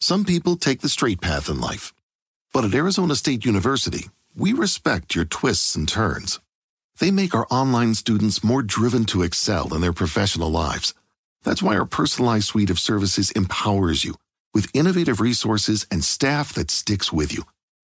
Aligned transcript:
Some 0.00 0.24
people 0.24 0.56
take 0.56 0.80
the 0.82 0.88
straight 0.88 1.20
path 1.20 1.48
in 1.48 1.60
life. 1.60 1.92
But 2.52 2.64
at 2.64 2.74
Arizona 2.74 3.14
State 3.16 3.44
University, 3.44 4.10
we 4.36 4.52
respect 4.52 5.14
your 5.14 5.24
twists 5.24 5.74
and 5.74 5.88
turns. 5.88 6.38
They 6.98 7.10
make 7.10 7.34
our 7.34 7.46
online 7.50 7.94
students 7.94 8.44
more 8.44 8.62
driven 8.62 9.06
to 9.06 9.22
excel 9.22 9.72
in 9.74 9.80
their 9.80 9.94
professional 9.94 10.50
lives. 10.50 10.92
That's 11.44 11.62
why 11.62 11.76
our 11.76 11.86
personalized 11.86 12.48
suite 12.48 12.70
of 12.70 12.78
services 12.78 13.30
empowers 13.32 14.04
you 14.04 14.16
with 14.52 14.68
innovative 14.74 15.20
resources 15.20 15.86
and 15.90 16.04
staff 16.04 16.52
that 16.54 16.70
sticks 16.70 17.12
with 17.12 17.32
you. 17.32 17.44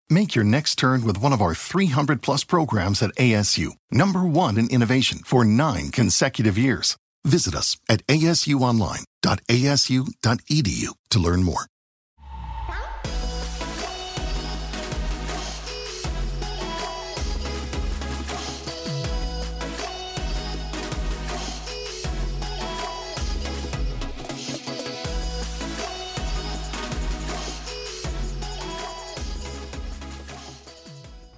Make 0.10 0.36
your 0.36 0.44
next 0.44 0.76
turn 0.76 1.06
with 1.06 1.22
one 1.22 1.34
of 1.34 1.42
our 1.42 1.56
300 1.56 2.22
plus 2.22 2.44
programs 2.44 3.02
at 3.02 3.16
ASU, 3.16 3.72
number 3.90 4.26
one 4.26 4.58
in 4.58 4.70
innovation 4.70 5.20
for 5.20 5.46
nine 5.46 5.92
consecutive 5.92 6.58
years. 6.58 6.98
Visit 7.26 7.56
us 7.56 7.78
at 7.88 8.06
asuonline.asu.edu 8.08 10.88
to 11.10 11.20
learn 11.20 11.44
more. 11.44 11.66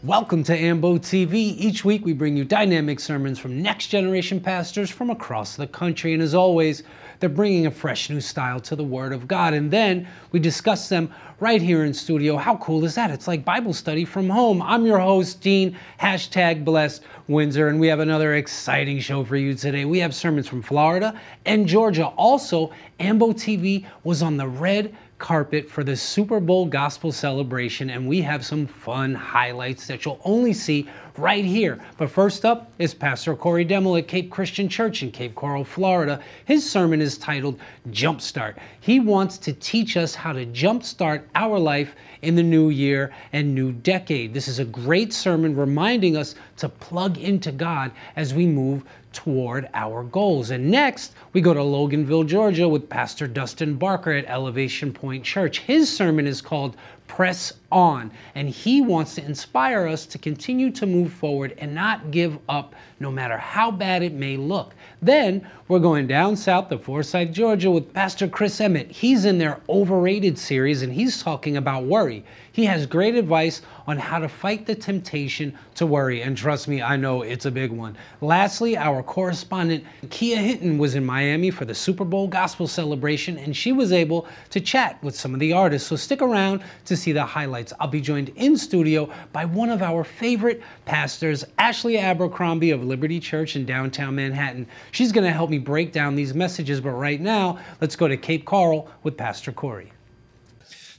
Welcome 0.03 0.43
to 0.43 0.53
AMBO 0.53 0.98
TV. 0.98 1.55
Each 1.57 1.85
week 1.85 2.03
we 2.03 2.11
bring 2.11 2.35
you 2.35 2.44
dynamic 2.44 2.99
sermons 2.99 3.39
from 3.39 3.61
next 3.61 3.88
generation 3.88 4.41
pastors 4.41 4.89
from 4.89 5.09
across 5.09 5.55
the 5.55 5.66
country. 5.66 6.13
And 6.13 6.21
as 6.21 6.35
always, 6.35 6.84
they're 7.21 7.30
bringing 7.30 7.67
a 7.67 7.71
fresh 7.71 8.09
new 8.09 8.20
style 8.20 8.59
to 8.59 8.75
the 8.75 8.84
Word 8.84 9.13
of 9.13 9.30
God. 9.30 9.53
And 9.53 9.71
then 9.71 10.05
we 10.34 10.41
discuss 10.41 10.89
them 10.89 11.09
right 11.39 11.61
here 11.61 11.85
in 11.85 11.94
studio. 11.94 12.35
How 12.35 12.58
cool 12.58 12.84
is 12.84 12.95
that? 12.95 13.11
It's 13.11 13.30
like 13.30 13.45
Bible 13.45 13.71
study 13.71 14.03
from 14.03 14.30
home. 14.30 14.61
I'm 14.61 14.86
your 14.86 15.00
host, 15.00 15.39
Dean, 15.39 15.78
hashtag 16.02 16.66
blessed 16.66 17.03
Windsor, 17.30 17.69
and 17.69 17.80
we 17.80 17.88
have 17.88 18.02
another 18.02 18.35
exciting 18.35 19.00
show 19.00 19.23
for 19.23 19.38
you 19.38 19.53
today. 19.53 19.85
We 19.85 20.00
have 20.00 20.13
sermons 20.13 20.50
from 20.50 20.61
Florida 20.61 21.17
and 21.45 21.66
Georgia. 21.66 22.08
Also, 22.08 22.73
AMBO 23.00 23.31
TV 23.31 23.85
was 24.03 24.22
on 24.22 24.35
the 24.35 24.50
red 24.50 24.94
carpet 25.23 25.69
for 25.69 25.85
the 25.85 25.95
Super 25.95 26.41
Bowl 26.41 26.66
gospel 26.66 27.09
celebration, 27.09 27.91
and 27.91 28.05
we 28.05 28.21
have 28.21 28.45
some 28.45 28.67
fun 28.67 29.16
highlights 29.16 29.88
that 29.88 30.03
you'll 30.03 30.19
only 30.25 30.52
see 30.52 30.85
right 31.17 31.45
here. 31.45 31.79
But 31.97 32.09
first 32.11 32.43
up 32.43 32.69
is 32.77 32.93
Pastor 32.93 33.33
Corey 33.33 33.66
Demmel 33.66 33.97
at 33.97 34.09
Cape 34.09 34.29
Christian 34.29 34.67
Church 34.67 35.01
in 35.01 35.11
Cape 35.11 35.33
Coral, 35.33 35.63
Florida. 35.63 36.19
His 36.44 36.69
sermon 36.69 36.99
is 36.99 37.17
titled 37.17 37.57
Jumpstart. 37.91 38.57
He 38.81 38.99
wants 38.99 39.38
to 39.38 39.53
teach 39.53 39.95
us 39.95 40.13
how 40.13 40.33
to 40.33 40.45
jumpstart 40.47 41.23
our 41.35 41.57
life 41.57 41.95
in 42.21 42.35
the 42.35 42.44
new 42.44 42.69
year 42.69 43.13
and 43.31 43.55
new 43.55 43.71
decade. 43.71 44.33
This 44.33 44.49
is 44.49 44.59
a 44.59 44.66
great 44.66 45.13
sermon 45.13 45.55
reminding 45.55 46.17
us 46.17 46.35
to 46.57 46.67
plug 46.67 47.17
into 47.17 47.53
God 47.53 47.91
as 48.17 48.33
we 48.33 48.45
move 48.45 48.83
toward 49.14 49.69
our 49.73 50.03
goals. 50.03 50.50
And 50.50 50.69
next, 50.69 51.14
we 51.31 51.42
go 51.42 51.53
to 51.53 51.59
Loganville, 51.59 52.28
Georgia 52.28 52.67
with 52.67 52.89
Pastor 52.89 53.28
Dustin 53.28 53.75
Barker 53.75 54.11
at 54.11 54.25
Elevation 54.25 54.92
Point 54.92 55.23
Church. 55.23 55.59
His 55.59 55.95
sermon 55.95 56.28
is 56.28 56.42
called 56.42 56.75
Press 57.08 57.53
On, 57.72 58.09
and 58.34 58.50
he 58.50 58.81
wants 58.81 59.16
to 59.16 59.23
inspire 59.23 59.88
us 59.88 60.06
to 60.08 60.17
continue 60.17 60.72
to 60.72 60.88
move 60.88 61.14
forward 61.14 61.53
and 61.59 61.75
not 61.75 62.09
give 62.09 62.39
up 62.50 62.73
no 63.00 63.11
matter 63.11 63.38
how 63.38 63.69
bad 63.69 64.02
it 64.02 64.14
may 64.14 64.36
look. 64.36 64.73
Then 65.02 65.47
we're 65.67 65.80
going 65.80 66.08
down 66.08 66.36
south 66.36 66.69
to 66.69 66.80
Forsyth, 66.80 67.31
Georgia 67.31 67.69
with 67.69 67.94
Pastor 67.94 68.28
Chris 68.28 68.59
Emmitt. 68.59 68.89
He's 68.89 69.25
in 69.25 69.38
their 69.38 69.59
overrated 69.69 70.38
series 70.38 70.81
and 70.81 70.91
he's 70.91 71.22
talking 71.22 71.58
about 71.58 71.84
worry. 71.84 72.25
He 72.54 72.66
has 72.66 72.86
great 72.86 73.16
advice 73.16 73.64
on 73.88 73.98
how 73.98 74.20
to 74.20 74.30
fight 74.30 74.68
the 74.68 74.76
temptation 74.76 75.58
to 75.73 75.88
worry, 75.88 76.22
and 76.22 76.38
trust 76.38 76.68
me, 76.68 76.84
I 76.84 76.96
know 76.96 77.23
it's 77.23 77.48
a 77.48 77.52
big 77.52 77.72
one. 77.72 77.98
Lastly, 78.22 78.78
our 78.78 79.02
correspondent 79.02 79.84
Khea 80.09 80.36
Hinton 80.36 80.78
was 80.78 80.94
in 80.94 81.03
Miami 81.03 81.50
for 81.50 81.66
the 81.66 81.74
Super 81.74 82.06
Bowl 82.06 82.28
gospel 82.28 82.68
celebration, 82.68 83.40
and 83.40 83.58
she 83.58 83.72
was 83.72 83.92
able 83.92 84.28
to 84.52 84.62
chat 84.62 85.03
with 85.03 85.16
some 85.16 85.34
of 85.34 85.40
the 85.40 85.52
artists. 85.52 85.90
So 85.90 85.96
stick 85.96 86.22
around 86.22 86.63
to 86.86 86.96
see 86.96 87.12
the 87.12 87.25
highlights. 87.25 87.74
I'll 87.80 87.88
be 87.88 88.00
joined 88.00 88.30
in 88.36 88.56
studio 88.56 89.09
by 89.31 89.46
one 89.46 89.72
of 89.72 89.81
our 89.81 90.03
favorite 90.03 90.62
pastors, 90.86 91.44
Ashley 91.58 91.97
Abercrombie 91.97 92.69
of 92.69 92.84
Liberty 92.84 93.19
Church 93.19 93.56
in 93.56 93.66
downtown 93.66 94.13
Manhattan. 94.13 94.68
She's 94.92 95.12
going 95.12 95.25
to 95.25 95.34
help 95.34 95.50
me 95.50 95.58
break 95.58 95.92
down 95.92 96.16
these 96.16 96.36
messages, 96.36 96.80
but 96.80 96.92
right 96.92 97.19
now, 97.19 97.58
let's 97.81 97.96
go 97.96 98.08
to 98.08 98.16
Cape 98.16 98.46
Coral 98.46 98.92
with 99.02 99.18
Pastor 99.18 99.52
Corey. 99.52 99.92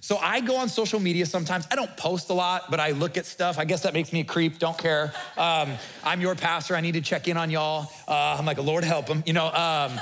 So 0.05 0.19
I 0.19 0.41
go 0.41 0.57
on 0.57 0.69
social 0.69 1.01
media 1.01 1.25
sometimes. 1.25 1.67
I 1.71 1.77
don't 1.77 1.97
post 1.97 2.29
a 2.29 2.35
lot, 2.35 2.71
but 2.71 2.79
I 2.79 2.91
look 2.91 3.17
at 3.17 3.25
stuff. 3.25 3.59
I 3.59 3.65
guess 3.65 3.85
that 3.85 3.95
makes 3.95 4.13
me 4.13 4.21
a 4.21 4.25
creep. 4.25 4.59
Don't 4.59 4.77
care. 4.77 5.15
Um, 5.39 5.73
I'm 6.05 6.21
your 6.21 6.35
pastor. 6.35 6.77
I 6.77 6.83
need 6.83 6.93
to 6.93 7.01
check 7.01 7.27
in 7.27 7.39
on 7.39 7.49
y'all. 7.49 7.91
Uh, 8.07 8.37
I'm 8.39 8.45
like, 8.45 8.59
Lord 8.59 8.85
help 8.85 9.07
them, 9.07 9.23
you 9.25 9.33
know. 9.33 9.47
Um, 9.47 9.99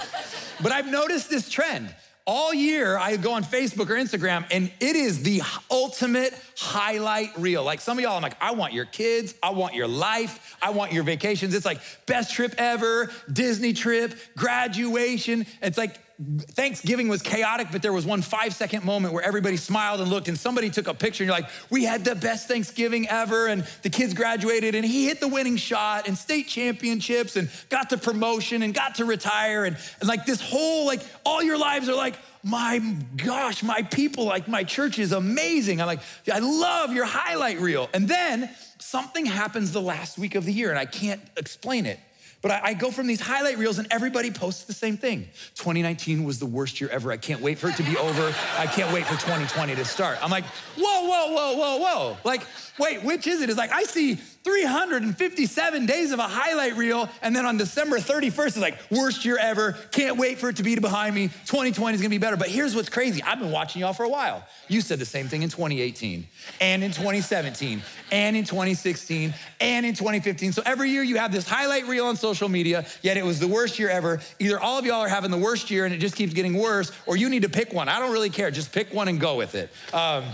but 0.60 0.72
I've 0.72 0.90
noticed 0.90 1.30
this 1.30 1.48
trend. 1.48 1.94
All 2.26 2.52
year, 2.52 2.98
I 2.98 3.16
go 3.16 3.34
on 3.34 3.44
Facebook 3.44 3.90
or 3.90 3.94
Instagram, 3.94 4.44
and 4.50 4.72
it 4.80 4.96
is 4.96 5.22
the 5.22 5.40
ultimate 5.70 6.34
highlight 6.56 7.38
reel. 7.38 7.62
Like 7.62 7.80
some 7.80 7.96
of 7.96 8.02
y'all, 8.02 8.16
I'm 8.16 8.22
like, 8.22 8.36
I 8.40 8.54
want 8.54 8.72
your 8.72 8.86
kids, 8.86 9.36
I 9.40 9.50
want 9.50 9.74
your 9.74 9.88
life, 9.88 10.56
I 10.60 10.70
want 10.70 10.92
your 10.92 11.04
vacations. 11.04 11.54
It's 11.54 11.66
like 11.66 11.78
best 12.06 12.34
trip 12.34 12.56
ever, 12.58 13.08
Disney 13.32 13.72
trip, 13.72 14.14
graduation. 14.36 15.46
It's 15.62 15.78
like 15.78 16.00
Thanksgiving 16.50 17.08
was 17.08 17.22
chaotic, 17.22 17.68
but 17.72 17.82
there 17.82 17.92
was 17.92 18.04
one 18.04 18.22
five 18.22 18.54
second 18.54 18.84
moment 18.84 19.14
where 19.14 19.24
everybody 19.24 19.56
smiled 19.56 20.00
and 20.00 20.10
looked, 20.10 20.28
and 20.28 20.38
somebody 20.38 20.70
took 20.70 20.86
a 20.86 20.94
picture, 20.94 21.24
and 21.24 21.28
you're 21.28 21.38
like, 21.38 21.50
We 21.70 21.84
had 21.84 22.04
the 22.04 22.14
best 22.14 22.48
Thanksgiving 22.48 23.08
ever, 23.08 23.46
and 23.46 23.66
the 23.82 23.90
kids 23.90 24.14
graduated, 24.14 24.74
and 24.74 24.84
he 24.84 25.06
hit 25.06 25.20
the 25.20 25.28
winning 25.28 25.56
shot, 25.56 26.06
and 26.06 26.16
state 26.16 26.48
championships, 26.48 27.36
and 27.36 27.48
got 27.70 27.90
the 27.90 27.98
promotion, 27.98 28.62
and 28.62 28.74
got 28.74 28.96
to 28.96 29.04
retire, 29.04 29.64
and, 29.64 29.76
and 30.00 30.08
like 30.08 30.26
this 30.26 30.40
whole, 30.40 30.86
like, 30.86 31.00
all 31.24 31.42
your 31.42 31.58
lives 31.58 31.88
are 31.88 31.94
like, 31.96 32.16
my 32.44 32.78
gosh, 33.16 33.62
my 33.62 33.82
people, 33.82 34.24
like 34.24 34.48
my 34.48 34.64
church 34.64 34.98
is 34.98 35.12
amazing. 35.12 35.80
I'm 35.80 35.86
like, 35.86 36.00
I 36.32 36.40
love 36.40 36.92
your 36.92 37.04
highlight 37.04 37.60
reel. 37.60 37.88
And 37.94 38.08
then 38.08 38.50
something 38.78 39.26
happens 39.26 39.72
the 39.72 39.80
last 39.80 40.18
week 40.18 40.34
of 40.34 40.44
the 40.44 40.52
year, 40.52 40.70
and 40.70 40.78
I 40.78 40.86
can't 40.86 41.20
explain 41.36 41.86
it. 41.86 42.00
But 42.42 42.50
I, 42.50 42.60
I, 42.64 42.74
go 42.74 42.90
from 42.90 43.06
these 43.06 43.20
highlight 43.20 43.56
reels 43.56 43.78
and 43.78 43.86
everybody 43.90 44.32
posts 44.32 44.64
the 44.64 44.72
same 44.72 44.96
thing. 44.96 45.28
2019 45.54 46.24
was 46.24 46.40
the 46.40 46.46
worst 46.46 46.80
year 46.80 46.90
ever. 46.90 47.12
I 47.12 47.16
can't 47.16 47.40
wait 47.40 47.56
for 47.56 47.68
it 47.68 47.76
to 47.76 47.84
be 47.84 47.96
over. 47.96 48.34
I 48.58 48.66
can't 48.66 48.92
wait 48.92 49.06
for 49.06 49.14
2020 49.14 49.76
to 49.76 49.84
start. 49.84 50.18
I'm 50.22 50.30
like, 50.30 50.44
whoa, 50.76 51.06
whoa, 51.06 51.32
whoa, 51.32 51.56
whoa, 51.56 51.76
whoa. 51.78 52.16
Like, 52.24 52.42
wait, 52.78 53.04
which 53.04 53.28
is 53.28 53.42
it? 53.42 53.48
It's 53.48 53.58
like, 53.58 53.70
I 53.70 53.84
see 53.84 54.18
357 54.44 55.86
days 55.86 56.10
of 56.10 56.18
a 56.18 56.22
highlight 56.22 56.76
reel, 56.76 57.08
and 57.22 57.34
then 57.34 57.46
on 57.46 57.56
December 57.56 57.98
31st, 57.98 58.46
it's 58.46 58.58
like, 58.58 58.78
worst 58.90 59.24
year 59.24 59.38
ever. 59.38 59.72
Can't 59.92 60.16
wait 60.16 60.38
for 60.38 60.48
it 60.48 60.56
to 60.56 60.62
be 60.62 60.74
behind 60.76 61.14
me. 61.14 61.28
2020 61.46 61.94
is 61.94 62.00
gonna 62.00 62.10
be 62.10 62.18
better. 62.18 62.36
But 62.36 62.48
here's 62.48 62.74
what's 62.74 62.88
crazy 62.88 63.22
I've 63.22 63.38
been 63.38 63.52
watching 63.52 63.80
y'all 63.80 63.92
for 63.92 64.04
a 64.04 64.08
while. 64.08 64.44
You 64.68 64.80
said 64.80 64.98
the 64.98 65.04
same 65.04 65.28
thing 65.28 65.42
in 65.42 65.48
2018, 65.48 66.26
and 66.60 66.82
in 66.82 66.90
2017, 66.90 67.82
and 68.10 68.36
in 68.36 68.44
2016, 68.44 69.32
and 69.60 69.86
in 69.86 69.94
2015. 69.94 70.52
So 70.52 70.62
every 70.66 70.90
year 70.90 71.02
you 71.02 71.18
have 71.18 71.32
this 71.32 71.46
highlight 71.48 71.86
reel 71.86 72.06
on 72.06 72.16
social 72.16 72.48
media, 72.48 72.84
yet 73.02 73.16
it 73.16 73.24
was 73.24 73.38
the 73.38 73.48
worst 73.48 73.78
year 73.78 73.90
ever. 73.90 74.20
Either 74.40 74.58
all 74.58 74.78
of 74.78 74.84
y'all 74.84 75.00
are 75.00 75.08
having 75.08 75.30
the 75.30 75.38
worst 75.38 75.70
year 75.70 75.84
and 75.84 75.94
it 75.94 75.98
just 75.98 76.16
keeps 76.16 76.32
getting 76.32 76.54
worse, 76.54 76.90
or 77.06 77.16
you 77.16 77.28
need 77.28 77.42
to 77.42 77.48
pick 77.48 77.72
one. 77.72 77.88
I 77.88 77.98
don't 77.98 78.12
really 78.12 78.30
care. 78.30 78.50
Just 78.50 78.72
pick 78.72 78.92
one 78.92 79.08
and 79.08 79.20
go 79.20 79.36
with 79.36 79.54
it. 79.54 79.70
Um, 79.92 80.24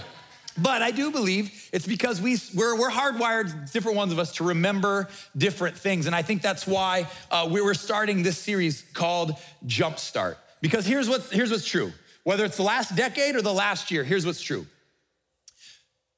but 0.63 0.83
I 0.83 0.91
do 0.91 1.11
believe 1.11 1.69
it's 1.73 1.87
because 1.87 2.21
we, 2.21 2.39
we're, 2.55 2.79
we're 2.79 2.91
hardwired, 2.91 3.73
different 3.73 3.97
ones 3.97 4.13
of 4.13 4.19
us, 4.19 4.33
to 4.33 4.45
remember 4.45 5.09
different 5.37 5.77
things. 5.77 6.07
And 6.07 6.15
I 6.15 6.23
think 6.23 6.43
that's 6.43 6.67
why 6.67 7.07
uh, 7.31 7.49
we 7.51 7.61
were 7.61 7.75
starting 7.75 8.23
this 8.23 8.39
series 8.39 8.85
called 8.93 9.35
Jumpstart. 9.67 10.37
Because 10.61 10.87
here's, 10.87 11.09
what, 11.09 11.23
here's 11.31 11.51
what's 11.51 11.67
true 11.67 11.93
whether 12.25 12.45
it's 12.45 12.59
the 12.59 12.63
last 12.63 12.95
decade 12.95 13.37
or 13.37 13.41
the 13.41 13.55
last 13.55 13.91
year, 13.91 14.05
here's 14.05 14.27
what's 14.27 14.43
true 14.43 14.67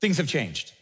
things 0.01 0.17
have 0.17 0.27
changed. 0.27 0.73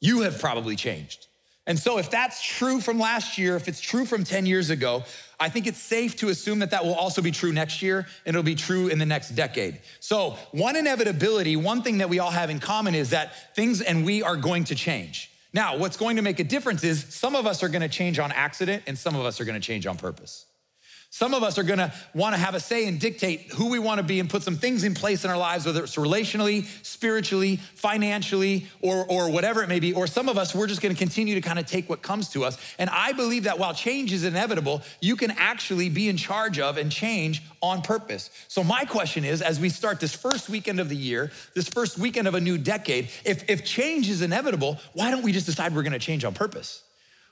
You 0.00 0.20
have 0.22 0.38
probably 0.38 0.76
changed. 0.76 1.26
And 1.66 1.78
so, 1.78 1.98
if 1.98 2.10
that's 2.10 2.42
true 2.42 2.80
from 2.80 2.98
last 2.98 3.38
year, 3.38 3.56
if 3.56 3.66
it's 3.66 3.80
true 3.80 4.06
from 4.06 4.22
10 4.22 4.46
years 4.46 4.70
ago, 4.70 5.02
I 5.38 5.48
think 5.48 5.66
it's 5.66 5.80
safe 5.80 6.16
to 6.16 6.28
assume 6.28 6.60
that 6.60 6.70
that 6.70 6.84
will 6.84 6.94
also 6.94 7.20
be 7.20 7.30
true 7.30 7.52
next 7.52 7.82
year 7.82 8.06
and 8.24 8.34
it'll 8.34 8.42
be 8.42 8.54
true 8.54 8.88
in 8.88 8.98
the 8.98 9.06
next 9.06 9.30
decade. 9.30 9.80
So, 9.98 10.36
one 10.52 10.76
inevitability, 10.76 11.56
one 11.56 11.82
thing 11.82 11.98
that 11.98 12.08
we 12.08 12.20
all 12.20 12.30
have 12.30 12.50
in 12.50 12.60
common 12.60 12.94
is 12.94 13.10
that 13.10 13.54
things 13.56 13.80
and 13.80 14.06
we 14.06 14.22
are 14.22 14.36
going 14.36 14.64
to 14.64 14.74
change. 14.74 15.30
Now, 15.52 15.76
what's 15.76 15.96
going 15.96 16.16
to 16.16 16.22
make 16.22 16.38
a 16.38 16.44
difference 16.44 16.84
is 16.84 17.04
some 17.14 17.34
of 17.34 17.46
us 17.46 17.62
are 17.62 17.68
going 17.68 17.82
to 17.82 17.88
change 17.88 18.18
on 18.18 18.30
accident 18.30 18.84
and 18.86 18.96
some 18.96 19.16
of 19.16 19.24
us 19.24 19.40
are 19.40 19.44
going 19.44 19.60
to 19.60 19.66
change 19.66 19.86
on 19.86 19.96
purpose. 19.96 20.46
Some 21.10 21.32
of 21.32 21.42
us 21.42 21.56
are 21.56 21.62
gonna 21.62 21.94
wanna 22.14 22.36
have 22.36 22.54
a 22.54 22.60
say 22.60 22.86
and 22.86 23.00
dictate 23.00 23.52
who 23.52 23.70
we 23.70 23.78
wanna 23.78 24.02
be 24.02 24.20
and 24.20 24.28
put 24.28 24.42
some 24.42 24.56
things 24.56 24.84
in 24.84 24.92
place 24.92 25.24
in 25.24 25.30
our 25.30 25.38
lives, 25.38 25.64
whether 25.64 25.82
it's 25.82 25.96
relationally, 25.96 26.66
spiritually, 26.84 27.56
financially, 27.74 28.66
or, 28.82 29.06
or 29.08 29.30
whatever 29.30 29.62
it 29.62 29.68
may 29.68 29.80
be. 29.80 29.94
Or 29.94 30.06
some 30.06 30.28
of 30.28 30.36
us, 30.36 30.54
we're 30.54 30.66
just 30.66 30.82
gonna 30.82 30.94
continue 30.94 31.34
to 31.34 31.40
kind 31.40 31.58
of 31.58 31.66
take 31.66 31.88
what 31.88 32.02
comes 32.02 32.28
to 32.30 32.44
us. 32.44 32.58
And 32.78 32.90
I 32.90 33.12
believe 33.12 33.44
that 33.44 33.58
while 33.58 33.72
change 33.72 34.12
is 34.12 34.24
inevitable, 34.24 34.82
you 35.00 35.16
can 35.16 35.30
actually 35.30 35.88
be 35.88 36.08
in 36.08 36.16
charge 36.16 36.58
of 36.58 36.76
and 36.76 36.92
change 36.92 37.42
on 37.62 37.82
purpose. 37.82 38.30
So, 38.48 38.62
my 38.62 38.84
question 38.84 39.24
is 39.24 39.40
as 39.42 39.58
we 39.58 39.68
start 39.68 40.00
this 40.00 40.14
first 40.14 40.48
weekend 40.48 40.80
of 40.80 40.88
the 40.88 40.96
year, 40.96 41.30
this 41.54 41.68
first 41.68 41.98
weekend 41.98 42.28
of 42.28 42.34
a 42.34 42.40
new 42.40 42.58
decade, 42.58 43.08
if, 43.24 43.48
if 43.48 43.64
change 43.64 44.10
is 44.10 44.22
inevitable, 44.22 44.78
why 44.92 45.10
don't 45.10 45.22
we 45.22 45.32
just 45.32 45.46
decide 45.46 45.74
we're 45.74 45.82
gonna 45.82 45.98
change 45.98 46.24
on 46.24 46.34
purpose? 46.34 46.82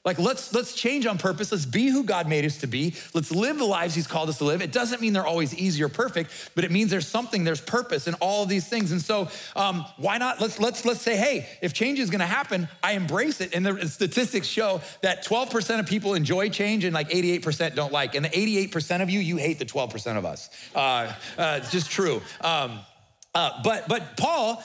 Like 0.05 0.19
let's 0.19 0.53
let's 0.53 0.75
change 0.75 1.07
on 1.07 1.19
purpose. 1.19 1.53
Let's 1.53 1.67
be 1.67 1.89
who 1.89 2.05
God 2.05 2.29
made 2.29 2.45
us 2.45 2.59
to 2.59 2.67
be. 2.67 2.95
Let's 3.15 3.31
live 3.31 3.59
the 3.59 3.65
lives 3.65 3.95
He's 3.95 4.07
called 4.07 4.29
us 4.29 4.39
to 4.39 4.45
live. 4.45 4.63
It 4.63 4.73
doesn't 4.73 5.01
mean 5.01 5.13
they're 5.13 5.27
always 5.27 5.55
easy 5.55 5.83
or 5.83 5.89
perfect, 5.89 6.31
but 6.55 6.65
it 6.65 6.71
means 6.71 6.91
there's 6.91 7.07
something, 7.07 7.45
there's 7.45 7.61
purpose 7.61 8.07
in 8.07 8.15
all 8.15 8.43
of 8.43 8.49
these 8.49 8.69
things. 8.69 8.93
And 8.93 9.01
so, 9.01 9.29
um, 9.57 9.85
why 9.97 10.19
not? 10.19 10.41
Let's 10.41 10.59
let's 10.59 10.85
let's 10.85 11.01
say, 11.01 11.17
hey, 11.17 11.49
if 11.63 11.73
change 11.73 11.99
is 11.99 12.11
to 12.21 12.27
happen, 12.27 12.69
I 12.83 12.93
embrace 12.93 13.41
it. 13.41 13.55
And 13.55 13.65
the 13.65 13.89
statistics 13.89 14.47
show 14.47 14.81
that 15.03 15.25
12% 15.25 15.81
of 15.81 15.87
people 15.87 16.15
enjoy 16.15 16.49
change 16.49 16.85
and 16.85 16.95
like 16.95 17.11
88% 17.11 17.75
don't 17.75 17.93
like. 17.93 18.15
And 18.15 18.25
the 18.25 18.29
88% 18.29 19.03
of 19.03 19.11
you, 19.11 19.21
you 19.21 19.37
hate 19.37 19.59
the 19.59 19.65
12% 19.65 20.17
of 20.17 20.25
us. 20.25 20.51
Uh, 20.75 21.13
uh, 21.39 21.59
it's 21.61 21.71
just 21.71 21.91
true. 21.91 22.21
Um, 22.41 22.81
uh, 23.35 23.63
but 23.65 23.89
but 23.89 24.17
Paul 24.17 24.63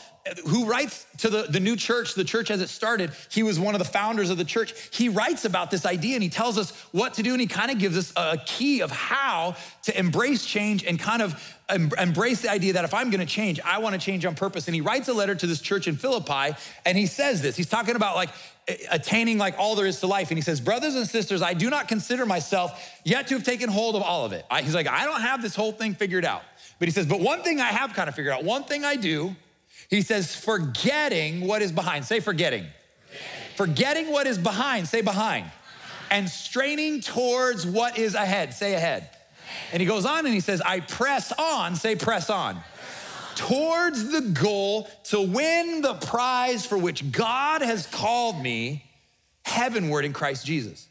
who 0.47 0.65
writes 0.65 1.05
to 1.19 1.29
the, 1.29 1.43
the 1.43 1.59
new 1.59 1.75
church, 1.75 2.13
the 2.13 2.23
church 2.23 2.51
as 2.51 2.61
it 2.61 2.69
started, 2.69 3.11
he 3.29 3.43
was 3.43 3.59
one 3.59 3.75
of 3.75 3.79
the 3.79 3.85
founders 3.85 4.29
of 4.29 4.37
the 4.37 4.43
church. 4.43 4.73
He 4.91 5.09
writes 5.09 5.45
about 5.45 5.71
this 5.71 5.85
idea 5.85 6.15
and 6.15 6.23
he 6.23 6.29
tells 6.29 6.57
us 6.57 6.71
what 6.91 7.15
to 7.15 7.23
do, 7.23 7.31
and 7.31 7.41
he 7.41 7.47
kind 7.47 7.71
of 7.71 7.79
gives 7.79 7.97
us 7.97 8.13
a 8.15 8.37
key 8.45 8.81
of 8.81 8.91
how 8.91 9.55
to 9.83 9.97
embrace 9.97 10.45
change 10.45 10.83
and 10.83 10.99
kind 10.99 11.21
of 11.21 11.55
embrace 11.69 12.41
the 12.41 12.49
idea 12.49 12.73
that 12.73 12.83
if 12.83 12.93
I'm 12.93 13.09
gonna 13.11 13.25
change, 13.25 13.59
I 13.63 13.79
wanna 13.79 13.97
change 13.97 14.25
on 14.25 14.35
purpose. 14.35 14.67
And 14.67 14.75
he 14.75 14.81
writes 14.81 15.07
a 15.07 15.13
letter 15.13 15.35
to 15.35 15.47
this 15.47 15.61
church 15.61 15.87
in 15.87 15.95
Philippi, 15.95 16.55
and 16.85 16.97
he 16.97 17.05
says 17.05 17.41
this. 17.41 17.55
He's 17.55 17.69
talking 17.69 17.95
about 17.95 18.15
like 18.15 18.29
attaining 18.91 19.37
like 19.37 19.57
all 19.57 19.75
there 19.75 19.85
is 19.85 19.99
to 20.01 20.07
life. 20.07 20.29
And 20.29 20.37
he 20.37 20.41
says, 20.41 20.61
Brothers 20.61 20.95
and 20.95 21.07
sisters, 21.07 21.41
I 21.41 21.53
do 21.53 21.69
not 21.69 21.87
consider 21.87 22.25
myself 22.25 22.91
yet 23.03 23.27
to 23.27 23.35
have 23.35 23.43
taken 23.43 23.69
hold 23.69 23.95
of 23.95 24.01
all 24.01 24.25
of 24.25 24.33
it. 24.33 24.45
I, 24.49 24.61
he's 24.61 24.75
like, 24.75 24.87
I 24.87 25.05
don't 25.05 25.21
have 25.21 25.41
this 25.41 25.55
whole 25.55 25.71
thing 25.71 25.95
figured 25.95 26.25
out. 26.25 26.43
But 26.77 26.87
he 26.87 26.91
says, 26.91 27.05
But 27.05 27.19
one 27.19 27.41
thing 27.41 27.59
I 27.59 27.67
have 27.67 27.93
kind 27.93 28.09
of 28.09 28.15
figured 28.15 28.33
out, 28.33 28.43
one 28.43 28.63
thing 28.63 28.85
I 28.85 28.95
do, 28.95 29.35
he 29.89 30.01
says, 30.01 30.35
forgetting 30.35 31.41
what 31.41 31.61
is 31.61 31.71
behind. 31.71 32.05
Say 32.05 32.19
forgetting. 32.19 32.65
Forgetting 33.55 34.11
what 34.11 34.27
is 34.27 34.37
behind. 34.37 34.87
Say 34.87 35.01
behind. 35.01 35.49
And 36.11 36.29
straining 36.29 37.01
towards 37.01 37.65
what 37.65 37.97
is 37.97 38.13
ahead. 38.13 38.53
Say 38.53 38.75
ahead. 38.75 39.09
And 39.71 39.81
he 39.81 39.87
goes 39.87 40.05
on 40.05 40.25
and 40.25 40.33
he 40.33 40.39
says, 40.41 40.61
I 40.61 40.79
press 40.79 41.31
on. 41.31 41.75
Say 41.75 41.95
press 41.95 42.29
on. 42.29 42.59
Towards 43.35 44.11
the 44.11 44.21
goal 44.21 44.89
to 45.05 45.21
win 45.21 45.81
the 45.81 45.95
prize 45.95 46.65
for 46.65 46.77
which 46.77 47.11
God 47.11 47.61
has 47.61 47.87
called 47.87 48.41
me 48.41 48.83
heavenward 49.43 50.05
in 50.05 50.13
Christ 50.13 50.45
Jesus. 50.45 50.88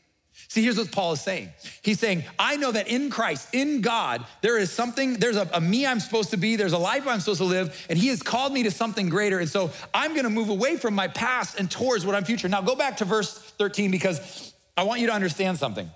See, 0.58 0.64
here's 0.64 0.76
what 0.76 0.90
Paul 0.90 1.12
is 1.12 1.20
saying. 1.20 1.50
He's 1.82 2.00
saying, 2.00 2.24
I 2.36 2.56
know 2.56 2.72
that 2.72 2.88
in 2.88 3.10
Christ, 3.10 3.54
in 3.54 3.80
God, 3.80 4.26
there 4.42 4.58
is 4.58 4.72
something, 4.72 5.14
there's 5.14 5.36
a, 5.36 5.48
a, 5.52 5.60
me 5.60 5.86
I'm 5.86 6.00
supposed 6.00 6.30
to 6.30 6.36
be, 6.36 6.56
there's 6.56 6.72
a 6.72 6.78
life 6.78 7.06
I'm 7.06 7.20
supposed 7.20 7.38
to 7.38 7.44
live, 7.44 7.86
and 7.88 7.96
He 7.96 8.08
has 8.08 8.24
called 8.24 8.52
me 8.52 8.64
to 8.64 8.72
something 8.72 9.08
greater. 9.08 9.38
And 9.38 9.48
so 9.48 9.70
I'm 9.94 10.16
gonna 10.16 10.30
move 10.30 10.48
away 10.48 10.76
from 10.76 10.94
my 10.94 11.06
past 11.06 11.60
and 11.60 11.70
towards 11.70 12.04
what 12.04 12.16
I'm 12.16 12.24
future. 12.24 12.48
Now 12.48 12.60
go 12.60 12.74
back 12.74 12.96
to 12.96 13.04
verse 13.04 13.38
13 13.38 13.92
because 13.92 14.52
I 14.76 14.82
want 14.82 15.00
you 15.00 15.06
to 15.06 15.12
understand 15.12 15.58
something. 15.58 15.88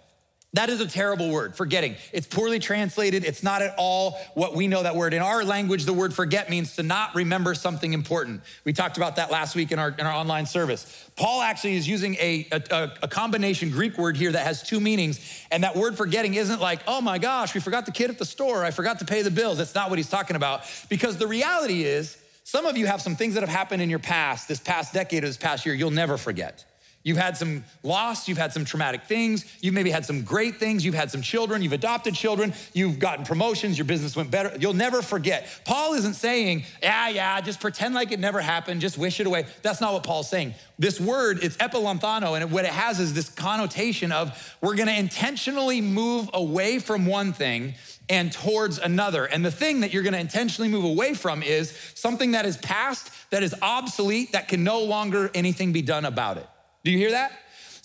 That 0.55 0.69
is 0.69 0.83
a 0.83 0.87
terrible 0.87 1.31
word, 1.31 1.57
forgetting. 1.57 1.97
It's 2.13 2.27
poorly 2.27 2.59
translated. 2.59 3.25
It's 3.25 3.43
not 3.43 3.63
at 3.63 3.75
all 3.79 4.19
what 4.35 4.55
we 4.55 4.69
know 4.69 4.83
that 4.83 4.95
word. 4.95 5.15
In 5.15 5.23
our 5.23 5.45
language, 5.45 5.87
the 5.87 5.95
word 5.95 6.13
forget 6.13 6.51
means 6.51 6.77
to 6.77 6.83
not 6.83 7.15
remember 7.15 7.55
something 7.55 7.95
important. 7.95 8.43
We 8.65 8.75
talked 8.75 8.99
about 8.99 9.17
that 9.17 9.31
last 9.31 9.55
week 9.55 9.73
in 9.73 9.79
our, 9.79 9.89
in 9.89 10.05
our 10.05 10.13
online 10.13 10.45
service. 10.45 11.09
Paul 11.17 11.41
actually 11.41 11.77
is 11.77 11.89
using 11.89 12.17
a, 12.17 12.47
a, 12.53 12.91
a 13.03 13.09
combination 13.09 13.71
Greek 13.71 13.97
word 13.97 14.15
here 14.15 14.31
that 14.31 14.45
has 14.45 14.63
two 14.63 14.79
meanings. 14.79 15.21
And 15.51 15.65
that 15.65 15.75
word 15.75 15.97
forgetting 15.97 16.35
isn't 16.35 16.61
like, 16.61 16.81
oh 16.87 17.01
my 17.01 17.17
gosh, 17.17 17.55
we 17.55 17.61
forgot 17.61 17.87
the 17.87 17.93
kid 17.93 18.11
at 18.11 18.19
the 18.19 18.27
store. 18.27 18.63
I 18.63 18.73
forgot 18.73 18.99
to 18.99 19.07
pay 19.07 19.23
the 19.23 19.31
bills. 19.31 19.57
That's 19.57 19.75
not 19.75 19.89
what 19.89 19.99
he's 19.99 20.11
talking 20.11 20.37
about. 20.37 20.65
Because 20.91 21.17
the 21.17 21.27
reality 21.27 21.85
is, 21.85 22.19
some 22.45 22.67
of 22.67 22.77
you 22.77 22.87
have 22.87 23.01
some 23.01 23.17
things 23.17 23.35
that 23.35 23.41
have 23.41 23.49
happened 23.49 23.81
in 23.81 23.89
your 23.89 24.01
past, 24.01 24.49
this 24.49 24.61
past 24.61 24.93
decade 24.93 25.25
or 25.25 25.29
this 25.29 25.39
past 25.39 25.65
year, 25.65 25.75
you'll 25.75 25.91
never 25.91 26.19
forget. 26.19 26.67
You've 27.05 27.17
had 27.17 27.37
some 27.37 27.65
loss, 27.83 28.29
you've 28.29 28.39
had 28.39 28.53
some 28.53 28.65
traumatic 28.65 29.05
things, 29.05 29.45
you've 29.61 29.75
maybe 29.75 29.91
had 29.91 30.05
some 30.05 30.23
great 30.23 30.57
things, 30.57 30.85
you've 30.85 30.95
had 30.95 31.11
some 31.11 31.21
children, 31.21 31.61
you've 31.61 31.73
adopted 31.73 32.15
children, 32.15 32.55
you've 32.75 33.01
gotten 33.01 33.25
promotions, 33.25 33.77
your 33.77 33.85
business 33.85 34.15
went 34.15 34.31
better. 34.31 34.57
You'll 34.59 34.73
never 34.73 35.03
forget. 35.03 35.49
Paul 35.65 35.95
isn't 35.95 36.15
saying, 36.15 36.65
yeah, 36.81 37.09
yeah, 37.09 37.41
just 37.41 37.61
pretend 37.61 37.95
like 37.95 38.13
it 38.13 38.21
never 38.21 38.41
happened, 38.41 38.81
just 38.81 38.99
wish 38.99 39.19
it 39.19 39.27
away. 39.27 39.47
That's 39.63 39.81
not 39.81 39.93
what 39.93 40.05
Paul's 40.05 40.31
saying. 40.31 40.55
This 40.79 41.01
word, 41.01 41.43
it's 41.43 41.57
epilanthano, 41.57 42.41
and 42.41 42.53
what 42.53 42.65
it 42.65 42.71
has 42.71 43.01
is 43.01 43.15
this 43.15 43.29
connotation 43.29 44.13
of 44.13 44.57
we're 44.61 44.77
gonna 44.77 44.93
intentionally 44.93 45.81
move 45.81 46.31
away 46.33 46.79
from 46.79 47.07
one 47.07 47.33
thing 47.33 47.75
and 48.09 48.33
towards 48.33 48.79
another. 48.79 49.25
And 49.25 49.45
the 49.45 49.51
thing 49.51 49.81
that 49.81 49.93
you're 49.93 50.03
gonna 50.03 50.19
intentionally 50.19 50.71
move 50.71 50.85
away 50.85 51.15
from 51.15 51.43
is 51.43 51.77
something 51.95 52.33
that 52.33 52.47
is 52.47 52.57
past, 52.59 53.11
that 53.31 53.43
is 53.43 53.55
obsolete, 53.61 54.33
that 54.33 54.47
can 54.47 54.63
no 54.63 54.81
longer 54.81 55.31
anything 55.35 55.73
be 55.73 55.83
done 55.83 56.05
about 56.05 56.37
it. 56.37 56.47
Do 56.85 56.91
you 56.91 56.99
hear 56.99 57.13
that? 57.13 57.33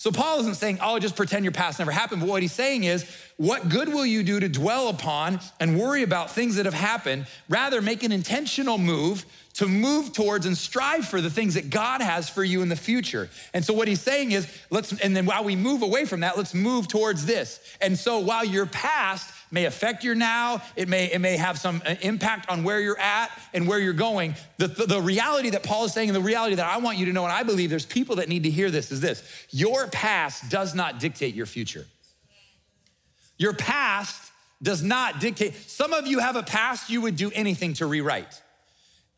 So 0.00 0.12
Paul 0.12 0.38
isn't 0.40 0.54
saying, 0.54 0.78
oh, 0.80 1.00
just 1.00 1.16
pretend 1.16 1.44
your 1.44 1.50
past 1.50 1.80
never 1.80 1.90
happened. 1.90 2.20
But 2.20 2.28
what 2.28 2.40
he's 2.40 2.52
saying 2.52 2.84
is, 2.84 3.04
what 3.36 3.68
good 3.68 3.88
will 3.88 4.06
you 4.06 4.22
do 4.22 4.38
to 4.38 4.48
dwell 4.48 4.88
upon 4.88 5.40
and 5.58 5.78
worry 5.78 6.04
about 6.04 6.30
things 6.30 6.54
that 6.54 6.66
have 6.66 6.74
happened? 6.74 7.26
Rather, 7.48 7.82
make 7.82 8.04
an 8.04 8.12
intentional 8.12 8.78
move 8.78 9.26
to 9.54 9.66
move 9.66 10.12
towards 10.12 10.46
and 10.46 10.56
strive 10.56 11.04
for 11.04 11.20
the 11.20 11.30
things 11.30 11.54
that 11.54 11.68
God 11.68 12.00
has 12.00 12.28
for 12.28 12.44
you 12.44 12.62
in 12.62 12.68
the 12.68 12.76
future. 12.76 13.28
And 13.52 13.64
so 13.64 13.74
what 13.74 13.88
he's 13.88 14.00
saying 14.00 14.30
is, 14.30 14.46
let's, 14.70 14.92
and 15.00 15.16
then 15.16 15.26
while 15.26 15.42
we 15.42 15.56
move 15.56 15.82
away 15.82 16.04
from 16.04 16.20
that, 16.20 16.36
let's 16.36 16.54
move 16.54 16.86
towards 16.86 17.26
this. 17.26 17.58
And 17.80 17.98
so 17.98 18.20
while 18.20 18.44
your 18.44 18.66
past 18.66 19.34
may 19.50 19.64
affect 19.64 20.04
your 20.04 20.14
now, 20.14 20.62
it 20.76 20.88
may, 20.88 21.12
it 21.12 21.20
may 21.20 21.36
have 21.36 21.58
some 21.58 21.82
uh, 21.86 21.94
impact 22.02 22.50
on 22.50 22.64
where 22.64 22.80
you're 22.80 22.98
at 22.98 23.30
and 23.54 23.66
where 23.66 23.78
you're 23.78 23.92
going. 23.92 24.34
The, 24.58 24.68
the, 24.68 24.86
the 24.86 25.00
reality 25.00 25.50
that 25.50 25.62
Paul 25.62 25.84
is 25.84 25.92
saying, 25.92 26.08
and 26.08 26.16
the 26.16 26.20
reality 26.20 26.56
that 26.56 26.66
I 26.66 26.78
want 26.78 26.98
you 26.98 27.06
to 27.06 27.12
know, 27.12 27.24
and 27.24 27.32
I 27.32 27.42
believe 27.42 27.70
there's 27.70 27.86
people 27.86 28.16
that 28.16 28.28
need 28.28 28.44
to 28.44 28.50
hear 28.50 28.70
this, 28.70 28.92
is 28.92 29.00
this 29.00 29.22
your 29.50 29.86
past 29.88 30.50
does 30.50 30.74
not 30.74 31.00
dictate 31.00 31.34
your 31.34 31.46
future. 31.46 31.86
Your 33.38 33.52
past 33.52 34.32
does 34.62 34.82
not 34.82 35.20
dictate. 35.20 35.54
Some 35.54 35.92
of 35.92 36.06
you 36.06 36.18
have 36.18 36.36
a 36.36 36.42
past 36.42 36.90
you 36.90 37.00
would 37.02 37.16
do 37.16 37.30
anything 37.32 37.74
to 37.74 37.86
rewrite. 37.86 38.42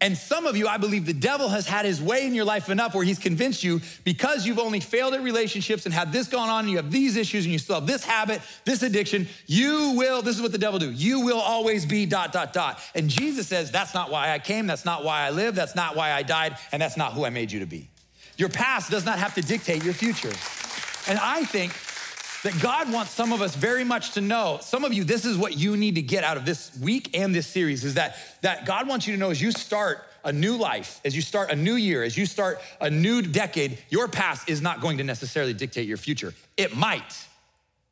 And 0.03 0.17
some 0.17 0.47
of 0.47 0.57
you, 0.57 0.67
I 0.67 0.79
believe 0.79 1.05
the 1.05 1.13
devil 1.13 1.51
has 1.51 1.67
had 1.67 1.85
his 1.85 2.01
way 2.01 2.27
in 2.27 2.35
your 2.35 2.47
life 2.47 2.71
enough 2.71 2.95
where 2.95 3.05
he's 3.05 3.19
convinced 3.19 3.63
you 3.63 3.83
because 4.03 4.47
you've 4.47 4.59
only 4.59 4.81
failed 4.81 5.13
at 5.13 5.23
relationships 5.23 5.85
and 5.85 5.95
had 5.95 6.11
this 6.11 6.27
going 6.27 6.49
on 6.49 6.61
and 6.61 6.71
you 6.71 6.79
have 6.79 6.91
these 6.91 7.17
issues 7.17 7.45
and 7.45 7.53
you 7.53 7.59
still 7.59 7.75
have 7.75 7.87
this 7.87 8.03
habit, 8.03 8.41
this 8.65 8.83
addiction, 8.83 9.29
you 9.47 9.95
will, 9.97 10.23
this 10.23 10.37
is 10.37 10.43
what 10.43 10.53
the 10.53 10.59
devil 10.59 10.79
do, 10.79 10.91
you 10.91 11.21
will 11.21 11.39
always 11.39 11.85
be 11.85 12.07
dot, 12.07 12.33
dot, 12.33 12.55
dot. 12.55 12.81
And 12.95 13.11
Jesus 13.11 13.47
says, 13.47 13.71
that's 13.71 13.93
not 13.93 14.11
why 14.11 14.31
I 14.31 14.39
came, 14.39 14.67
that's 14.67 14.87
not 14.87 15.05
why 15.05 15.27
I 15.27 15.31
live, 15.31 15.55
that's 15.55 15.77
not 15.77 15.95
why 15.97 16.13
I 16.13 16.23
died, 16.23 16.57
and 16.73 16.81
that's 16.81 16.97
not 16.97 17.13
who 17.13 17.27
I 17.27 17.31
made 17.31 17.53
you 17.53 17.61
to 17.61 17.67
be. 17.67 17.91
Your 18.39 18.49
past 18.49 18.91
does 18.91 19.05
not 19.05 19.19
have 19.19 19.35
to 19.35 19.43
dictate 19.43 19.85
your 19.85 19.93
future. 19.93 20.33
And 21.11 21.19
I 21.19 21.45
think 21.45 21.73
that 22.43 22.59
God 22.61 22.93
wants 22.93 23.11
some 23.11 23.33
of 23.33 23.43
us 23.43 23.55
very 23.55 23.85
much 23.85 24.13
to 24.13 24.21
know. 24.21 24.59
Some 24.63 24.85
of 24.85 24.93
you, 24.95 25.05
this 25.05 25.25
is 25.25 25.37
what 25.37 25.57
you 25.57 25.77
need 25.77 25.97
to 25.97 26.03
get 26.03 26.25
out 26.25 26.37
of 26.37 26.47
this 26.47 26.77
week 26.81 27.17
and 27.17 27.35
this 27.35 27.47
series 27.47 27.85
is 27.85 27.95
that, 27.95 28.17
that 28.41 28.65
God 28.65 28.89
wants 28.89 29.07
you 29.07 29.15
to 29.15 29.21
know 29.21 29.31
as 29.31 29.41
you 29.41 29.53
start 29.53 30.05
a 30.25 30.33
new 30.33 30.57
life, 30.57 31.01
as 31.05 31.15
you 31.15 31.23
start 31.23 31.51
a 31.51 31.57
new 31.57 31.75
year, 31.75 32.03
as 32.03 32.17
you 32.17 32.27
start 32.27 32.61
a 32.81 32.91
new 32.91 33.23
decade, 33.23 33.79
your 33.89 34.09
past 34.09 34.49
is 34.49 34.61
not 34.61 34.81
going 34.81 34.99
to 34.99 35.05
necessarily 35.05 35.53
dictate 35.53 35.87
your 35.87 35.97
future. 35.97 36.35
It 36.57 36.77
might, 36.77 37.27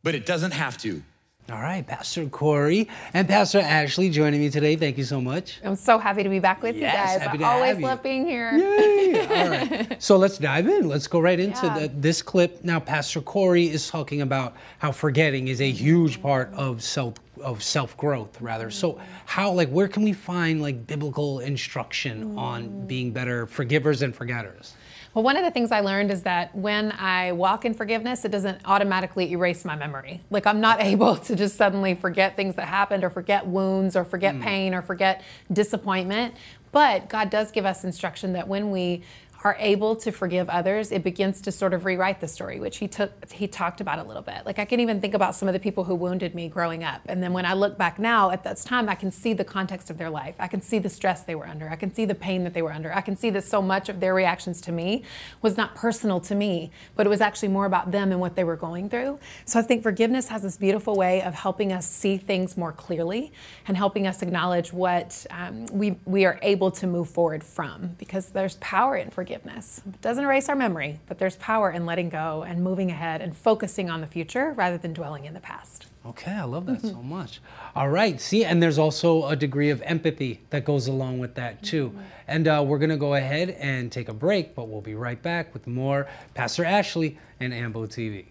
but 0.02 0.14
it 0.14 0.26
doesn't 0.26 0.52
have 0.52 0.78
to. 0.78 1.02
All 1.50 1.62
right, 1.62 1.86
Pastor 1.86 2.26
Corey 2.26 2.90
and 3.14 3.26
Pastor 3.26 3.60
Ashley 3.60 4.10
joining 4.10 4.38
me 4.38 4.50
today. 4.50 4.76
Thank 4.76 4.98
you 4.98 5.04
so 5.04 5.18
much. 5.18 5.60
I'm 5.64 5.76
so 5.76 5.96
happy 5.96 6.22
to 6.22 6.28
be 6.28 6.40
back 6.40 6.62
with 6.62 6.76
yes, 6.76 6.92
you 6.92 6.98
guys. 6.98 7.22
Happy 7.22 7.38
to 7.38 7.44
I 7.44 7.54
always 7.54 7.78
love 7.78 8.02
being 8.02 8.26
here. 8.26 8.52
Yay! 8.52 9.26
All 9.26 9.48
right. 9.48 9.96
So 10.02 10.18
let's 10.18 10.36
dive 10.36 10.68
in. 10.68 10.88
Let's 10.88 11.06
go 11.06 11.20
right 11.20 11.40
into 11.40 11.64
yeah. 11.64 11.78
the, 11.78 11.88
this 11.88 12.20
clip. 12.20 12.62
Now, 12.64 12.78
Pastor 12.78 13.22
Corey 13.22 13.66
is 13.66 13.88
talking 13.88 14.20
about 14.20 14.56
how 14.78 14.92
forgetting 14.92 15.48
is 15.48 15.62
a 15.62 15.70
huge 15.70 16.20
part 16.20 16.52
of 16.52 16.82
self 16.82 17.14
of 17.42 17.62
self 17.62 17.96
growth, 17.96 18.38
rather. 18.42 18.70
So, 18.70 19.00
how 19.24 19.50
like 19.50 19.70
where 19.70 19.88
can 19.88 20.02
we 20.02 20.12
find 20.12 20.60
like 20.60 20.86
biblical 20.86 21.40
instruction 21.40 22.34
mm. 22.34 22.38
on 22.38 22.86
being 22.86 23.10
better 23.10 23.46
forgivers 23.46 24.02
and 24.02 24.14
forgetters? 24.14 24.74
Well, 25.14 25.24
one 25.24 25.36
of 25.36 25.44
the 25.44 25.50
things 25.50 25.72
I 25.72 25.80
learned 25.80 26.10
is 26.10 26.22
that 26.22 26.54
when 26.54 26.92
I 26.92 27.32
walk 27.32 27.64
in 27.64 27.74
forgiveness, 27.74 28.24
it 28.24 28.30
doesn't 28.30 28.60
automatically 28.64 29.32
erase 29.32 29.64
my 29.64 29.74
memory. 29.74 30.20
Like 30.30 30.46
I'm 30.46 30.60
not 30.60 30.80
able 30.82 31.16
to 31.16 31.36
just 31.36 31.56
suddenly 31.56 31.94
forget 31.94 32.36
things 32.36 32.56
that 32.56 32.68
happened 32.68 33.04
or 33.04 33.10
forget 33.10 33.46
wounds 33.46 33.96
or 33.96 34.04
forget 34.04 34.34
mm. 34.34 34.42
pain 34.42 34.74
or 34.74 34.82
forget 34.82 35.22
disappointment. 35.52 36.34
But 36.70 37.08
God 37.08 37.30
does 37.30 37.50
give 37.50 37.64
us 37.64 37.84
instruction 37.84 38.34
that 38.34 38.46
when 38.46 38.70
we 38.70 39.02
are 39.44 39.56
able 39.60 39.94
to 39.94 40.10
forgive 40.10 40.48
others, 40.48 40.90
it 40.90 41.04
begins 41.04 41.40
to 41.42 41.52
sort 41.52 41.72
of 41.72 41.84
rewrite 41.84 42.20
the 42.20 42.26
story, 42.26 42.58
which 42.58 42.78
he 42.78 42.88
took 42.88 43.30
he 43.30 43.46
talked 43.46 43.80
about 43.80 44.00
a 44.00 44.02
little 44.02 44.22
bit. 44.22 44.44
Like 44.44 44.58
I 44.58 44.64
can 44.64 44.80
even 44.80 45.00
think 45.00 45.14
about 45.14 45.34
some 45.36 45.48
of 45.48 45.52
the 45.52 45.60
people 45.60 45.84
who 45.84 45.94
wounded 45.94 46.34
me 46.34 46.48
growing 46.48 46.82
up. 46.82 47.02
And 47.06 47.22
then 47.22 47.32
when 47.32 47.46
I 47.46 47.52
look 47.52 47.78
back 47.78 48.00
now 48.00 48.30
at 48.30 48.42
that 48.44 48.56
time, 48.58 48.88
I 48.88 48.96
can 48.96 49.12
see 49.12 49.34
the 49.34 49.44
context 49.44 49.90
of 49.90 49.98
their 49.98 50.10
life. 50.10 50.34
I 50.40 50.48
can 50.48 50.60
see 50.60 50.80
the 50.80 50.88
stress 50.88 51.22
they 51.22 51.36
were 51.36 51.46
under. 51.46 51.68
I 51.70 51.76
can 51.76 51.94
see 51.94 52.04
the 52.04 52.16
pain 52.16 52.42
that 52.44 52.54
they 52.54 52.62
were 52.62 52.72
under. 52.72 52.92
I 52.92 53.00
can 53.00 53.16
see 53.16 53.30
that 53.30 53.44
so 53.44 53.62
much 53.62 53.88
of 53.88 54.00
their 54.00 54.12
reactions 54.12 54.60
to 54.62 54.72
me 54.72 55.04
was 55.40 55.56
not 55.56 55.76
personal 55.76 56.18
to 56.22 56.34
me, 56.34 56.72
but 56.96 57.06
it 57.06 57.10
was 57.10 57.20
actually 57.20 57.48
more 57.48 57.66
about 57.66 57.92
them 57.92 58.10
and 58.10 58.20
what 58.20 58.34
they 58.34 58.44
were 58.44 58.56
going 58.56 58.88
through. 58.88 59.20
So 59.44 59.60
I 59.60 59.62
think 59.62 59.84
forgiveness 59.84 60.28
has 60.28 60.42
this 60.42 60.56
beautiful 60.56 60.96
way 60.96 61.22
of 61.22 61.34
helping 61.34 61.72
us 61.72 61.88
see 61.88 62.16
things 62.16 62.56
more 62.56 62.72
clearly 62.72 63.32
and 63.68 63.76
helping 63.76 64.08
us 64.08 64.20
acknowledge 64.20 64.72
what 64.72 65.24
um, 65.30 65.66
we 65.66 65.96
we 66.04 66.24
are 66.24 66.40
able 66.42 66.70
to 66.72 66.86
move 66.86 67.08
forward 67.08 67.44
from 67.44 67.94
because 67.98 68.30
there's 68.30 68.56
power 68.56 68.96
in 68.96 69.10
forgiveness 69.10 69.27
forgiveness. 69.28 69.82
It 69.86 70.00
doesn't 70.00 70.24
erase 70.24 70.48
our 70.48 70.56
memory, 70.56 71.00
but 71.06 71.18
there's 71.18 71.36
power 71.36 71.70
in 71.70 71.84
letting 71.84 72.08
go 72.08 72.44
and 72.44 72.64
moving 72.64 72.90
ahead 72.90 73.20
and 73.20 73.36
focusing 73.36 73.90
on 73.90 74.00
the 74.00 74.06
future 74.06 74.52
rather 74.52 74.78
than 74.78 74.94
dwelling 74.94 75.26
in 75.26 75.34
the 75.34 75.40
past. 75.40 75.86
Okay, 76.06 76.32
I 76.32 76.44
love 76.44 76.64
that 76.64 76.78
mm-hmm. 76.78 76.88
so 76.88 77.02
much. 77.02 77.42
All 77.76 77.90
right, 77.90 78.18
see, 78.18 78.46
and 78.46 78.62
there's 78.62 78.78
also 78.78 79.26
a 79.26 79.36
degree 79.36 79.68
of 79.68 79.82
empathy 79.82 80.40
that 80.48 80.64
goes 80.64 80.86
along 80.86 81.18
with 81.18 81.34
that 81.34 81.62
too. 81.62 81.90
Mm-hmm. 81.90 82.00
And 82.26 82.48
uh, 82.48 82.64
we're 82.66 82.78
going 82.78 82.88
to 82.88 82.96
go 82.96 83.16
ahead 83.16 83.50
and 83.50 83.92
take 83.92 84.08
a 84.08 84.14
break, 84.14 84.54
but 84.54 84.68
we'll 84.68 84.80
be 84.80 84.94
right 84.94 85.20
back 85.20 85.52
with 85.52 85.66
more 85.66 86.08
Pastor 86.32 86.64
Ashley 86.64 87.18
and 87.38 87.52
Ambo 87.52 87.84
TV. 87.84 88.24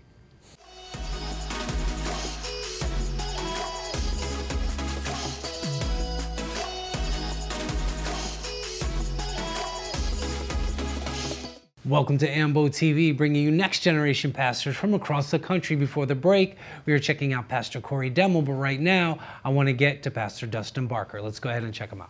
Welcome 11.87 12.17
to 12.17 12.27
AMBO 12.27 12.67
TV, 12.67 13.15
bringing 13.15 13.41
you 13.41 13.49
next 13.49 13.79
generation 13.79 14.33
pastors 14.33 14.75
from 14.75 14.93
across 14.93 15.31
the 15.31 15.39
country. 15.39 15.77
Before 15.77 16.05
the 16.05 16.15
break, 16.15 16.57
we 16.85 16.91
were 16.91 16.99
checking 16.99 17.31
out 17.31 17.47
Pastor 17.47 17.79
Corey 17.79 18.11
Demmel, 18.11 18.43
but 18.43 18.55
right 18.55 18.81
now, 18.81 19.19
I 19.45 19.47
want 19.47 19.67
to 19.67 19.73
get 19.73 20.03
to 20.03 20.11
Pastor 20.11 20.47
Dustin 20.47 20.85
Barker. 20.85 21.21
Let's 21.21 21.39
go 21.39 21.49
ahead 21.49 21.63
and 21.63 21.73
check 21.73 21.89
him 21.89 22.01
out. 22.01 22.09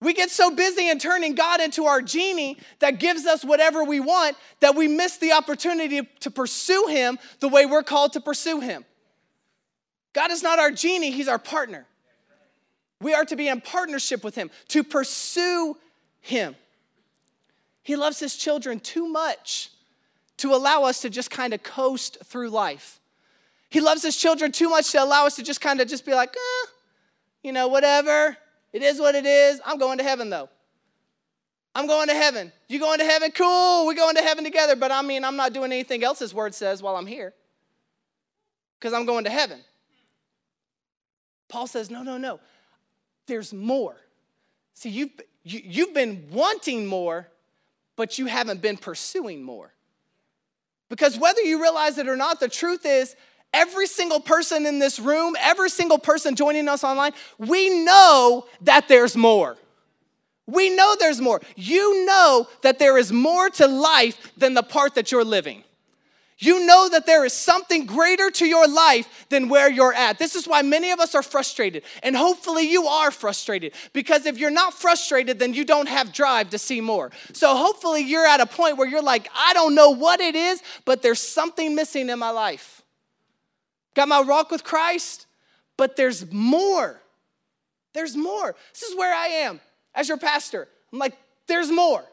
We 0.00 0.14
get 0.14 0.30
so 0.30 0.54
busy 0.54 0.88
in 0.88 1.00
turning 1.00 1.34
God 1.34 1.60
into 1.60 1.86
our 1.86 2.00
genie 2.02 2.56
that 2.78 3.00
gives 3.00 3.26
us 3.26 3.44
whatever 3.44 3.82
we 3.82 3.98
want 3.98 4.36
that 4.60 4.76
we 4.76 4.86
miss 4.86 5.16
the 5.16 5.32
opportunity 5.32 6.02
to 6.20 6.30
pursue 6.30 6.86
Him 6.86 7.18
the 7.40 7.48
way 7.48 7.66
we're 7.66 7.82
called 7.82 8.12
to 8.12 8.20
pursue 8.20 8.60
Him. 8.60 8.84
God 10.12 10.30
is 10.30 10.44
not 10.44 10.60
our 10.60 10.70
genie, 10.70 11.10
He's 11.10 11.26
our 11.26 11.40
partner. 11.40 11.84
We 13.00 13.12
are 13.12 13.24
to 13.24 13.34
be 13.34 13.48
in 13.48 13.60
partnership 13.60 14.22
with 14.22 14.36
Him, 14.36 14.52
to 14.68 14.84
pursue 14.84 15.76
Him. 16.20 16.54
He 17.86 17.94
loves 17.94 18.18
his 18.18 18.34
children 18.34 18.80
too 18.80 19.06
much 19.06 19.70
to 20.38 20.52
allow 20.52 20.82
us 20.82 21.02
to 21.02 21.08
just 21.08 21.30
kind 21.30 21.54
of 21.54 21.62
coast 21.62 22.18
through 22.24 22.50
life. 22.50 22.98
He 23.70 23.80
loves 23.80 24.02
his 24.02 24.16
children 24.16 24.50
too 24.50 24.68
much 24.68 24.90
to 24.90 25.04
allow 25.04 25.24
us 25.24 25.36
to 25.36 25.44
just 25.44 25.60
kind 25.60 25.80
of 25.80 25.86
just 25.86 26.04
be 26.04 26.12
like, 26.12 26.34
eh, 26.34 26.66
you 27.44 27.52
know, 27.52 27.68
whatever. 27.68 28.36
It 28.72 28.82
is 28.82 28.98
what 28.98 29.14
it 29.14 29.24
is. 29.24 29.60
I'm 29.64 29.78
going 29.78 29.98
to 29.98 30.04
heaven 30.04 30.30
though. 30.30 30.48
I'm 31.76 31.86
going 31.86 32.08
to 32.08 32.14
heaven. 32.14 32.50
You 32.66 32.80
going 32.80 32.98
to 32.98 33.04
heaven? 33.04 33.30
Cool. 33.30 33.86
We're 33.86 33.94
going 33.94 34.16
to 34.16 34.22
heaven 34.22 34.42
together. 34.42 34.74
But 34.74 34.90
I 34.90 35.02
mean, 35.02 35.24
I'm 35.24 35.36
not 35.36 35.52
doing 35.52 35.70
anything 35.70 36.02
else 36.02 36.18
his 36.18 36.34
word 36.34 36.56
says 36.56 36.82
while 36.82 36.96
I'm 36.96 37.06
here 37.06 37.34
because 38.80 38.94
I'm 38.94 39.06
going 39.06 39.22
to 39.24 39.30
heaven. 39.30 39.60
Paul 41.48 41.68
says, 41.68 41.88
no, 41.88 42.02
no, 42.02 42.18
no. 42.18 42.40
There's 43.28 43.54
more. 43.54 43.94
See, 44.74 44.90
you've, 44.90 45.10
you, 45.44 45.60
have 45.60 45.72
you 45.72 45.84
have 45.84 45.94
been 45.94 46.26
wanting 46.32 46.84
more, 46.84 47.28
but 47.96 48.18
you 48.18 48.26
haven't 48.26 48.62
been 48.62 48.76
pursuing 48.76 49.42
more. 49.42 49.72
Because 50.88 51.18
whether 51.18 51.40
you 51.40 51.60
realize 51.60 51.98
it 51.98 52.08
or 52.08 52.16
not, 52.16 52.38
the 52.38 52.48
truth 52.48 52.86
is, 52.86 53.16
every 53.52 53.86
single 53.86 54.20
person 54.20 54.66
in 54.66 54.78
this 54.78 55.00
room, 55.00 55.34
every 55.40 55.70
single 55.70 55.98
person 55.98 56.36
joining 56.36 56.68
us 56.68 56.84
online, 56.84 57.12
we 57.38 57.84
know 57.84 58.46
that 58.60 58.86
there's 58.86 59.16
more. 59.16 59.56
We 60.46 60.70
know 60.70 60.94
there's 60.98 61.20
more. 61.20 61.40
You 61.56 62.06
know 62.06 62.46
that 62.62 62.78
there 62.78 62.98
is 62.98 63.12
more 63.12 63.50
to 63.50 63.66
life 63.66 64.32
than 64.36 64.54
the 64.54 64.62
part 64.62 64.94
that 64.94 65.10
you're 65.10 65.24
living. 65.24 65.64
You 66.38 66.66
know 66.66 66.88
that 66.90 67.06
there 67.06 67.24
is 67.24 67.32
something 67.32 67.86
greater 67.86 68.30
to 68.30 68.46
your 68.46 68.68
life 68.68 69.26
than 69.30 69.48
where 69.48 69.70
you're 69.70 69.94
at. 69.94 70.18
This 70.18 70.34
is 70.34 70.46
why 70.46 70.60
many 70.60 70.90
of 70.90 71.00
us 71.00 71.14
are 71.14 71.22
frustrated. 71.22 71.82
And 72.02 72.14
hopefully 72.14 72.70
you 72.70 72.86
are 72.86 73.10
frustrated 73.10 73.72
because 73.94 74.26
if 74.26 74.36
you're 74.36 74.50
not 74.50 74.74
frustrated, 74.74 75.38
then 75.38 75.54
you 75.54 75.64
don't 75.64 75.88
have 75.88 76.12
drive 76.12 76.50
to 76.50 76.58
see 76.58 76.82
more. 76.82 77.10
So 77.32 77.56
hopefully 77.56 78.02
you're 78.02 78.26
at 78.26 78.40
a 78.40 78.46
point 78.46 78.76
where 78.76 78.86
you're 78.86 79.02
like, 79.02 79.30
I 79.34 79.54
don't 79.54 79.74
know 79.74 79.90
what 79.90 80.20
it 80.20 80.34
is, 80.34 80.62
but 80.84 81.00
there's 81.00 81.20
something 81.20 81.74
missing 81.74 82.10
in 82.10 82.18
my 82.18 82.30
life. 82.30 82.82
Got 83.94 84.08
my 84.08 84.20
walk 84.20 84.50
with 84.50 84.62
Christ, 84.62 85.26
but 85.78 85.96
there's 85.96 86.30
more. 86.30 87.00
There's 87.94 88.14
more. 88.14 88.54
This 88.74 88.82
is 88.82 88.94
where 88.94 89.14
I 89.14 89.28
am 89.28 89.58
as 89.94 90.06
your 90.06 90.18
pastor. 90.18 90.68
I'm 90.92 90.98
like, 90.98 91.16
there's 91.46 91.70
more. 91.70 92.04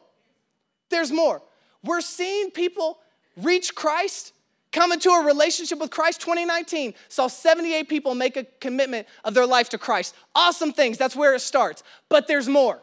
There's 0.88 1.12
more. 1.12 1.42
We're 1.82 2.00
seeing 2.00 2.50
people 2.50 2.98
reach 3.36 3.74
Christ, 3.74 4.32
come 4.72 4.92
into 4.92 5.10
a 5.10 5.24
relationship 5.24 5.78
with 5.78 5.90
Christ. 5.90 6.20
2019 6.20 6.94
saw 7.08 7.26
78 7.26 7.88
people 7.88 8.14
make 8.14 8.36
a 8.36 8.44
commitment 8.60 9.06
of 9.24 9.34
their 9.34 9.46
life 9.46 9.68
to 9.70 9.78
Christ. 9.78 10.14
Awesome 10.34 10.72
things. 10.72 10.98
That's 10.98 11.16
where 11.16 11.34
it 11.34 11.40
starts. 11.40 11.82
But 12.08 12.26
there's 12.28 12.48
more. 12.48 12.80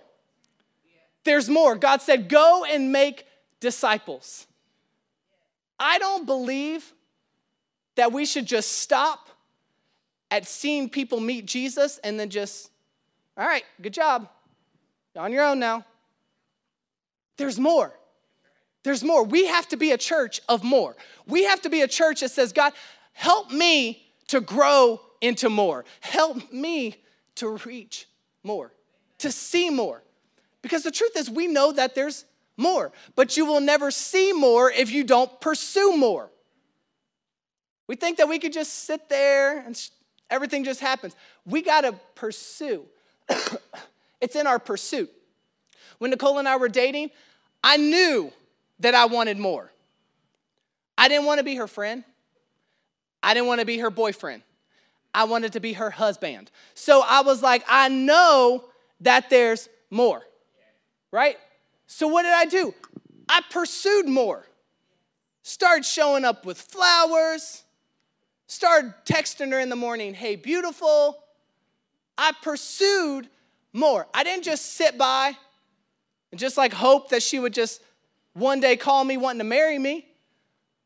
There's 1.24 1.50
more. 1.50 1.76
God 1.76 2.02
said, 2.02 2.30
Go 2.30 2.66
and 2.68 2.92
make 2.92 3.26
disciples. 3.60 4.48
I 5.80 5.98
don't 5.98 6.26
believe 6.26 6.94
that 7.96 8.12
we 8.12 8.26
should 8.26 8.46
just 8.46 8.78
stop 8.80 9.30
at 10.30 10.48
seeing 10.48 10.90
people 10.90 11.20
meet 11.20 11.46
Jesus 11.46 12.00
and 12.04 12.20
then 12.20 12.30
just, 12.30 12.72
all 13.38 13.46
right, 13.46 13.64
good 13.82 13.94
job. 13.94 14.30
You're 15.14 15.24
on 15.24 15.34
your 15.34 15.44
own 15.44 15.60
now. 15.60 15.86
There's 17.38 17.60
more. 17.60 17.94
There's 18.84 19.04
more. 19.04 19.24
We 19.24 19.48
have 19.48 19.68
to 19.70 19.78
be 19.78 19.92
a 19.92 19.98
church 19.98 20.42
of 20.50 20.64
more. 20.64 20.96
We 21.28 21.44
have 21.44 21.62
to 21.62 21.70
be 21.70 21.82
a 21.82 21.88
church 21.88 22.22
that 22.22 22.32
says, 22.32 22.52
God, 22.52 22.74
help 23.14 23.52
me 23.52 24.04
to 24.28 24.42
grow 24.42 25.02
into 25.22 25.50
more. 25.50 25.86
Help 26.00 26.52
me 26.52 26.96
to 27.36 27.60
reach 27.66 28.08
more, 28.44 28.72
to 29.20 29.32
see 29.32 29.70
more. 29.70 30.02
Because 30.62 30.84
the 30.84 30.92
truth 30.92 31.16
is, 31.16 31.30
we 31.30 31.48
know 31.48 31.72
that 31.72 31.96
there's 31.96 32.26
more, 32.58 32.92
but 33.16 33.38
you 33.38 33.46
will 33.46 33.62
never 33.62 33.92
see 33.92 34.34
more 34.34 34.72
if 34.72 34.92
you 34.92 35.04
don't 35.04 35.42
pursue 35.42 35.96
more. 35.96 36.30
We 37.88 37.96
think 37.96 38.18
that 38.18 38.30
we 38.30 38.40
could 38.40 38.54
just 38.54 38.86
sit 38.86 39.10
there 39.10 39.60
and 39.60 39.80
everything 40.30 40.64
just 40.64 40.80
happens. 40.80 41.16
We 41.46 41.62
got 41.62 41.82
to 41.82 41.94
pursue. 42.16 42.86
it's 44.22 44.36
in 44.36 44.48
our 44.48 44.60
pursuit. 44.60 45.12
When 45.98 46.12
Nicole 46.12 46.40
and 46.40 46.48
I 46.48 46.56
were 46.56 46.70
dating, 46.70 47.12
I 47.64 47.78
knew 47.78 48.32
that 48.82 48.94
I 48.94 49.06
wanted 49.06 49.38
more. 49.38 49.72
I 50.98 51.08
didn't 51.08 51.26
want 51.26 51.40
to 51.40 51.44
be 51.44 51.56
her 51.56 51.68
friend. 51.68 52.04
I 53.24 53.34
didn't 53.34 53.48
want 53.48 53.60
to 53.60 53.66
be 53.66 53.78
her 53.80 53.90
boyfriend. 53.90 54.44
I 55.14 55.26
wanted 55.26 55.54
to 55.54 55.60
be 55.60 55.74
her 55.74 55.90
husband. 55.90 56.52
So 56.74 57.04
I 57.06 57.22
was 57.22 57.42
like, 57.42 57.64
I 57.68 57.90
know 57.90 58.66
that 59.02 59.30
there's 59.30 59.68
more, 59.90 60.22
right? 61.12 61.38
So 61.88 62.08
what 62.08 62.24
did 62.24 62.34
I 62.34 62.46
do? 62.46 62.74
I 63.28 63.42
pursued 63.50 64.08
more. 64.08 64.46
Started 65.44 65.86
showing 65.86 66.24
up 66.24 66.46
with 66.46 66.60
flowers, 66.60 67.64
started 68.48 68.94
texting 69.06 69.52
her 69.52 69.60
in 69.60 69.70
the 69.70 69.76
morning, 69.76 70.14
hey, 70.14 70.36
beautiful. 70.36 71.18
I 72.18 72.32
pursued 72.42 73.28
more. 73.74 74.08
I 74.14 74.24
didn't 74.24 74.44
just 74.44 74.74
sit 74.74 74.98
by 74.98 75.36
and 76.32 76.40
just 76.40 76.58
like 76.58 76.74
hope 76.74 77.10
that 77.10 77.24
she 77.24 77.40
would 77.40 77.54
just 77.54 77.82
one 78.34 78.60
day 78.60 78.78
call 78.78 79.04
me 79.04 79.18
wanting 79.18 79.40
to 79.40 79.46
marry 79.46 79.78
me. 79.78 80.06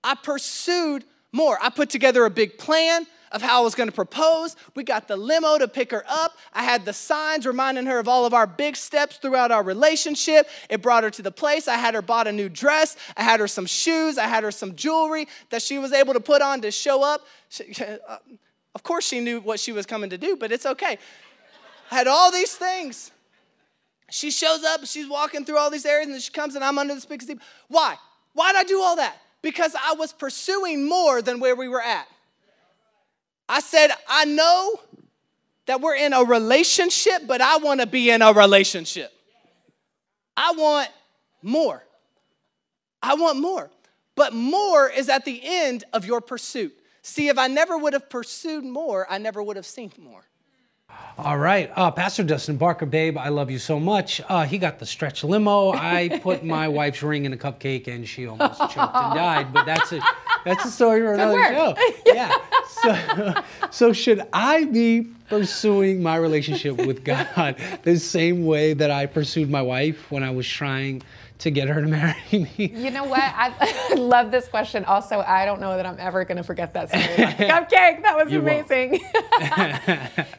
I 0.03 0.15
pursued 0.15 1.03
more. 1.31 1.57
I 1.61 1.69
put 1.69 1.89
together 1.89 2.25
a 2.25 2.29
big 2.29 2.57
plan 2.57 3.05
of 3.31 3.41
how 3.41 3.59
I 3.59 3.63
was 3.63 3.75
going 3.75 3.89
to 3.89 3.95
propose. 3.95 4.55
We 4.75 4.83
got 4.83 5.07
the 5.07 5.17
limo 5.17 5.57
to 5.57 5.67
pick 5.67 5.91
her 5.91 6.05
up. 6.07 6.37
I 6.53 6.63
had 6.63 6.85
the 6.85 6.93
signs 6.93 7.45
reminding 7.45 7.85
her 7.87 7.99
of 7.99 8.07
all 8.07 8.25
of 8.25 8.33
our 8.33 8.47
big 8.47 8.77
steps 8.77 9.17
throughout 9.17 9.51
our 9.51 9.61
relationship. 9.61 10.47
It 10.69 10.81
brought 10.81 11.03
her 11.03 11.09
to 11.11 11.21
the 11.21 11.31
place. 11.31 11.67
I 11.67 11.75
had 11.75 11.95
her 11.95 12.01
bought 12.01 12.27
a 12.27 12.31
new 12.31 12.47
dress. 12.47 12.95
I 13.17 13.23
had 13.23 13.41
her 13.41 13.47
some 13.47 13.65
shoes. 13.65 14.17
I 14.17 14.27
had 14.27 14.43
her 14.43 14.51
some 14.51 14.75
jewelry 14.75 15.27
that 15.49 15.61
she 15.61 15.77
was 15.77 15.91
able 15.91 16.13
to 16.13 16.19
put 16.19 16.41
on 16.41 16.61
to 16.61 16.71
show 16.71 17.03
up. 17.03 17.21
Uh, 18.07 18.17
of 18.73 18.83
course, 18.83 19.07
she 19.07 19.21
knew 19.21 19.39
what 19.39 19.57
she 19.59 19.71
was 19.71 19.85
coming 19.85 20.09
to 20.09 20.17
do, 20.17 20.35
but 20.35 20.51
it's 20.51 20.65
okay. 20.65 20.99
I 21.89 21.95
had 21.95 22.07
all 22.07 22.29
these 22.29 22.53
things. 22.53 23.11
She 24.09 24.31
shows 24.31 24.63
up, 24.63 24.85
she's 24.85 25.07
walking 25.07 25.45
through 25.45 25.57
all 25.57 25.69
these 25.69 25.85
areas, 25.85 26.09
and 26.09 26.21
she 26.21 26.31
comes 26.31 26.55
and 26.55 26.63
I'm 26.63 26.77
under 26.77 26.93
this 26.93 27.05
big 27.05 27.21
steep. 27.21 27.41
Why? 27.67 27.95
Why 28.33 28.51
did 28.51 28.59
I 28.59 28.63
do 28.63 28.81
all 28.81 28.95
that? 28.97 29.15
Because 29.41 29.75
I 29.75 29.93
was 29.93 30.13
pursuing 30.13 30.87
more 30.87 31.21
than 31.21 31.39
where 31.39 31.55
we 31.55 31.67
were 31.67 31.81
at. 31.81 32.07
I 33.47 33.59
said, 33.59 33.89
I 34.07 34.25
know 34.25 34.79
that 35.67 35.81
we're 35.81 35.95
in 35.95 36.13
a 36.13 36.23
relationship, 36.23 37.23
but 37.27 37.41
I 37.41 37.57
want 37.57 37.81
to 37.81 37.87
be 37.87 38.09
in 38.09 38.21
a 38.21 38.33
relationship. 38.33 39.11
I 40.37 40.51
want 40.51 40.89
more. 41.41 41.83
I 43.01 43.15
want 43.15 43.39
more. 43.39 43.69
But 44.15 44.33
more 44.33 44.89
is 44.89 45.09
at 45.09 45.25
the 45.25 45.39
end 45.43 45.83
of 45.93 46.05
your 46.05 46.21
pursuit. 46.21 46.73
See, 47.01 47.27
if 47.27 47.37
I 47.37 47.47
never 47.47 47.77
would 47.77 47.93
have 47.93 48.09
pursued 48.09 48.63
more, 48.63 49.05
I 49.09 49.17
never 49.17 49.43
would 49.43 49.57
have 49.57 49.65
seen 49.65 49.91
more. 49.99 50.23
All 51.17 51.37
right, 51.37 51.71
uh, 51.77 51.91
Pastor 51.91 52.23
Dustin 52.23 52.57
Barker, 52.57 52.85
babe, 52.85 53.17
I 53.17 53.29
love 53.29 53.49
you 53.49 53.57
so 53.57 53.79
much. 53.79 54.19
Uh, 54.27 54.43
he 54.43 54.57
got 54.57 54.79
the 54.79 54.85
stretch 54.85 55.23
limo. 55.23 55.71
I 55.71 56.19
put 56.21 56.43
my 56.43 56.67
wife's 56.79 57.01
ring 57.01 57.23
in 57.23 57.31
a 57.31 57.37
cupcake, 57.37 57.87
and 57.87 58.05
she 58.05 58.27
almost 58.27 58.59
choked 58.59 58.77
and 58.77 59.15
died. 59.15 59.53
But 59.53 59.65
that's 59.65 59.93
a 59.93 60.01
that's 60.43 60.65
a 60.65 60.71
story 60.71 60.99
for 61.01 61.13
another 61.13 61.41
show. 61.43 61.75
Yeah. 62.05 62.33
So, 62.67 63.43
so 63.71 63.93
should 63.93 64.27
I 64.33 64.65
be 64.65 65.07
pursuing 65.29 66.03
my 66.03 66.17
relationship 66.17 66.77
with 66.85 67.03
God 67.03 67.55
the 67.83 67.97
same 67.97 68.45
way 68.45 68.73
that 68.73 68.91
I 68.91 69.05
pursued 69.05 69.49
my 69.49 69.61
wife 69.61 70.11
when 70.11 70.21
I 70.21 70.31
was 70.31 70.47
trying 70.47 71.01
to 71.45 71.51
get 71.51 71.69
her 71.69 71.79
to 71.79 71.87
marry 71.87 72.15
me? 72.31 72.49
You 72.57 72.89
know 72.89 73.03
what? 73.03 73.21
I, 73.21 73.93
love 73.95 74.31
this 74.31 74.47
question. 74.47 74.83
Also, 74.85 75.19
I 75.19 75.45
don't 75.45 75.61
know 75.61 75.77
that 75.77 75.85
I'm 75.85 75.97
ever 75.99 76.25
going 76.25 76.37
to 76.37 76.43
forget 76.43 76.73
that 76.73 76.89
story. 76.89 77.03
Cupcake, 77.03 78.01
that 78.01 78.15
was 78.17 78.31
You 78.31 78.39
amazing. 78.39 78.99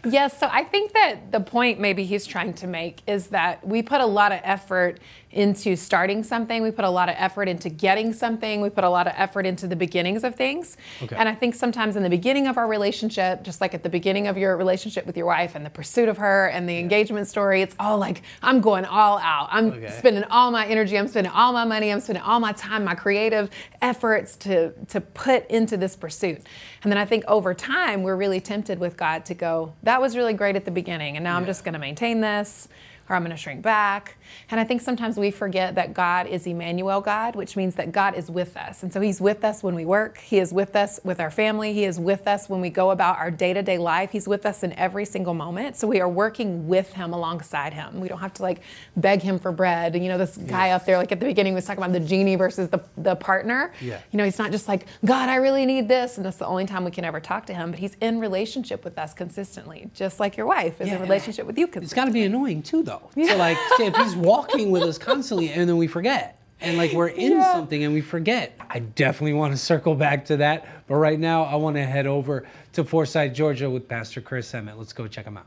yes, 0.12 0.38
so 0.38 0.48
I 0.50 0.64
think 0.64 0.92
that 0.92 1.30
the 1.30 1.40
point 1.40 1.78
maybe 1.78 2.04
he's 2.04 2.26
trying 2.26 2.54
to 2.54 2.66
make 2.66 3.02
is 3.06 3.28
that 3.28 3.66
we 3.66 3.82
put 3.82 4.00
a 4.00 4.06
lot 4.06 4.32
of 4.32 4.40
effort 4.42 4.98
into 5.36 5.76
starting 5.76 6.24
something. 6.24 6.62
We 6.62 6.70
put 6.70 6.84
a 6.84 6.90
lot 6.90 7.08
of 7.08 7.14
effort 7.18 7.46
into 7.48 7.68
getting 7.68 8.12
something. 8.12 8.60
We 8.62 8.70
put 8.70 8.84
a 8.84 8.88
lot 8.90 9.06
of 9.06 9.12
effort 9.16 9.44
into 9.46 9.66
the 9.66 9.76
beginnings 9.76 10.24
of 10.24 10.34
things. 10.34 10.76
Okay. 11.02 11.14
And 11.14 11.28
I 11.28 11.34
think 11.34 11.54
sometimes 11.54 11.94
in 11.94 12.02
the 12.02 12.08
beginning 12.10 12.46
of 12.46 12.56
our 12.56 12.66
relationship, 12.66 13.42
just 13.42 13.60
like 13.60 13.74
at 13.74 13.82
the 13.82 13.88
beginning 13.88 14.26
of 14.26 14.38
your 14.38 14.56
relationship 14.56 15.06
with 15.06 15.16
your 15.16 15.26
wife 15.26 15.54
and 15.54 15.64
the 15.64 15.70
pursuit 15.70 16.08
of 16.08 16.16
her 16.16 16.46
and 16.48 16.68
the 16.68 16.78
engagement 16.78 17.28
story, 17.28 17.60
it's 17.60 17.76
all 17.78 17.98
like, 17.98 18.22
I'm 18.42 18.60
going 18.60 18.84
all 18.86 19.18
out. 19.18 19.48
I'm 19.52 19.66
Okay. 19.66 19.90
spending 19.98 20.24
all 20.24 20.50
my 20.50 20.66
energy, 20.66 20.96
I'm 20.98 21.08
spending 21.08 21.32
all 21.32 21.52
my 21.52 21.64
money, 21.64 21.92
I'm 21.92 22.00
spending 22.00 22.22
all 22.24 22.40
my 22.40 22.52
time, 22.52 22.84
my 22.84 22.94
creative 22.94 23.50
efforts 23.82 24.36
to, 24.36 24.72
to 24.88 25.00
put 25.00 25.46
into 25.50 25.76
this 25.76 25.96
pursuit. 25.96 26.40
And 26.82 26.90
then 26.90 26.98
I 26.98 27.04
think 27.04 27.24
over 27.28 27.52
time, 27.52 28.02
we're 28.02 28.16
really 28.16 28.40
tempted 28.40 28.78
with 28.78 28.96
God 28.96 29.26
to 29.26 29.34
go, 29.34 29.74
that 29.82 30.00
was 30.00 30.16
really 30.16 30.32
great 30.32 30.56
at 30.56 30.64
the 30.64 30.70
beginning, 30.70 31.16
and 31.16 31.24
now 31.24 31.36
I'm 31.36 31.44
just 31.46 31.62
going 31.64 31.74
to 31.74 31.78
maintain 31.78 32.20
this. 32.22 32.68
Or 33.08 33.14
I'm 33.14 33.22
going 33.22 33.30
to 33.30 33.36
shrink 33.36 33.62
back. 33.62 34.15
And 34.50 34.60
I 34.60 34.64
think 34.64 34.80
sometimes 34.80 35.16
we 35.16 35.30
forget 35.30 35.74
that 35.74 35.94
God 35.94 36.26
is 36.26 36.46
Emmanuel 36.46 37.00
God, 37.00 37.36
which 37.36 37.56
means 37.56 37.74
that 37.76 37.92
God 37.92 38.14
is 38.16 38.30
with 38.30 38.56
us. 38.56 38.82
And 38.82 38.92
so 38.92 39.00
He's 39.00 39.20
with 39.20 39.44
us 39.44 39.62
when 39.62 39.74
we 39.74 39.84
work. 39.84 40.18
He 40.18 40.38
is 40.38 40.52
with 40.52 40.76
us 40.76 41.00
with 41.04 41.20
our 41.20 41.30
family. 41.30 41.72
He 41.72 41.84
is 41.84 41.98
with 41.98 42.26
us 42.26 42.48
when 42.48 42.60
we 42.60 42.70
go 42.70 42.90
about 42.90 43.18
our 43.18 43.30
day 43.30 43.52
to 43.52 43.62
day 43.62 43.78
life. 43.78 44.10
He's 44.10 44.28
with 44.28 44.46
us 44.46 44.62
in 44.62 44.72
every 44.74 45.04
single 45.04 45.34
moment. 45.34 45.76
So 45.76 45.86
we 45.86 46.00
are 46.00 46.08
working 46.08 46.68
with 46.68 46.92
Him 46.92 47.12
alongside 47.12 47.72
Him. 47.74 48.00
We 48.00 48.08
don't 48.08 48.18
have 48.20 48.34
to 48.34 48.42
like 48.42 48.60
beg 48.96 49.22
Him 49.22 49.38
for 49.38 49.52
bread. 49.52 49.94
And 49.94 50.04
you 50.04 50.10
know, 50.10 50.18
this 50.18 50.36
guy 50.36 50.70
up 50.70 50.84
there, 50.86 50.96
like 50.98 51.12
at 51.12 51.20
the 51.20 51.26
beginning, 51.26 51.54
was 51.54 51.64
talking 51.64 51.82
about 51.82 51.92
the 51.92 52.00
genie 52.00 52.36
versus 52.36 52.68
the, 52.68 52.80
the 52.96 53.14
partner. 53.16 53.72
Yeah. 53.80 54.00
You 54.12 54.16
know, 54.18 54.24
He's 54.24 54.38
not 54.38 54.50
just 54.52 54.68
like, 54.68 54.86
God, 55.04 55.28
I 55.28 55.36
really 55.36 55.66
need 55.66 55.88
this. 55.88 56.16
And 56.16 56.26
that's 56.26 56.36
the 56.38 56.46
only 56.46 56.66
time 56.66 56.84
we 56.84 56.90
can 56.90 57.04
ever 57.04 57.20
talk 57.20 57.46
to 57.46 57.54
Him. 57.54 57.70
But 57.70 57.80
He's 57.80 57.96
in 58.00 58.18
relationship 58.20 58.84
with 58.84 58.98
us 58.98 59.14
consistently, 59.14 59.90
just 59.94 60.18
like 60.20 60.36
your 60.36 60.46
wife 60.46 60.80
is 60.80 60.88
Yeah, 60.88 60.96
in 60.96 61.02
relationship 61.02 61.46
with 61.46 61.58
you 61.58 61.64
It's 61.66 61.72
consistently. 61.74 62.02
got 62.02 62.06
to 62.06 62.12
be 62.12 62.22
annoying 62.24 62.62
too, 62.62 62.82
though. 62.82 63.10
So 63.14 63.36
like, 63.36 63.56
if 63.78 63.94
he's 63.96 64.15
walking 64.20 64.70
with 64.70 64.82
us 64.82 64.98
constantly, 64.98 65.50
and 65.50 65.68
then 65.68 65.76
we 65.76 65.86
forget, 65.86 66.40
and 66.60 66.76
like 66.76 66.92
we're 66.92 67.08
in 67.08 67.32
Yeah. 67.32 67.52
something 67.52 67.84
and 67.84 67.92
we 67.94 68.00
forget. 68.00 68.58
I 68.70 68.80
definitely 68.80 69.34
want 69.34 69.52
to 69.52 69.58
circle 69.58 69.94
back 69.94 70.24
to 70.26 70.36
that, 70.38 70.66
but 70.86 70.96
right 70.96 71.18
now 71.18 71.44
I 71.44 71.56
want 71.56 71.76
to 71.76 71.84
head 71.84 72.06
over 72.06 72.46
to 72.72 72.84
Forsyth, 72.84 73.32
Georgia, 73.34 73.68
with 73.70 73.88
Pastor 73.88 74.20
Chris 74.20 74.52
Emmitt. 74.52 74.76
Let's 74.78 74.92
go 74.92 75.06
check 75.06 75.24
him 75.26 75.36
out. 75.36 75.46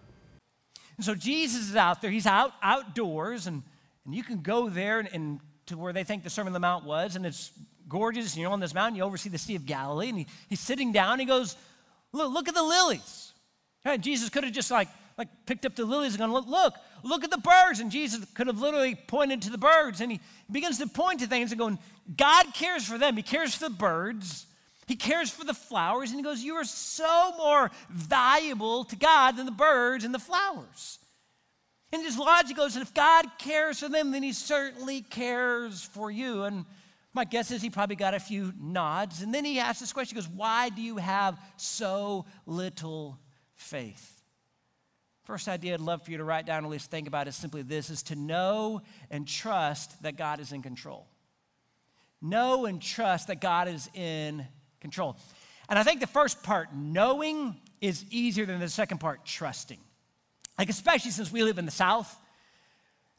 And 0.97 1.05
so 1.05 1.15
Jesus 1.15 1.69
is 1.69 1.75
out 1.75 2.01
there. 2.01 2.11
He's 2.11 2.25
out 2.25 2.51
outdoors, 2.61 3.47
and, 3.47 3.63
and 4.05 4.13
you 4.13 4.23
can 4.23 4.41
go 4.41 4.69
there 4.69 4.99
and, 4.99 5.09
and 5.13 5.39
to 5.67 5.77
where 5.77 5.93
they 5.93 6.03
think 6.03 6.23
the 6.23 6.29
Sermon 6.29 6.49
on 6.49 6.53
the 6.53 6.59
Mount 6.59 6.83
was, 6.85 7.15
and 7.15 7.25
it's 7.25 7.51
gorgeous. 7.87 8.33
And 8.33 8.41
you're 8.41 8.51
on 8.51 8.59
this 8.59 8.73
mountain, 8.73 8.95
you 8.97 9.03
oversee 9.03 9.29
the 9.29 9.37
Sea 9.37 9.55
of 9.55 9.65
Galilee, 9.65 10.09
and 10.09 10.17
he, 10.19 10.27
he's 10.49 10.59
sitting 10.59 10.91
down. 10.91 11.19
He 11.19 11.25
goes, 11.25 11.55
"Look, 12.11 12.33
look 12.33 12.47
at 12.49 12.55
the 12.55 12.63
lilies." 12.63 13.33
And 13.85 14.03
Jesus 14.03 14.29
could 14.29 14.43
have 14.43 14.51
just 14.53 14.71
like 14.71 14.89
like 15.17 15.29
picked 15.45 15.65
up 15.65 15.75
the 15.75 15.85
lilies 15.85 16.13
and 16.13 16.19
gone, 16.19 16.33
"Look, 16.33 16.47
look, 16.47 16.73
look 17.03 17.23
at 17.23 17.31
the 17.31 17.37
birds." 17.37 17.79
And 17.79 17.91
Jesus 17.91 18.25
could 18.33 18.47
have 18.47 18.59
literally 18.59 18.95
pointed 18.95 19.41
to 19.43 19.49
the 19.49 19.57
birds, 19.57 20.01
and 20.01 20.11
he 20.11 20.19
begins 20.51 20.77
to 20.79 20.87
point 20.87 21.19
to 21.19 21.27
things 21.27 21.51
and 21.51 21.59
going, 21.59 21.79
"God 22.15 22.53
cares 22.53 22.85
for 22.85 22.97
them. 22.97 23.17
He 23.17 23.23
cares 23.23 23.55
for 23.55 23.69
the 23.69 23.75
birds." 23.75 24.45
He 24.89 24.95
cares 24.95 25.29
for 25.29 25.45
the 25.45 25.53
flowers, 25.53 26.09
and 26.09 26.17
he 26.17 26.23
goes, 26.23 26.41
You 26.41 26.55
are 26.55 26.63
so 26.63 27.33
more 27.37 27.69
valuable 27.91 28.85
to 28.85 28.95
God 28.95 29.37
than 29.37 29.45
the 29.45 29.51
birds 29.51 30.03
and 30.03 30.11
the 30.11 30.17
flowers. 30.17 30.97
And 31.91 32.03
his 32.03 32.17
logic 32.17 32.57
goes, 32.57 32.75
If 32.75 32.95
God 32.95 33.27
cares 33.37 33.79
for 33.79 33.87
them, 33.87 34.09
then 34.09 34.23
he 34.23 34.33
certainly 34.33 35.01
cares 35.01 35.83
for 35.83 36.09
you. 36.09 36.43
And 36.43 36.65
my 37.13 37.23
guess 37.23 37.51
is 37.51 37.61
he 37.61 37.69
probably 37.69 37.97
got 37.97 38.15
a 38.15 38.19
few 38.19 38.51
nods. 38.59 39.21
And 39.21 39.31
then 39.31 39.45
he 39.45 39.59
asks 39.59 39.79
this 39.79 39.93
question 39.93 40.17
He 40.17 40.23
goes, 40.23 40.29
Why 40.29 40.69
do 40.69 40.81
you 40.81 40.97
have 40.97 41.39
so 41.57 42.25
little 42.47 43.19
faith? 43.53 44.18
First 45.29 45.47
idea 45.47 45.75
I'd 45.75 45.79
love 45.79 46.03
for 46.03 46.09
you 46.09 46.17
to 46.17 46.23
write 46.23 46.47
down, 46.47 46.63
or 46.63 46.65
at 46.65 46.71
least 46.71 46.89
think 46.89 47.07
about, 47.07 47.27
is 47.27 47.35
simply 47.35 47.61
this 47.61 47.91
is 47.91 48.01
to 48.03 48.15
know 48.15 48.81
and 49.11 49.27
trust 49.27 50.01
that 50.01 50.17
God 50.17 50.39
is 50.39 50.51
in 50.51 50.63
control 50.63 51.05
know 52.21 52.65
and 52.65 52.81
trust 52.81 53.27
that 53.27 53.41
God 53.41 53.67
is 53.67 53.89
in 53.93 54.45
control. 54.81 55.17
And 55.69 55.77
I 55.77 55.83
think 55.83 55.99
the 55.99 56.07
first 56.07 56.43
part, 56.43 56.73
knowing, 56.73 57.55
is 57.81 58.05
easier 58.09 58.45
than 58.45 58.59
the 58.59 58.69
second 58.69 58.99
part, 58.99 59.25
trusting. 59.25 59.79
Like, 60.57 60.69
especially 60.69 61.11
since 61.11 61.31
we 61.31 61.43
live 61.43 61.57
in 61.57 61.65
the 61.65 61.71
South. 61.71 62.13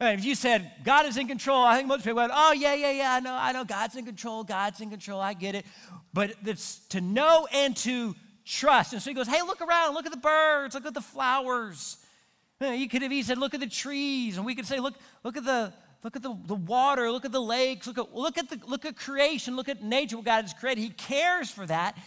Uh, 0.01 0.07
If 0.07 0.25
you 0.25 0.35
said 0.35 0.71
God 0.85 1.07
is 1.07 1.17
in 1.17 1.29
control, 1.29 1.63
I 1.63 1.77
think 1.77 1.89
most 1.89 2.05
people 2.05 2.17
went, 2.17 2.33
oh, 2.35 2.53
yeah, 2.53 2.75
yeah, 2.75 2.91
yeah, 2.91 3.15
I 3.15 3.21
know, 3.21 3.33
I 3.33 3.53
know, 3.53 3.65
God's 3.65 3.97
in 3.97 4.05
control, 4.05 4.45
God's 4.45 4.81
in 4.81 4.91
control, 4.91 5.21
I 5.21 5.35
get 5.35 5.55
it. 5.55 5.65
But 6.13 6.35
it's 6.45 6.81
to 6.89 7.01
know 7.01 7.47
and 7.53 7.77
to 7.79 8.15
trust. 8.45 8.93
And 8.93 9.01
so 9.01 9.11
he 9.11 9.15
goes, 9.15 9.29
hey, 9.29 9.43
look 9.43 9.61
around, 9.61 9.95
look 9.95 10.07
at 10.07 10.13
the 10.13 10.19
birds, 10.19 10.75
look 10.75 10.87
at 10.87 10.95
the 10.95 11.01
flowers. 11.01 11.97
You 12.61 12.89
could 12.89 13.01
have 13.03 13.11
he 13.11 13.23
said, 13.23 13.39
look 13.39 13.55
at 13.55 13.61
the 13.61 13.67
trees, 13.67 14.37
and 14.37 14.45
we 14.45 14.55
could 14.55 14.67
say, 14.67 14.81
look, 14.81 14.95
look 15.25 15.37
at 15.37 15.45
the 15.45 15.73
look 16.03 16.17
at 16.17 16.23
the, 16.23 16.37
the 16.47 16.55
water, 16.55 17.11
look 17.11 17.25
at 17.25 17.33
the 17.33 17.41
lakes, 17.41 17.87
look 17.87 17.99
at 17.99 18.15
look 18.15 18.37
at 18.37 18.51
the 18.51 18.61
look 18.67 18.85
at 18.85 18.97
creation, 18.97 19.57
look 19.57 19.69
at 19.69 19.83
nature, 19.83 20.17
what 20.17 20.27
God 20.27 20.43
has 20.43 20.53
created. 20.53 20.83
He 20.83 20.91
cares 20.91 21.51
for 21.51 21.65
that. 21.67 21.95
And 21.95 22.03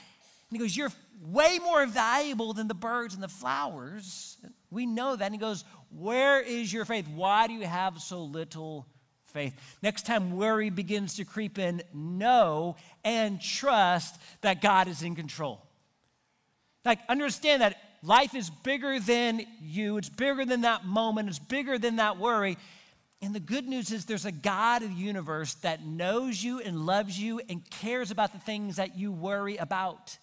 he 0.52 0.60
goes, 0.60 0.78
You're 0.78 0.92
way 1.26 1.58
more 1.58 1.88
valuable 1.88 2.54
than 2.54 2.68
the 2.68 2.76
birds 2.76 3.16
and 3.16 3.24
the 3.24 3.28
flowers. 3.28 4.38
We 4.70 4.86
know 4.86 5.16
that. 5.16 5.26
And 5.26 5.34
he 5.34 5.40
goes, 5.40 5.64
Where 5.90 6.40
is 6.40 6.72
your 6.72 6.86
faith? 6.86 7.08
Why 7.08 7.48
do 7.48 7.54
you 7.54 7.66
have 7.66 8.00
so 8.00 8.24
little 8.24 8.86
faith? 9.26 9.56
Next 9.82 10.06
time 10.06 10.38
worry 10.38 10.70
begins 10.70 11.16
to 11.16 11.26
creep 11.26 11.58
in, 11.58 11.82
know 11.94 12.76
and 13.04 13.42
trust 13.42 14.22
that 14.42 14.62
God 14.62 14.88
is 14.88 15.02
in 15.02 15.16
control. 15.16 15.66
Like, 16.86 17.00
understand 17.08 17.62
that 17.62 17.78
life 18.04 18.36
is 18.36 18.50
bigger 18.50 19.00
than 19.00 19.46
you, 19.62 19.98
it's 19.98 20.10
bigger 20.10 20.46
than 20.46 20.62
that 20.62 20.86
moment, 20.86 21.30
it's 21.30 21.40
bigger 21.40 21.80
than 21.80 21.96
that 21.96 22.18
worry. 22.18 22.58
And 23.22 23.34
the 23.34 23.40
good 23.40 23.66
news 23.68 23.92
is 23.92 24.04
there's 24.04 24.26
a 24.26 24.34
God 24.34 24.84
of 24.84 24.90
the 24.90 25.02
universe 25.02 25.54
that 25.56 25.86
knows 25.86 26.44
you 26.44 26.60
and 26.60 26.86
loves 26.86 27.18
you 27.18 27.40
and 27.48 27.68
cares 27.70 28.12
about 28.12 28.34
the 28.34 28.40
things 28.40 28.76
that 28.76 28.98
you 28.98 29.14
worry 29.14 29.56
about. 29.56 30.18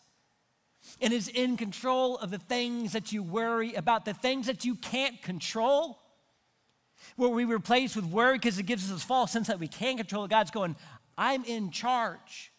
And 1.00 1.12
is 1.12 1.28
in 1.28 1.56
control 1.56 2.18
of 2.18 2.30
the 2.30 2.38
things 2.38 2.92
that 2.92 3.10
you 3.10 3.22
worry 3.22 3.72
about, 3.72 4.04
the 4.04 4.12
things 4.12 4.46
that 4.46 4.66
you 4.66 4.74
can't 4.74 5.20
control. 5.22 5.98
Where 7.16 7.30
we 7.30 7.46
replace 7.46 7.96
with 7.96 8.04
worry 8.04 8.36
because 8.36 8.58
it 8.58 8.64
gives 8.64 8.84
us 8.84 8.90
this 8.90 9.02
false 9.02 9.32
sense 9.32 9.46
that 9.46 9.58
we 9.58 9.68
can't 9.68 9.96
control 9.96 10.24
it. 10.24 10.30
God's 10.30 10.50
going, 10.50 10.76
I'm 11.16 11.42
in 11.44 11.70
charge 11.70 12.52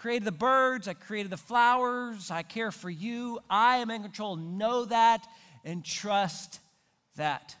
created 0.00 0.24
the 0.24 0.32
birds, 0.32 0.88
I 0.88 0.94
created 0.94 1.30
the 1.30 1.36
flowers, 1.36 2.30
I 2.30 2.42
care 2.42 2.70
for 2.70 2.88
you, 2.88 3.38
I 3.50 3.76
am 3.76 3.90
in 3.90 4.00
control. 4.00 4.34
Know 4.34 4.86
that 4.86 5.26
and 5.62 5.84
trust 5.84 6.58
that. 7.16 7.54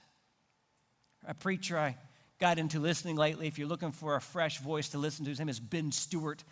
A 1.26 1.34
preacher 1.34 1.78
I 1.78 1.98
got 2.38 2.58
into 2.58 2.80
listening 2.80 3.16
lately, 3.16 3.46
if 3.46 3.58
you're 3.58 3.68
looking 3.68 3.92
for 3.92 4.16
a 4.16 4.22
fresh 4.22 4.58
voice 4.58 4.88
to 4.90 4.98
listen 4.98 5.26
to, 5.26 5.30
his 5.30 5.38
name 5.38 5.50
is 5.50 5.60
Ben 5.60 5.92
Stuart. 5.92 6.42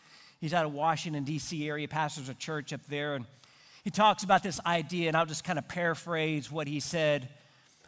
He's 0.43 0.53
out 0.53 0.67
of 0.67 0.75
Washington, 0.75 1.25
D.C. 1.25 1.67
area, 1.67 1.89
pastors 1.89 2.29
a 2.29 2.35
church 2.35 2.75
up 2.75 2.83
there, 2.91 3.15
and 3.15 3.25
he 3.83 3.91
talks 3.91 4.25
about 4.25 4.43
this 4.43 4.61
idea, 4.67 5.09
and 5.09 5.17
I'll 5.17 5.25
just 5.25 5.43
kind 5.43 5.59
of 5.59 5.69
paraphrase 5.69 6.53
what 6.53 6.69
he 6.69 6.81
said. 6.81 7.31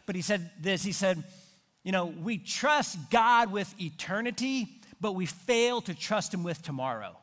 But 0.07 0.15
he 0.15 0.23
said 0.23 0.49
this 0.59 0.81
he 0.81 0.91
said, 0.91 1.23
You 1.83 1.91
know, 1.91 2.07
we 2.07 2.39
trust 2.39 2.97
God 3.11 3.51
with 3.51 3.71
eternity, 3.79 4.69
but 4.99 5.13
we 5.13 5.27
fail 5.27 5.81
to 5.81 5.93
trust 5.93 6.33
Him 6.33 6.41
with 6.41 6.63
tomorrow. 6.63 7.20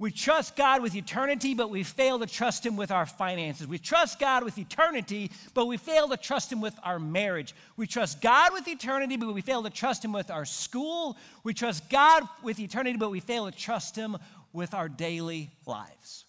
We 0.00 0.10
trust 0.10 0.56
God 0.56 0.80
with 0.80 0.96
eternity, 0.96 1.52
but 1.52 1.68
we 1.68 1.82
fail 1.82 2.18
to 2.20 2.26
trust 2.26 2.64
Him 2.64 2.74
with 2.74 2.90
our 2.90 3.04
finances. 3.04 3.68
We 3.68 3.76
trust 3.76 4.18
God 4.18 4.42
with 4.42 4.56
eternity, 4.56 5.30
but 5.52 5.66
we 5.66 5.76
fail 5.76 6.08
to 6.08 6.16
trust 6.16 6.50
Him 6.50 6.62
with 6.62 6.74
our 6.82 6.98
marriage. 6.98 7.54
We 7.76 7.86
trust 7.86 8.22
God 8.22 8.54
with 8.54 8.66
eternity, 8.66 9.18
but 9.18 9.34
we 9.34 9.42
fail 9.42 9.62
to 9.62 9.68
trust 9.68 10.02
Him 10.02 10.14
with 10.14 10.30
our 10.30 10.46
school. 10.46 11.18
We 11.44 11.52
trust 11.52 11.90
God 11.90 12.26
with 12.42 12.58
eternity, 12.58 12.96
but 12.96 13.10
we 13.10 13.20
fail 13.20 13.44
to 13.44 13.52
trust 13.52 13.94
Him 13.94 14.16
with 14.54 14.72
our 14.72 14.88
daily 14.88 15.50
lives. 15.66 16.24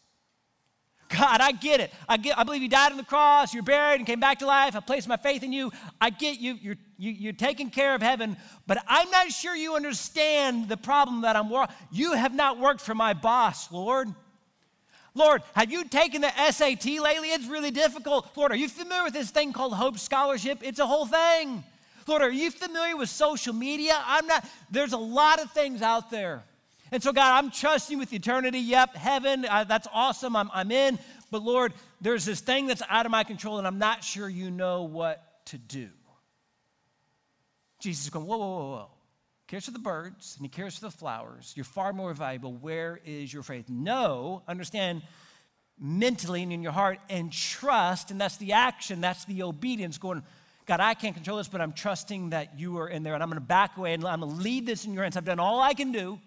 God, 1.12 1.42
I 1.42 1.52
get 1.52 1.80
it. 1.80 1.94
I, 2.08 2.18
get, 2.18 2.38
I 2.38 2.44
believe 2.44 2.62
you 2.62 2.70
died 2.70 2.92
on 2.92 2.98
the 2.98 3.04
cross, 3.04 3.54
you're 3.54 3.64
buried 3.64 3.98
and 3.98 4.08
came 4.08 4.20
back 4.20 4.40
to 4.40 4.46
life. 4.46 4.76
I 4.76 4.80
place 4.80 5.08
my 5.08 5.18
faith 5.18 5.44
in 5.44 5.52
you. 5.52 5.72
I 6.00 6.10
get 6.10 6.40
you. 6.40 6.54
You're, 6.54 6.78
you, 6.98 7.12
you're 7.12 7.34
taking 7.34 7.70
care 7.70 7.96
of 7.96 8.02
heaven, 8.02 8.38
but 8.68 8.78
I'm 8.88 9.10
not 9.10 9.32
sure 9.32 9.56
you 9.56 9.76
understand 9.76 10.70
the 10.70 10.78
problem 10.78 11.22
that 11.22 11.36
I'm 11.36 11.50
working. 11.50 11.76
You 11.92 12.14
have 12.14 12.34
not 12.34 12.60
worked 12.60 12.82
for 12.82 12.96
my 12.96 13.14
boss, 13.14 13.72
Lord. 13.72 14.08
Lord, 15.14 15.42
have 15.54 15.72
you 15.72 15.84
taken 15.84 16.22
the 16.22 16.32
SAT 16.52 16.86
lately? 16.86 17.30
It's 17.30 17.48
really 17.48 17.72
difficult. 17.72 18.30
Lord, 18.38 18.52
are 18.54 18.56
you 18.56 18.70
familiar 18.70 19.04
with 19.04 19.14
this 19.14 19.30
thing 19.30 19.52
called 19.52 19.74
Hope 19.74 20.00
Scholarship? 20.00 20.60
It's 20.62 20.80
a 20.80 20.88
whole 20.88 21.06
thing. 21.06 21.64
Lord, 22.08 22.22
are 22.22 22.32
you 22.32 22.50
familiar 22.50 22.96
with 22.96 23.10
social 23.10 23.54
media? 23.54 24.02
I'm 24.06 24.26
not. 24.28 24.46
There's 24.70 24.94
a 24.94 24.98
lot 24.98 25.42
of 25.42 25.52
things 25.52 25.82
out 25.82 26.10
there. 26.10 26.44
And 26.92 27.02
so, 27.02 27.14
God, 27.14 27.44
I'm 27.44 27.52
trusting 27.52 27.98
with 27.98 28.12
eternity. 28.14 28.60
Yep, 28.60 28.96
heaven, 28.96 29.46
uh, 29.46 29.64
that's 29.64 29.88
awesome. 29.94 30.36
I'm, 30.36 30.50
I'm 30.54 30.72
in. 30.72 31.00
But 31.32 31.44
Lord, 31.44 31.74
there's 32.02 32.26
this 32.26 32.42
thing 32.42 32.68
that's 32.68 32.82
out 32.90 33.06
of 33.06 33.12
my 33.12 33.24
control, 33.24 33.58
and 33.58 33.66
I'm 33.66 33.80
not 33.80 34.04
sure 34.04 34.28
you 34.28 34.52
know 34.52 34.84
what 34.84 35.46
to 35.46 35.58
do. 35.58 35.88
Jesus 37.80 38.06
is 38.06 38.10
going, 38.10 38.26
whoa, 38.26 38.38
whoa, 38.38 38.48
whoa, 38.48 38.70
whoa. 38.72 38.88
Cares 39.48 39.66
for 39.66 39.72
the 39.72 39.80
birds 39.80 40.36
and 40.38 40.46
he 40.46 40.50
cares 40.50 40.78
for 40.78 40.86
the 40.86 40.92
flowers. 40.92 41.52
You're 41.58 41.66
far 41.66 41.92
more 41.92 42.14
valuable. 42.14 42.54
Where 42.54 43.02
is 43.04 43.34
your 43.34 43.44
faith? 43.44 43.66
No, 43.68 44.44
understand 44.48 45.02
mentally 45.78 46.44
and 46.44 46.54
in 46.54 46.62
your 46.62 46.72
heart, 46.72 47.00
and 47.10 47.34
trust, 47.34 48.12
and 48.12 48.22
that's 48.22 48.38
the 48.38 48.54
action, 48.54 49.02
that's 49.02 49.26
the 49.26 49.44
obedience 49.44 49.98
going, 49.98 50.24
God, 50.68 50.80
I 50.80 50.94
can't 50.94 51.16
control 51.16 51.38
this, 51.38 51.48
but 51.48 51.60
I'm 51.60 51.74
trusting 51.74 52.30
that 52.30 52.60
you 52.60 52.78
are 52.78 52.88
in 52.88 53.04
there, 53.04 53.16
and 53.16 53.24
I'm 53.24 53.30
going 53.30 53.42
to 53.42 53.46
back 53.46 53.78
away 53.78 53.94
and 53.94 54.06
I'm 54.06 54.22
going 54.22 54.32
to 54.32 54.42
leave 54.42 54.66
this 54.66 54.86
in 54.86 54.94
your 54.94 55.04
hands. 55.04 55.18
I've 55.18 55.26
done 55.26 55.40
all 55.40 55.60
I 55.60 55.74
can 55.74 55.92
do. 55.92 56.20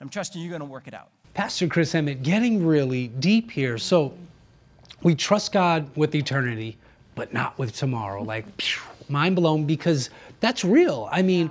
I'm 0.00 0.08
trusting 0.08 0.40
you're 0.40 0.50
going 0.50 0.60
to 0.60 0.66
work 0.66 0.86
it 0.86 0.94
out. 0.94 1.08
Pastor 1.34 1.66
Chris 1.66 1.92
Emmitt, 1.94 2.22
getting 2.22 2.64
really 2.64 3.08
deep 3.08 3.50
here. 3.50 3.78
So 3.78 4.14
we 5.02 5.14
trust 5.14 5.52
God 5.52 5.88
with 5.96 6.14
eternity, 6.14 6.76
but 7.14 7.32
not 7.32 7.58
with 7.58 7.74
tomorrow. 7.74 8.22
Like, 8.22 8.44
mind 9.08 9.36
blown 9.36 9.64
because 9.64 10.10
that's 10.40 10.64
real. 10.64 11.08
I 11.10 11.22
mean, 11.22 11.50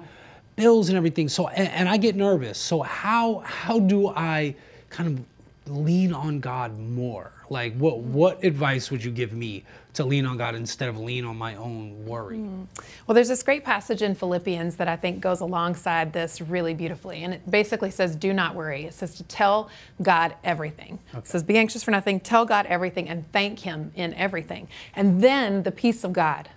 bills 0.56 0.90
and 0.90 0.98
everything. 0.98 1.30
So, 1.30 1.48
and, 1.48 1.70
and 1.70 1.90
I 1.90 1.98
get 1.98 2.16
nervous. 2.16 2.58
So, 2.58 2.82
how 2.82 3.40
how 3.46 3.80
do 3.80 4.10
I 4.10 4.56
kind 4.90 5.20
of 5.20 5.26
lean 5.70 6.14
on 6.14 6.40
God 6.40 6.78
more? 6.78 7.32
Like, 7.50 7.76
what 7.78 8.00
what 8.00 8.44
advice 8.44 8.92
would 8.92 9.04
you 9.04 9.12
give 9.12 9.34
me 9.34 9.64
to 9.94 10.04
lean 10.04 10.26
on 10.26 10.38
God 10.38 10.56
instead 10.56 10.90
of 10.90 11.00
lean 11.00 11.26
on 11.26 11.38
my 11.38 11.56
own 11.56 12.06
worry? 12.06 12.38
Mm. 12.38 12.68
Well, 13.06 13.16
there's 13.16 13.30
this 13.30 13.44
great 13.44 13.64
passage 13.64 14.02
in 14.02 14.16
Philippians 14.16 14.76
that 14.76 14.88
I 14.88 14.96
think 14.96 15.22
goes 15.22 15.40
alongside 15.40 16.14
this 16.14 16.42
really 16.42 16.74
beautifully, 16.74 17.24
and 17.24 17.34
it 17.34 17.50
basically 17.50 17.92
says, 17.92 18.16
"Do 18.16 18.34
not 18.34 18.56
worry." 18.56 18.86
It 18.86 18.94
says 18.94 19.16
to 19.16 19.24
tell 19.24 19.70
God 20.02 20.36
everything. 20.44 21.00
Okay. 21.10 21.20
It 21.20 21.28
says, 21.28 21.44
"Be 21.44 21.58
anxious 21.58 21.84
for 21.84 21.92
nothing. 21.92 22.20
Tell 22.20 22.46
God 22.46 22.66
everything, 22.66 23.08
and 23.10 23.32
thank 23.32 23.60
Him 23.60 23.92
in 23.96 24.14
everything." 24.16 24.68
And 24.96 25.22
then 25.22 25.64
the 25.64 25.72
peace 25.72 26.04
of 26.04 26.14
God 26.14 26.50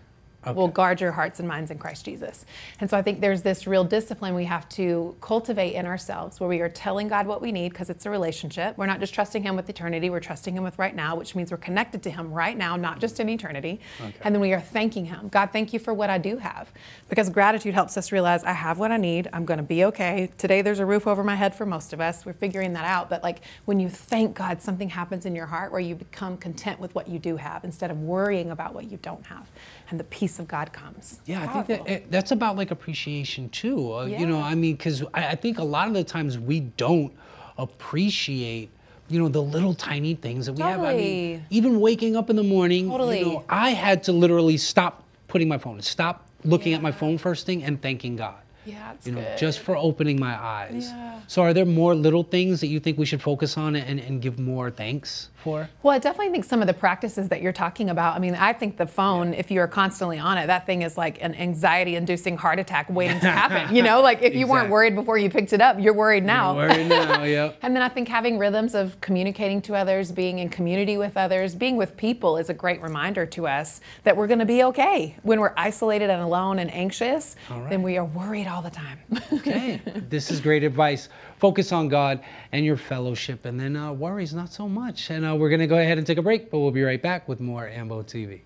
Okay. 0.46 0.56
will 0.56 0.68
guard 0.68 1.02
your 1.02 1.12
hearts 1.12 1.38
and 1.38 1.46
minds 1.46 1.70
in 1.70 1.76
Christ 1.76 2.06
Jesus. 2.06 2.46
And 2.80 2.88
so 2.88 2.96
I 2.96 3.02
think 3.02 3.20
there's 3.20 3.42
this 3.42 3.66
real 3.66 3.84
discipline 3.84 4.34
we 4.34 4.46
have 4.46 4.66
to 4.70 5.14
cultivate 5.20 5.74
in 5.74 5.84
ourselves 5.84 6.40
where 6.40 6.48
we 6.48 6.60
are 6.60 6.68
telling 6.70 7.08
God 7.08 7.26
what 7.26 7.42
we 7.42 7.52
need 7.52 7.72
because 7.72 7.90
it's 7.90 8.06
a 8.06 8.10
relationship. 8.10 8.78
We're 8.78 8.86
not 8.86 9.00
just 9.00 9.12
trusting 9.12 9.42
Him 9.42 9.54
with 9.54 9.68
eternity, 9.68 10.08
we're 10.08 10.20
trusting 10.20 10.56
Him 10.56 10.62
with 10.62 10.78
right 10.78 10.96
now, 10.96 11.14
which 11.14 11.34
means 11.34 11.50
we're 11.50 11.58
connected 11.58 12.02
to 12.04 12.10
Him 12.10 12.32
right 12.32 12.56
now, 12.56 12.76
not 12.76 13.00
just 13.00 13.20
in 13.20 13.28
eternity. 13.28 13.80
Okay. 14.00 14.14
And 14.22 14.34
then 14.34 14.40
we 14.40 14.54
are 14.54 14.60
thanking 14.60 15.04
Him. 15.04 15.28
God, 15.28 15.50
thank 15.52 15.74
you 15.74 15.78
for 15.78 15.92
what 15.92 16.08
I 16.08 16.16
do 16.16 16.38
have. 16.38 16.72
Because 17.10 17.28
gratitude 17.28 17.74
helps 17.74 17.98
us 17.98 18.10
realize 18.10 18.42
I 18.42 18.52
have 18.52 18.78
what 18.78 18.92
I 18.92 18.96
need, 18.96 19.28
I'm 19.34 19.44
going 19.44 19.58
to 19.58 19.64
be 19.64 19.84
okay. 19.86 20.30
Today 20.38 20.62
there's 20.62 20.78
a 20.78 20.86
roof 20.86 21.06
over 21.06 21.22
my 21.22 21.36
head 21.36 21.54
for 21.54 21.66
most 21.66 21.92
of 21.92 22.00
us. 22.00 22.24
We're 22.24 22.32
figuring 22.32 22.72
that 22.72 22.86
out. 22.86 23.10
But 23.10 23.22
like 23.22 23.42
when 23.66 23.78
you 23.78 23.90
thank 23.90 24.36
God, 24.36 24.62
something 24.62 24.88
happens 24.88 25.26
in 25.26 25.34
your 25.34 25.46
heart 25.46 25.70
where 25.70 25.82
you 25.82 25.94
become 25.94 26.38
content 26.38 26.80
with 26.80 26.94
what 26.94 27.08
you 27.08 27.18
do 27.18 27.36
have 27.36 27.62
instead 27.64 27.90
of 27.90 28.00
worrying 28.00 28.52
about 28.52 28.74
what 28.74 28.90
you 28.90 28.98
don't 29.02 29.26
have 29.26 29.46
and 29.90 29.98
the 29.98 30.04
peace 30.04 30.38
of 30.38 30.48
God 30.48 30.72
comes. 30.72 31.20
Yeah, 31.26 31.46
Powerful. 31.46 31.60
I 31.60 31.64
think 31.64 31.86
that 31.86 31.92
it, 31.92 32.10
that's 32.10 32.30
about 32.30 32.56
like 32.56 32.70
appreciation 32.70 33.48
too. 33.50 33.92
Uh, 33.92 34.04
yeah. 34.04 34.20
You 34.20 34.26
know, 34.26 34.40
I 34.40 34.54
mean, 34.54 34.76
because 34.76 35.02
I, 35.14 35.28
I 35.28 35.34
think 35.34 35.58
a 35.58 35.64
lot 35.64 35.88
of 35.88 35.94
the 35.94 36.04
times 36.04 36.38
we 36.38 36.60
don't 36.60 37.12
appreciate 37.58 38.70
you 39.08 39.18
know 39.18 39.28
the 39.28 39.42
little 39.42 39.74
tiny 39.74 40.14
things 40.14 40.46
that 40.46 40.52
we 40.52 40.62
totally. 40.62 40.86
have. 40.86 40.94
I 40.94 40.96
mean, 40.96 41.46
even 41.50 41.80
waking 41.80 42.16
up 42.16 42.30
in 42.30 42.36
the 42.36 42.44
morning, 42.44 42.88
totally. 42.88 43.18
you 43.18 43.24
know, 43.26 43.44
I 43.48 43.70
had 43.70 44.04
to 44.04 44.12
literally 44.12 44.56
stop 44.56 45.04
putting 45.28 45.48
my 45.48 45.58
phone, 45.58 45.80
stop 45.82 46.26
looking 46.44 46.72
yeah. 46.72 46.78
at 46.78 46.82
my 46.82 46.92
phone 46.92 47.18
first 47.18 47.44
thing, 47.44 47.64
and 47.64 47.82
thanking 47.82 48.16
God. 48.16 48.36
Yeah, 48.64 48.92
you 49.04 49.12
know, 49.12 49.20
good. 49.20 49.38
just 49.38 49.60
for 49.60 49.76
opening 49.76 50.20
my 50.20 50.40
eyes. 50.40 50.88
Yeah. 50.88 51.20
So, 51.26 51.42
are 51.42 51.52
there 51.52 51.64
more 51.64 51.94
little 51.94 52.22
things 52.22 52.60
that 52.60 52.68
you 52.68 52.78
think 52.78 52.98
we 52.98 53.06
should 53.06 53.22
focus 53.22 53.56
on 53.56 53.74
and, 53.74 53.98
and 53.98 54.22
give 54.22 54.38
more 54.38 54.70
thanks 54.70 55.29
for? 55.40 55.68
Well, 55.82 55.94
I 55.94 55.98
definitely 55.98 56.32
think 56.32 56.44
some 56.44 56.60
of 56.60 56.66
the 56.66 56.74
practices 56.74 57.28
that 57.28 57.42
you're 57.42 57.52
talking 57.52 57.90
about. 57.90 58.16
I 58.16 58.18
mean, 58.18 58.34
I 58.34 58.52
think 58.52 58.76
the 58.76 58.86
phone, 58.86 59.32
yeah. 59.32 59.38
if 59.38 59.50
you're 59.50 59.66
constantly 59.66 60.18
on 60.18 60.38
it, 60.38 60.46
that 60.46 60.66
thing 60.66 60.82
is 60.82 60.96
like 60.96 61.22
an 61.22 61.34
anxiety-inducing 61.34 62.36
heart 62.36 62.58
attack 62.58 62.88
waiting 62.90 63.20
to 63.20 63.30
happen. 63.30 63.74
you 63.74 63.82
know, 63.82 64.00
like 64.00 64.18
if 64.18 64.34
you 64.34 64.40
exactly. 64.40 64.52
weren't 64.52 64.70
worried 64.70 64.94
before 64.94 65.18
you 65.18 65.30
picked 65.30 65.52
it 65.52 65.60
up, 65.60 65.78
you're 65.80 65.94
worried 65.94 66.24
now. 66.24 66.58
You're 66.58 66.68
worried 66.68 66.88
now, 66.88 67.22
yep. 67.24 67.58
and 67.62 67.74
then 67.74 67.82
I 67.82 67.88
think 67.88 68.08
having 68.08 68.38
rhythms 68.38 68.74
of 68.74 69.00
communicating 69.00 69.60
to 69.62 69.74
others, 69.74 70.12
being 70.12 70.38
in 70.38 70.48
community 70.48 70.96
with 70.96 71.16
others, 71.16 71.54
being 71.54 71.76
with 71.76 71.96
people 71.96 72.36
is 72.36 72.50
a 72.50 72.54
great 72.54 72.80
reminder 72.82 73.26
to 73.26 73.46
us 73.46 73.80
that 74.04 74.16
we're 74.16 74.26
going 74.26 74.38
to 74.38 74.46
be 74.46 74.62
okay 74.64 75.16
when 75.22 75.40
we're 75.40 75.54
isolated 75.56 76.10
and 76.10 76.22
alone 76.22 76.58
and 76.58 76.72
anxious. 76.72 77.36
Right. 77.48 77.70
Then 77.70 77.82
we 77.82 77.96
are 77.98 78.04
worried 78.04 78.46
all 78.46 78.62
the 78.62 78.70
time 78.70 78.98
okay, 79.32 79.80
this 80.08 80.30
is 80.30 80.40
great 80.40 80.62
advice. 80.64 81.08
Focus 81.40 81.72
on 81.72 81.88
God 81.88 82.22
and 82.52 82.66
your 82.66 82.76
fellowship, 82.76 83.46
and 83.46 83.58
then 83.58 83.74
uh, 83.74 83.90
worries 83.94 84.34
not 84.34 84.52
so 84.52 84.68
much. 84.68 85.08
And 85.08 85.24
uh, 85.24 85.34
we're 85.34 85.48
going 85.48 85.60
to 85.60 85.66
go 85.66 85.78
ahead 85.78 85.96
and 85.96 86.06
take 86.06 86.18
a 86.18 86.22
break, 86.22 86.50
but 86.50 86.58
we'll 86.58 86.70
be 86.70 86.82
right 86.82 87.00
back 87.00 87.26
with 87.28 87.40
more 87.40 87.66
Ambo 87.66 88.02
TV. 88.02 88.42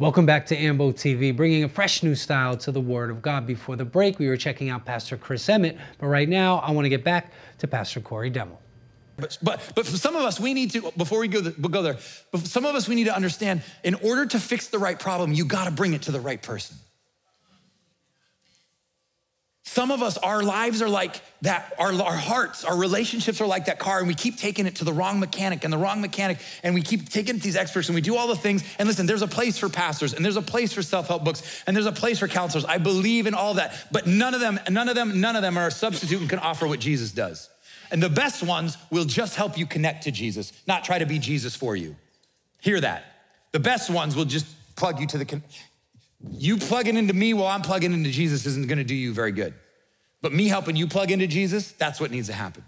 Welcome 0.00 0.26
back 0.26 0.44
to 0.46 0.56
Ambo 0.56 0.90
TV, 0.90 1.36
bringing 1.36 1.62
a 1.62 1.68
fresh 1.68 2.02
new 2.02 2.16
style 2.16 2.56
to 2.56 2.72
the 2.72 2.80
Word 2.80 3.10
of 3.10 3.22
God. 3.22 3.46
Before 3.46 3.76
the 3.76 3.84
break, 3.84 4.18
we 4.18 4.26
were 4.26 4.36
checking 4.36 4.70
out 4.70 4.84
Pastor 4.84 5.16
Chris 5.16 5.46
Emmitt, 5.46 5.78
but 5.98 6.08
right 6.08 6.28
now 6.28 6.56
I 6.58 6.72
want 6.72 6.84
to 6.86 6.88
get 6.88 7.04
back 7.04 7.30
to 7.58 7.68
Pastor 7.68 8.00
Corey 8.00 8.28
Demmel. 8.28 8.58
But, 9.18 9.38
but, 9.42 9.72
but 9.74 9.86
for 9.86 9.96
some 9.96 10.16
of 10.16 10.22
us, 10.22 10.40
we 10.40 10.54
need 10.54 10.70
to, 10.72 10.90
before 10.96 11.20
we 11.20 11.28
go, 11.28 11.40
we'll 11.42 11.68
go 11.68 11.82
there, 11.82 11.98
but 12.30 12.40
some 12.40 12.64
of 12.64 12.74
us, 12.74 12.88
we 12.88 12.94
need 12.94 13.04
to 13.04 13.14
understand 13.14 13.62
in 13.84 13.94
order 13.96 14.26
to 14.26 14.40
fix 14.40 14.68
the 14.68 14.78
right 14.78 14.98
problem, 14.98 15.32
you 15.32 15.44
got 15.44 15.66
to 15.66 15.70
bring 15.70 15.92
it 15.92 16.02
to 16.02 16.12
the 16.12 16.20
right 16.20 16.40
person. 16.40 16.76
Some 19.64 19.90
of 19.90 20.02
us, 20.02 20.18
our 20.18 20.42
lives 20.42 20.82
are 20.82 20.88
like 20.88 21.20
that, 21.42 21.72
our, 21.78 21.94
our 22.02 22.16
hearts, 22.16 22.62
our 22.62 22.76
relationships 22.76 23.40
are 23.40 23.46
like 23.46 23.66
that 23.66 23.78
car, 23.78 24.00
and 24.00 24.08
we 24.08 24.14
keep 24.14 24.36
taking 24.36 24.66
it 24.66 24.76
to 24.76 24.84
the 24.84 24.92
wrong 24.92 25.18
mechanic 25.18 25.64
and 25.64 25.72
the 25.72 25.78
wrong 25.78 26.02
mechanic, 26.02 26.38
and 26.62 26.74
we 26.74 26.82
keep 26.82 27.08
taking 27.08 27.36
it 27.36 27.38
to 27.38 27.44
these 27.44 27.56
experts, 27.56 27.88
and 27.88 27.94
we 27.94 28.02
do 28.02 28.16
all 28.16 28.28
the 28.28 28.36
things. 28.36 28.64
And 28.78 28.86
listen, 28.86 29.06
there's 29.06 29.22
a 29.22 29.26
place 29.26 29.56
for 29.56 29.70
pastors, 29.70 30.12
and 30.12 30.22
there's 30.22 30.36
a 30.36 30.42
place 30.42 30.74
for 30.74 30.82
self-help 30.82 31.24
books, 31.24 31.62
and 31.66 31.74
there's 31.74 31.86
a 31.86 31.92
place 31.92 32.18
for 32.18 32.28
counselors. 32.28 32.66
I 32.66 32.78
believe 32.78 33.26
in 33.26 33.32
all 33.32 33.54
that, 33.54 33.86
but 33.90 34.06
none 34.06 34.34
of 34.34 34.40
them, 34.40 34.60
none 34.68 34.90
of 34.90 34.94
them, 34.94 35.22
none 35.22 35.36
of 35.36 35.42
them 35.42 35.56
are 35.56 35.68
a 35.68 35.70
substitute 35.70 36.20
and 36.20 36.28
can 36.28 36.38
offer 36.38 36.66
what 36.66 36.80
Jesus 36.80 37.12
does. 37.12 37.48
And 37.92 38.02
the 38.02 38.08
best 38.08 38.42
ones 38.42 38.78
will 38.90 39.04
just 39.04 39.36
help 39.36 39.58
you 39.58 39.66
connect 39.66 40.04
to 40.04 40.10
Jesus, 40.10 40.52
not 40.66 40.82
try 40.82 40.98
to 40.98 41.04
be 41.04 41.18
Jesus 41.18 41.54
for 41.54 41.76
you. 41.76 41.94
Hear 42.60 42.80
that. 42.80 43.04
The 43.52 43.60
best 43.60 43.90
ones 43.90 44.16
will 44.16 44.24
just 44.24 44.46
plug 44.76 44.98
you 44.98 45.06
to 45.08 45.18
the. 45.18 45.26
Con- 45.26 45.42
you 46.30 46.56
plugging 46.56 46.96
into 46.96 47.12
me 47.12 47.34
while 47.34 47.48
I'm 47.48 47.60
plugging 47.60 47.92
into 47.92 48.10
Jesus 48.10 48.46
isn't 48.46 48.66
gonna 48.66 48.82
do 48.82 48.94
you 48.94 49.12
very 49.12 49.30
good. 49.30 49.52
But 50.22 50.32
me 50.32 50.48
helping 50.48 50.74
you 50.74 50.86
plug 50.86 51.10
into 51.10 51.26
Jesus, 51.26 51.72
that's 51.72 52.00
what 52.00 52.10
needs 52.10 52.28
to 52.28 52.32
happen. 52.32 52.64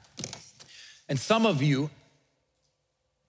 And 1.09 1.19
some 1.19 1.47
of 1.47 1.63
you, 1.63 1.89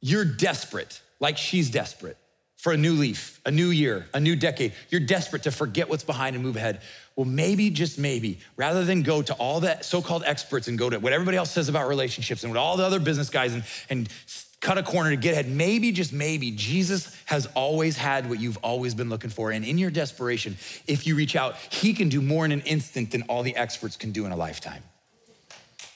you're 0.01 0.25
desperate, 0.25 1.01
like 1.19 1.37
she's 1.37 1.69
desperate 1.69 2.17
for 2.65 2.71
a 2.71 2.77
new 2.77 2.93
leaf, 2.93 3.39
a 3.45 3.51
new 3.51 3.67
year, 3.67 4.07
a 4.11 4.19
new 4.19 4.35
decade. 4.35 4.73
You're 4.89 4.99
desperate 4.99 5.43
to 5.43 5.51
forget 5.51 5.87
what's 5.87 6.03
behind 6.03 6.35
and 6.35 6.43
move 6.43 6.55
ahead. 6.55 6.81
Well, 7.15 7.27
maybe, 7.27 7.69
just 7.69 7.99
maybe, 7.99 8.39
rather 8.57 8.83
than 8.83 9.03
go 9.03 9.21
to 9.21 9.35
all 9.35 9.59
the 9.59 9.79
so 9.83 10.01
called 10.01 10.23
experts 10.25 10.67
and 10.67 10.75
go 10.75 10.89
to 10.89 10.97
what 10.97 11.13
everybody 11.13 11.37
else 11.37 11.51
says 11.51 11.69
about 11.69 11.87
relationships 11.87 12.43
and 12.43 12.51
what 12.51 12.59
all 12.59 12.75
the 12.75 12.83
other 12.83 12.99
business 12.99 13.29
guys 13.29 13.53
and, 13.53 13.63
and 13.91 14.09
cut 14.61 14.79
a 14.79 14.81
corner 14.81 15.11
to 15.11 15.15
get 15.15 15.33
ahead, 15.33 15.47
maybe, 15.47 15.91
just 15.91 16.11
maybe, 16.11 16.49
Jesus 16.49 17.15
has 17.25 17.45
always 17.53 17.97
had 17.97 18.27
what 18.27 18.39
you've 18.39 18.57
always 18.63 18.95
been 18.95 19.09
looking 19.09 19.29
for. 19.29 19.51
And 19.51 19.63
in 19.63 19.77
your 19.77 19.91
desperation, 19.91 20.57
if 20.87 21.05
you 21.05 21.15
reach 21.15 21.35
out, 21.35 21.57
he 21.69 21.93
can 21.93 22.09
do 22.09 22.19
more 22.19 22.45
in 22.45 22.51
an 22.51 22.61
instant 22.61 23.11
than 23.11 23.21
all 23.29 23.43
the 23.43 23.55
experts 23.55 23.95
can 23.95 24.11
do 24.11 24.25
in 24.25 24.31
a 24.31 24.35
lifetime. 24.35 24.81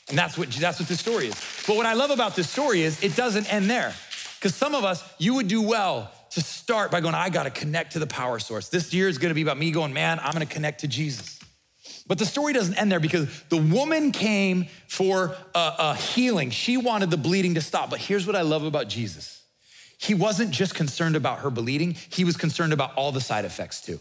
And 0.07 0.15
that's 0.15 0.37
what, 0.37 0.51
that's 0.51 0.79
what 0.79 0.87
this 0.87 0.99
story 0.99 1.29
is. 1.29 1.63
But 1.65 1.77
what 1.77 1.87
I 1.87 1.93
love 1.93 2.11
about 2.11 2.35
this 2.35 2.47
story 2.47 2.83
is 2.83 3.03
it 3.03 3.15
doesn't 3.15 3.51
end 3.51 3.71
there. 3.71 3.95
Because 4.35 4.53
some 4.53 4.75
of 4.75 4.85
us, 4.85 5.03
you 5.17 5.33
would 5.33 5.47
do 5.47 5.63
well 5.63 6.11
to 6.31 6.41
start 6.41 6.91
by 6.91 7.01
going, 7.01 7.15
I 7.15 7.29
got 7.29 7.43
to 7.43 7.49
connect 7.49 7.93
to 7.93 7.99
the 7.99 8.07
power 8.07 8.39
source. 8.39 8.69
This 8.69 8.93
year 8.93 9.07
is 9.07 9.17
going 9.17 9.29
to 9.29 9.35
be 9.35 9.41
about 9.41 9.57
me 9.57 9.71
going, 9.71 9.93
man, 9.93 10.19
I'm 10.19 10.33
going 10.33 10.45
to 10.45 10.53
connect 10.53 10.81
to 10.81 10.87
Jesus. 10.87 11.39
But 12.07 12.17
the 12.17 12.25
story 12.25 12.53
doesn't 12.53 12.75
end 12.75 12.91
there 12.91 12.99
because 12.99 13.27
the 13.49 13.57
woman 13.57 14.11
came 14.11 14.65
for 14.87 15.35
a, 15.55 15.73
a, 15.79 15.95
healing. 15.95 16.49
She 16.49 16.77
wanted 16.77 17.11
the 17.11 17.17
bleeding 17.17 17.55
to 17.55 17.61
stop. 17.61 17.89
But 17.89 17.99
here's 17.99 18.27
what 18.27 18.35
I 18.35 18.41
love 18.41 18.63
about 18.63 18.87
Jesus 18.87 19.37
he 19.97 20.13
wasn't 20.13 20.51
just 20.51 20.75
concerned 20.75 21.17
about 21.17 21.39
her 21.39 21.49
bleeding, 21.49 21.95
he 22.09 22.23
was 22.23 22.37
concerned 22.37 22.73
about 22.73 22.95
all 22.95 23.11
the 23.11 23.21
side 23.21 23.45
effects 23.45 23.81
too. 23.81 23.99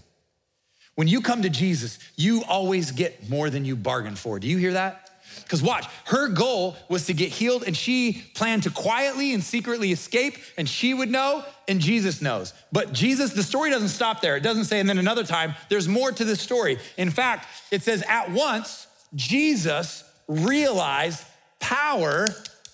When 0.95 1.09
you 1.09 1.21
come 1.21 1.43
to 1.43 1.51
Jesus, 1.51 1.99
you 2.17 2.43
always 2.49 2.93
get 2.93 3.29
more 3.29 3.51
than 3.51 3.65
you 3.65 3.77
bargain 3.77 4.17
for. 4.17 4.39
Do 4.39 4.47
you 4.47 4.59
hear 4.59 4.73
that? 4.73 5.08
Because 5.43 5.63
watch, 5.63 5.87
her 6.07 6.29
goal 6.29 6.77
was 6.89 7.07
to 7.07 7.15
get 7.15 7.31
healed, 7.31 7.65
and 7.67 7.77
she 7.77 8.25
planned 8.35 8.65
to 8.65 8.71
quietly 8.71 9.35
and 9.35 9.43
secretly 9.43 9.93
escape, 9.93 10.37
and 10.57 10.69
she 10.69 10.95
would 10.95 11.11
know, 11.11 11.45
and 11.67 11.81
Jesus 11.81 12.21
knows. 12.23 12.55
But 12.73 12.93
Jesus, 12.93 13.33
the 13.33 13.43
story 13.43 13.71
doesn't 13.71 13.89
stop 13.89 14.21
there. 14.21 14.37
It 14.37 14.43
doesn't 14.43 14.65
say, 14.65 14.81
and 14.81 14.89
then 14.89 14.99
another 14.99 15.25
time, 15.25 15.55
there's 15.69 15.89
more 15.89 16.13
to 16.13 16.25
this 16.25 16.41
story. 16.41 16.79
In 16.97 17.11
fact, 17.11 17.47
it 17.71 17.83
says, 17.83 18.03
at 18.09 18.31
once, 18.31 18.87
Jesus 19.15 20.05
realized 20.27 21.25
power 21.61 22.29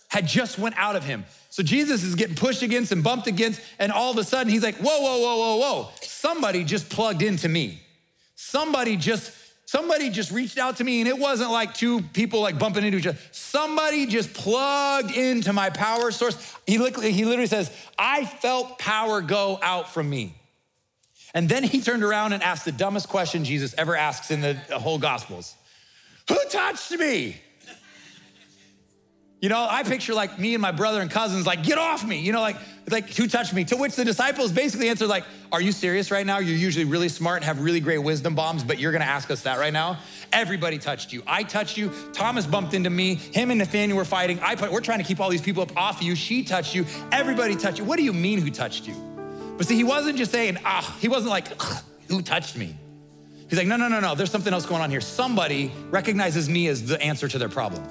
had 0.09 0.27
just 0.27 0.59
went 0.59 0.77
out 0.79 0.97
of 0.97 1.05
him. 1.05 1.25
So 1.51 1.63
Jesus 1.63 2.03
is 2.03 2.15
getting 2.17 2.35
pushed 2.35 2.63
against 2.63 2.91
and 2.91 3.05
bumped 3.05 3.27
against, 3.27 3.61
and 3.79 3.93
all 3.93 4.11
of 4.11 4.19
a 4.19 4.25
sudden 4.25 4.53
he's 4.53 4.63
like, 4.63 4.77
whoa, 4.77 5.01
whoa, 5.01 5.19
whoa, 5.19 5.37
whoa, 5.37 5.57
whoa. 5.57 5.91
Somebody 6.03 6.65
just 6.65 6.89
plugged 6.89 7.23
into 7.23 7.49
me. 7.49 7.81
Somebody 8.35 8.97
just 8.97 9.31
Somebody 9.75 10.09
just 10.09 10.31
reached 10.31 10.57
out 10.57 10.77
to 10.77 10.85
me, 10.85 11.01
and 11.01 11.09
it 11.09 11.19
wasn't 11.19 11.51
like 11.51 11.75
two 11.75 12.01
people 12.01 12.41
like 12.41 12.61
bumping 12.61 12.85
into 12.85 12.97
each 12.97 13.09
other. 13.09 13.19
Somebody 13.33 14.07
just 14.07 14.33
plugged 14.33 15.11
into 15.11 15.53
my 15.53 15.69
power 15.69 16.13
source. 16.13 16.37
He 16.65 16.79
literally, 16.79 17.11
he 17.11 17.25
literally 17.25 17.49
says, 17.49 17.73
I 17.99 18.25
felt 18.25 18.79
power 18.79 19.21
go 19.21 19.59
out 19.61 19.93
from 19.93 20.09
me. 20.09 20.37
And 21.35 21.49
then 21.49 21.65
he 21.65 21.81
turned 21.81 22.05
around 22.05 22.35
and 22.35 22.41
asked 22.41 22.65
the 22.65 22.71
dumbest 22.71 23.09
question 23.09 23.45
Jesus 23.45 23.75
ever 23.77 23.97
asks 23.97 24.31
in 24.31 24.43
the 24.43 24.55
whole 24.79 25.01
Gospels 25.01 25.57
Who 26.29 26.39
touched 26.51 26.93
me? 26.93 27.41
You 29.45 29.51
know, 29.51 29.67
I 29.69 29.83
picture 29.83 30.15
like 30.15 30.39
me 30.39 30.55
and 30.55 30.63
my 30.63 30.71
brother 30.71 31.03
and 31.03 31.11
cousins, 31.11 31.45
like, 31.45 31.63
get 31.63 31.77
off 31.77 32.03
me. 32.03 32.19
You 32.19 32.33
know, 32.33 32.41
like, 32.41 32.57
like 32.89 33.11
who 33.11 33.29
touched 33.29 33.53
me? 33.53 33.63
To 33.65 33.77
which 33.77 33.95
the 33.95 34.03
disciples 34.03 34.53
basically 34.53 34.89
answered, 34.89 35.09
like, 35.09 35.25
are 35.53 35.61
you 35.61 35.71
serious 35.71 36.11
right 36.11 36.25
now? 36.25 36.39
You're 36.39 36.57
usually 36.57 36.87
really 36.87 37.11
smart 37.11 37.37
and 37.37 37.45
have 37.45 37.61
really 37.61 37.81
great 37.81 37.99
wisdom 37.99 38.35
bombs, 38.35 38.65
but 38.65 38.79
you're 38.79 38.91
gonna 38.91 39.05
ask 39.05 39.31
us 39.31 39.43
that 39.43 39.59
right 39.59 39.71
now? 39.75 39.99
Everybody 40.33 40.79
touched 40.79 41.13
you. 41.13 41.23
I 41.27 41.43
touched 41.43 41.77
you. 41.77 41.93
Thomas 42.15 42.47
bumped 42.47 42.73
into 42.73 42.89
me. 42.89 43.17
Him 43.17 43.51
and 43.51 43.59
Nathaniel 43.59 43.99
were 43.99 44.07
fighting. 44.07 44.41
I 44.41 44.55
put, 44.55 44.73
we're 44.73 44.81
trying 44.81 45.01
to 45.01 45.05
keep 45.05 45.21
all 45.21 45.29
these 45.29 45.43
people 45.43 45.63
up 45.63 45.77
off 45.77 46.03
you. 46.03 46.17
She 46.17 46.43
touched 46.43 46.75
you. 46.75 46.87
Everybody 47.13 47.55
touched 47.55 47.77
you. 47.77 47.85
What 47.85 47.99
do 47.99 48.03
you 48.03 48.15
mean 48.15 48.41
who 48.41 48.51
touched 48.51 48.89
you? 48.89 48.95
But 49.59 49.67
see, 49.67 49.77
he 49.77 49.85
wasn't 49.85 50.17
just 50.17 50.33
saying, 50.33 50.57
ah, 50.65 50.97
he 51.03 51.09
wasn't 51.09 51.33
like, 51.33 51.49
who 52.09 52.23
touched 52.23 52.57
me? 52.57 52.75
He's 53.51 53.59
like, 53.59 53.69
no, 53.69 53.77
no, 53.77 53.89
no, 53.89 54.01
no, 54.01 54.15
there's 54.15 54.31
something 54.31 54.55
else 54.55 54.65
going 54.65 54.81
on 54.81 54.89
here. 54.89 55.03
Somebody 55.03 55.71
recognizes 55.91 56.49
me 56.49 56.67
as 56.69 56.87
the 56.87 56.99
answer 57.03 57.29
to 57.29 57.37
their 57.37 57.51
problem. 57.51 57.87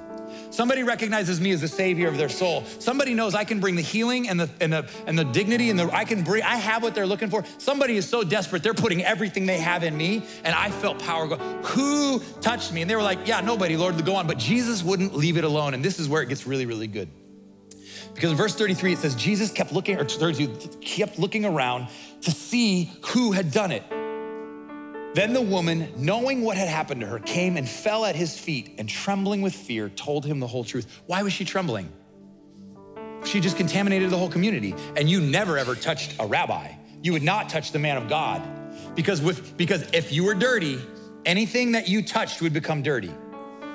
Somebody 0.54 0.84
recognizes 0.84 1.42
me 1.42 1.50
as 1.50 1.62
the 1.62 1.68
savior 1.68 2.08
of 2.08 2.16
their 2.16 2.30
soul. 2.30 2.64
Somebody 2.78 3.16
knows 3.16 3.34
I 3.34 3.44
can 3.44 3.60
bring 3.60 3.76
the 3.76 3.82
healing 3.82 4.30
and 4.30 4.40
the 4.40 4.48
and 4.62 4.72
the 4.72 4.88
and 5.08 5.18
the 5.18 5.24
dignity 5.24 5.72
and 5.72 5.80
the 5.80 5.90
I 5.92 6.06
can 6.06 6.24
bring 6.24 6.44
I 6.44 6.58
have 6.58 6.84
what 6.84 6.94
they're 6.94 7.08
looking 7.08 7.32
for. 7.32 7.44
Somebody 7.58 7.98
is 7.98 8.08
so 8.08 8.24
desperate, 8.24 8.62
they're 8.62 8.76
putting 8.76 9.04
everything 9.04 9.48
they 9.48 9.58
have 9.58 9.84
in 9.84 9.98
me, 9.98 10.22
and 10.44 10.54
I 10.54 10.70
felt 10.70 11.00
power 11.00 11.26
go. 11.26 11.38
Who 11.38 12.20
touched 12.40 12.72
me? 12.72 12.84
And 12.84 12.90
they 12.90 12.96
were 12.96 13.02
like, 13.02 13.28
Yeah, 13.28 13.42
nobody, 13.42 13.76
Lord, 13.76 14.06
go 14.06 14.16
on. 14.16 14.28
But 14.28 14.38
Jesus 14.38 14.84
wouldn't 14.84 15.16
leave 15.16 15.38
it 15.38 15.44
alone. 15.44 15.74
And 15.74 15.84
this 15.84 15.98
is 15.98 16.08
where 16.08 16.22
it 16.22 16.30
gets 16.30 16.46
really, 16.46 16.68
really 16.68 16.88
good. 16.88 17.10
Because 18.14 18.30
in 18.30 18.38
verse 18.38 18.54
33, 18.54 18.94
it 18.94 19.00
says, 19.00 19.16
Jesus 19.16 19.50
kept 19.50 19.72
looking, 19.72 20.00
or 20.00 20.06
32, 20.06 20.78
kept 20.82 21.18
looking 21.18 21.46
around 21.46 21.88
to 22.22 22.30
see 22.30 22.92
who 23.08 23.32
had 23.32 23.52
done 23.52 23.72
it. 23.72 23.84
Then 25.14 25.34
the 25.34 25.42
woman, 25.42 25.92
knowing 25.96 26.42
what 26.42 26.58
had 26.58 26.68
happened 26.68 27.02
to 27.02 27.08
her, 27.08 27.20
came 27.20 27.56
and 27.56 27.70
fell 27.70 28.06
at 28.06 28.16
his 28.16 28.38
feet 28.38 28.76
and 28.80 28.90
trembling 28.90 29.42
with 29.42 29.54
fear, 29.54 29.90
told 29.90 30.26
him 30.26 30.40
the 30.40 30.48
whole 30.48 30.64
truth. 30.64 30.88
Why 31.06 31.22
was 31.22 31.34
she 31.34 31.46
trembling? 31.46 31.92
She 33.24 33.40
just 33.40 33.56
contaminated 33.56 34.10
the 34.10 34.18
whole 34.18 34.30
community. 34.30 34.74
And 34.98 35.10
you 35.10 35.22
never 35.22 35.58
ever 35.58 35.76
touched 35.76 36.16
a 36.20 36.26
rabbi. 36.26 36.74
You 37.04 37.14
would 37.14 37.24
not 37.24 37.48
touch 37.48 37.72
the 37.72 37.80
man 37.80 37.98
of 37.98 38.10
God. 38.10 38.42
Because 38.96 39.22
with 39.22 39.56
because 39.56 39.88
if 39.94 40.12
you 40.12 40.24
were 40.24 40.34
dirty, 40.34 40.80
anything 41.26 41.74
that 41.74 41.88
you 41.88 42.02
touched 42.02 42.42
would 42.42 42.54
become 42.54 42.82
dirty. 42.82 43.12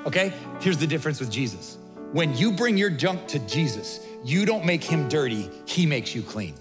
Okay? 0.07 0.33
Here's 0.61 0.79
the 0.79 0.87
difference 0.87 1.21
with 1.21 1.31
Jesus. 1.31 1.79
When 2.13 2.37
you 2.37 2.53
bring 2.53 2.77
your 2.77 2.91
junk 2.91 3.27
to 3.29 3.39
Jesus, 3.41 4.01
you 4.25 4.45
don't 4.45 4.65
make 4.65 4.83
him 4.83 5.09
dirty, 5.09 5.51
he 5.67 5.87
makes 5.87 6.15
you 6.15 6.23
clean. 6.23 6.55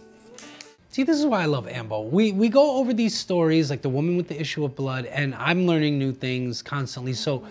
See, 0.98 1.04
this 1.04 1.20
is 1.20 1.28
why 1.28 1.44
I 1.44 1.46
love 1.46 1.68
Ambo. 1.68 2.02
We 2.02 2.32
we 2.32 2.50
go 2.50 2.78
over 2.78 2.92
these 2.92 3.16
stories 3.16 3.70
like 3.70 3.84
the 3.84 3.90
woman 3.90 4.18
with 4.18 4.28
the 4.28 4.42
issue 4.42 4.66
of 4.66 4.76
blood, 4.76 5.06
and 5.06 5.36
I'm 5.36 5.68
learning 5.68 6.00
new 6.00 6.12
things 6.12 6.64
constantly. 6.64 7.14
So 7.14 7.46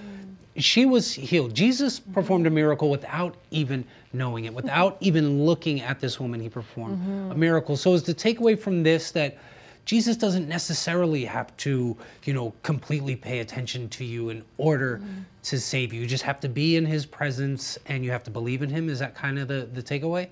she 0.56 0.85
was 0.85 1.12
healed. 1.12 1.54
Jesus 1.54 2.00
performed 2.00 2.48
a 2.48 2.50
miracle 2.50 2.90
without 2.90 3.37
even 3.52 3.85
knowing 4.12 4.46
it, 4.46 4.52
without 4.52 4.96
even 5.00 5.44
looking 5.46 5.80
at 5.80 6.00
this 6.00 6.18
woman. 6.18 6.40
He 6.40 6.48
performed 6.48 6.98
mm-hmm. 6.98 7.30
a 7.30 7.35
miracle. 7.37 7.76
So 7.76 7.94
is 7.94 8.02
the 8.02 8.14
takeaway 8.14 8.59
from 8.59 8.82
this 8.82 9.12
that 9.12 9.38
Jesus 9.85 10.16
doesn't 10.16 10.48
necessarily 10.48 11.24
have 11.24 11.56
to, 11.59 11.96
you 12.24 12.32
know, 12.32 12.52
completely 12.64 13.14
pay 13.14 13.38
attention 13.38 13.88
to 13.90 14.04
you 14.04 14.30
in 14.30 14.42
order 14.59 14.98
mm-hmm. 14.98 15.20
to 15.44 15.61
save 15.61 15.92
you. 15.92 16.00
You 16.00 16.09
just 16.09 16.24
have 16.24 16.40
to 16.40 16.48
be 16.48 16.74
in 16.74 16.85
his 16.85 17.06
presence 17.06 17.78
and 17.87 18.04
you 18.04 18.11
have 18.11 18.24
to 18.24 18.30
believe 18.32 18.62
in 18.62 18.70
him. 18.70 18.88
Is 18.88 18.98
that 18.98 19.14
kind 19.14 19.38
of 19.38 19.46
the, 19.46 19.68
the 19.72 19.85
takeaway? 19.85 20.30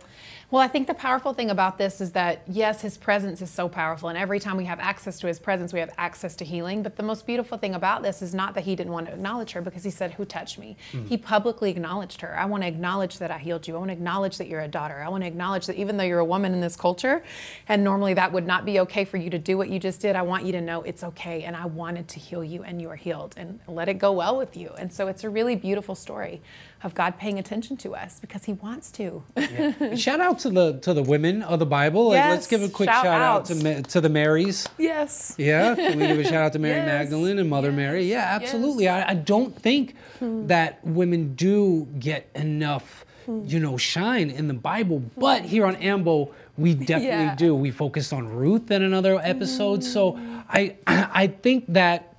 Well, 0.55 0.63
I 0.63 0.69
think 0.69 0.87
the 0.87 0.95
powerful 0.95 1.35
thing 1.35 1.51
about 1.51 1.79
this 1.79 2.01
is 2.01 2.13
that, 2.13 2.43
yes, 2.47 2.81
his 2.81 2.97
presence 2.97 3.43
is 3.43 3.51
so 3.51 3.69
powerful. 3.69 4.09
And 4.09 4.17
every 4.17 4.39
time 4.39 4.57
we 4.57 4.67
have 4.67 4.79
access 4.79 5.19
to 5.19 5.27
his 5.27 5.41
presence, 5.41 5.73
we 5.73 5.81
have 5.81 5.91
access 5.99 6.37
to 6.37 6.45
healing. 6.45 6.85
But 6.85 6.95
the 6.95 7.03
most 7.03 7.27
beautiful 7.27 7.59
thing 7.59 7.75
about 7.75 8.05
this 8.05 8.23
is 8.23 8.33
not 8.37 8.55
that 8.55 8.63
he 8.63 8.77
didn't 8.77 8.93
want 8.93 9.09
to 9.09 9.15
acknowledge 9.15 9.51
her 9.51 9.61
because 9.61 9.83
he 9.83 9.91
said, 9.91 10.13
Who 10.13 10.25
touched 10.25 10.61
me? 10.61 10.77
Mm-hmm. 10.93 11.07
He 11.07 11.17
publicly 11.17 11.73
acknowledged 11.73 12.21
her. 12.21 12.39
I 12.39 12.45
want 12.45 12.63
to 12.63 12.69
acknowledge 12.69 13.19
that 13.19 13.33
I 13.33 13.39
healed 13.39 13.67
you. 13.67 13.75
I 13.75 13.79
want 13.79 13.89
to 13.89 13.95
acknowledge 13.95 14.39
that 14.39 14.47
you're 14.47 14.61
a 14.61 14.69
daughter. 14.69 15.03
I 15.03 15.09
want 15.09 15.25
to 15.25 15.27
acknowledge 15.27 15.67
that 15.67 15.75
even 15.75 15.97
though 15.97 16.05
you're 16.05 16.21
a 16.21 16.25
woman 16.25 16.55
in 16.55 16.61
this 16.61 16.77
culture, 16.77 17.25
and 17.67 17.83
normally 17.83 18.15
that 18.15 18.31
would 18.31 18.47
not 18.47 18.65
be 18.65 18.79
okay 18.79 19.05
for 19.05 19.17
you 19.17 19.31
to 19.31 19.41
do 19.41 19.59
what 19.59 19.71
you 19.71 19.81
just 19.81 20.01
did, 20.01 20.15
I 20.15 20.23
want 20.23 20.45
you 20.45 20.53
to 20.53 20.61
know 20.61 20.83
it's 20.83 21.03
okay. 21.03 21.43
And 21.43 21.57
I 21.57 21.67
wanted 21.67 22.07
to 22.11 22.21
heal 22.21 22.45
you 22.45 22.63
and 22.63 22.81
you 22.81 22.91
are 22.91 22.97
healed 22.97 23.35
and 23.37 23.59
let 23.67 23.89
it 23.89 23.95
go 23.95 24.13
well 24.13 24.37
with 24.37 24.57
you. 24.57 24.71
And 24.79 24.93
so 24.93 25.09
it's 25.09 25.25
a 25.25 25.29
really 25.29 25.57
beautiful 25.57 25.97
story 25.97 26.43
of 26.85 26.95
God 26.95 27.19
paying 27.19 27.39
attention 27.39 27.77
to 27.79 27.97
us 27.97 28.21
because 28.21 28.45
He 28.45 28.53
wants 28.53 28.91
to. 28.93 29.23
yeah. 29.37 29.95
Shout 29.97 30.21
out 30.21 30.39
to 30.41 30.51
the 30.51 30.79
to 30.81 30.95
the 30.95 31.03
women 31.03 31.43
of 31.43 31.59
the 31.59 31.67
Bible. 31.67 32.11
Like, 32.11 32.31
let's 32.31 32.47
give 32.47 32.63
a 32.63 32.69
quick 32.69 32.89
shout, 32.89 33.05
shout 33.05 33.21
out 33.21 33.47
to 33.47 33.83
to 33.83 34.01
the 34.01 34.09
Marys. 34.09 34.69
Yes. 34.79 35.35
Yeah. 35.39 35.75
Can 35.75 35.99
we 35.99 36.07
give 36.07 36.19
a 36.19 36.25
shout 36.25 36.35
out 36.35 36.53
to 36.53 36.59
Mary 36.59 36.77
yes. 36.77 36.87
Magdalene 36.87 37.39
and 37.39 37.49
Mother 37.49 37.71
yes. 37.71 37.77
Mary? 37.77 38.05
Yeah, 38.05 38.39
absolutely. 38.41 38.85
Yes. 38.85 39.07
I, 39.09 39.13
I, 39.13 39.15
don't 39.15 39.57
think 39.59 39.97
hmm. 40.19 40.47
that 40.47 40.85
women 40.85 41.35
do 41.35 41.89
get 41.99 42.29
enough, 42.35 43.05
hmm. 43.25 43.43
you 43.47 43.59
know, 43.59 43.77
shine 43.77 44.31
in 44.31 44.47
the 44.47 44.55
Bible. 44.55 45.03
But 45.17 45.43
here 45.43 45.65
on 45.67 45.77
Ambo, 45.77 46.35
we 46.59 46.75
definitely 46.93 47.09
yeah. 47.09 47.35
do. 47.35 47.55
We 47.55 47.71
focused 47.71 48.13
on 48.13 48.29
Ruth 48.29 48.71
in 48.71 48.83
another 48.83 49.19
episode. 49.19 49.81
Mm. 49.81 49.85
So 49.85 50.21
I 50.49 50.77
I 50.87 51.29
think 51.29 51.65
that 51.69 52.15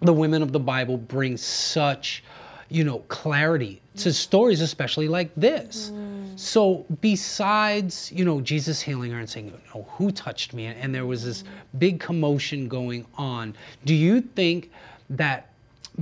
the 0.00 0.12
women 0.12 0.42
of 0.42 0.52
the 0.52 0.60
Bible 0.60 0.96
bring 0.96 1.36
such 1.36 2.22
you 2.68 2.84
know, 2.84 2.98
clarity 3.08 3.80
to 3.96 4.12
stories, 4.12 4.60
especially 4.60 5.08
like 5.08 5.30
this. 5.36 5.90
Mm. 5.90 6.38
So 6.38 6.86
besides, 7.00 8.12
you 8.12 8.24
know, 8.24 8.40
Jesus 8.40 8.80
healing 8.80 9.10
her 9.10 9.18
and 9.18 9.28
saying, 9.28 9.46
know, 9.74 9.86
who 9.90 10.10
touched 10.12 10.54
me? 10.54 10.66
And 10.66 10.94
there 10.94 11.06
was 11.06 11.24
this 11.24 11.44
big 11.78 11.98
commotion 11.98 12.68
going 12.68 13.06
on. 13.14 13.54
Do 13.84 13.94
you 13.94 14.20
think 14.20 14.70
that 15.10 15.47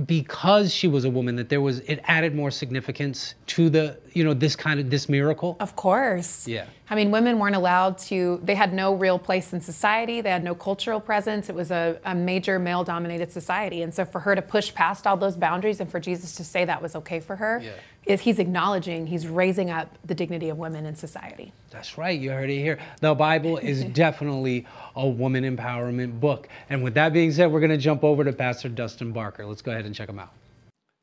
because 0.05 0.73
she 0.73 0.87
was 0.87 1.05
a 1.05 1.09
woman 1.09 1.35
that 1.35 1.49
there 1.49 1.61
was 1.61 1.79
it 1.81 1.99
added 2.03 2.35
more 2.35 2.51
significance 2.51 3.33
to 3.47 3.69
the 3.69 3.97
you 4.13 4.23
know 4.23 4.33
this 4.33 4.55
kind 4.55 4.79
of 4.79 4.89
this 4.89 5.09
miracle? 5.09 5.57
Of 5.59 5.75
course. 5.75 6.47
Yeah. 6.47 6.65
I 6.89 6.95
mean 6.95 7.09
women 7.09 7.39
weren't 7.39 7.55
allowed 7.55 7.97
to 7.99 8.39
they 8.43 8.55
had 8.55 8.73
no 8.73 8.93
real 8.93 9.17
place 9.17 9.53
in 9.53 9.61
society. 9.61 10.21
They 10.21 10.29
had 10.29 10.43
no 10.43 10.53
cultural 10.53 10.99
presence. 10.99 11.49
It 11.49 11.55
was 11.55 11.71
a, 11.71 11.99
a 12.05 12.13
major 12.13 12.59
male 12.59 12.83
dominated 12.83 13.31
society. 13.31 13.81
And 13.81 13.93
so 13.93 14.05
for 14.05 14.19
her 14.19 14.35
to 14.35 14.41
push 14.41 14.73
past 14.73 15.07
all 15.07 15.17
those 15.17 15.35
boundaries 15.35 15.79
and 15.79 15.89
for 15.89 15.99
jesus 15.99 16.35
to 16.35 16.43
say 16.43 16.65
that 16.65 16.81
was 16.81 16.95
okay 16.95 17.19
for 17.19 17.35
her 17.35 17.59
yeah 17.63 17.71
is 18.07 18.21
he's 18.21 18.39
acknowledging, 18.39 19.05
he's 19.05 19.27
raising 19.27 19.69
up 19.69 19.89
the 20.05 20.15
dignity 20.15 20.49
of 20.49 20.57
women 20.57 20.85
in 20.85 20.95
society. 20.95 21.51
That's 21.69 21.97
right, 21.97 22.17
you 22.17 22.31
heard 22.31 22.49
it 22.49 22.59
here. 22.59 22.79
The 23.01 23.13
Bible 23.13 23.57
is 23.57 23.83
definitely 23.93 24.65
a 24.95 25.07
woman 25.07 25.43
empowerment 25.43 26.19
book. 26.19 26.47
And 26.69 26.83
with 26.83 26.93
that 26.93 27.11
being 27.11 27.31
said, 27.31 27.51
we're 27.51 27.59
going 27.59 27.69
to 27.71 27.77
jump 27.77 28.03
over 28.03 28.23
to 28.23 28.31
Pastor 28.31 28.69
Dustin 28.69 29.11
Barker. 29.11 29.45
Let's 29.45 29.61
go 29.61 29.71
ahead 29.71 29.85
and 29.85 29.93
check 29.93 30.07
him 30.07 30.19
out. 30.19 30.31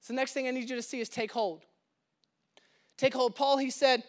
So, 0.00 0.12
the 0.12 0.16
next 0.16 0.32
thing 0.32 0.48
I 0.48 0.50
need 0.50 0.68
you 0.68 0.76
to 0.76 0.82
see 0.82 1.00
is 1.00 1.08
take 1.08 1.32
hold. 1.32 1.62
Take 2.96 3.14
hold. 3.14 3.34
Paul, 3.34 3.58
he 3.58 3.70
said 3.70 4.02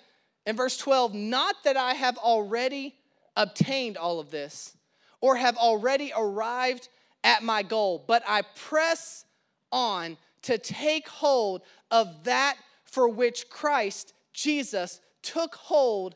in 0.45 0.55
verse 0.55 0.77
12, 0.77 1.13
Not 1.13 1.55
that 1.63 1.77
I 1.77 1.93
have 1.93 2.17
already 2.17 2.95
obtained 3.35 3.97
all 3.97 4.19
of 4.19 4.31
this 4.31 4.77
or 5.21 5.35
have 5.35 5.57
already 5.57 6.11
arrived 6.15 6.87
at 7.23 7.43
my 7.43 7.63
goal, 7.63 8.03
but 8.07 8.23
I 8.27 8.43
press 8.55 9.25
on 9.71 10.17
to 10.43 10.57
take 10.57 11.07
hold 11.07 11.61
of 11.91 12.23
that 12.23 12.55
for 12.95 13.09
which 13.09 13.49
Christ 13.49 14.13
Jesus 14.31 15.01
took 15.21 15.55
hold 15.55 16.15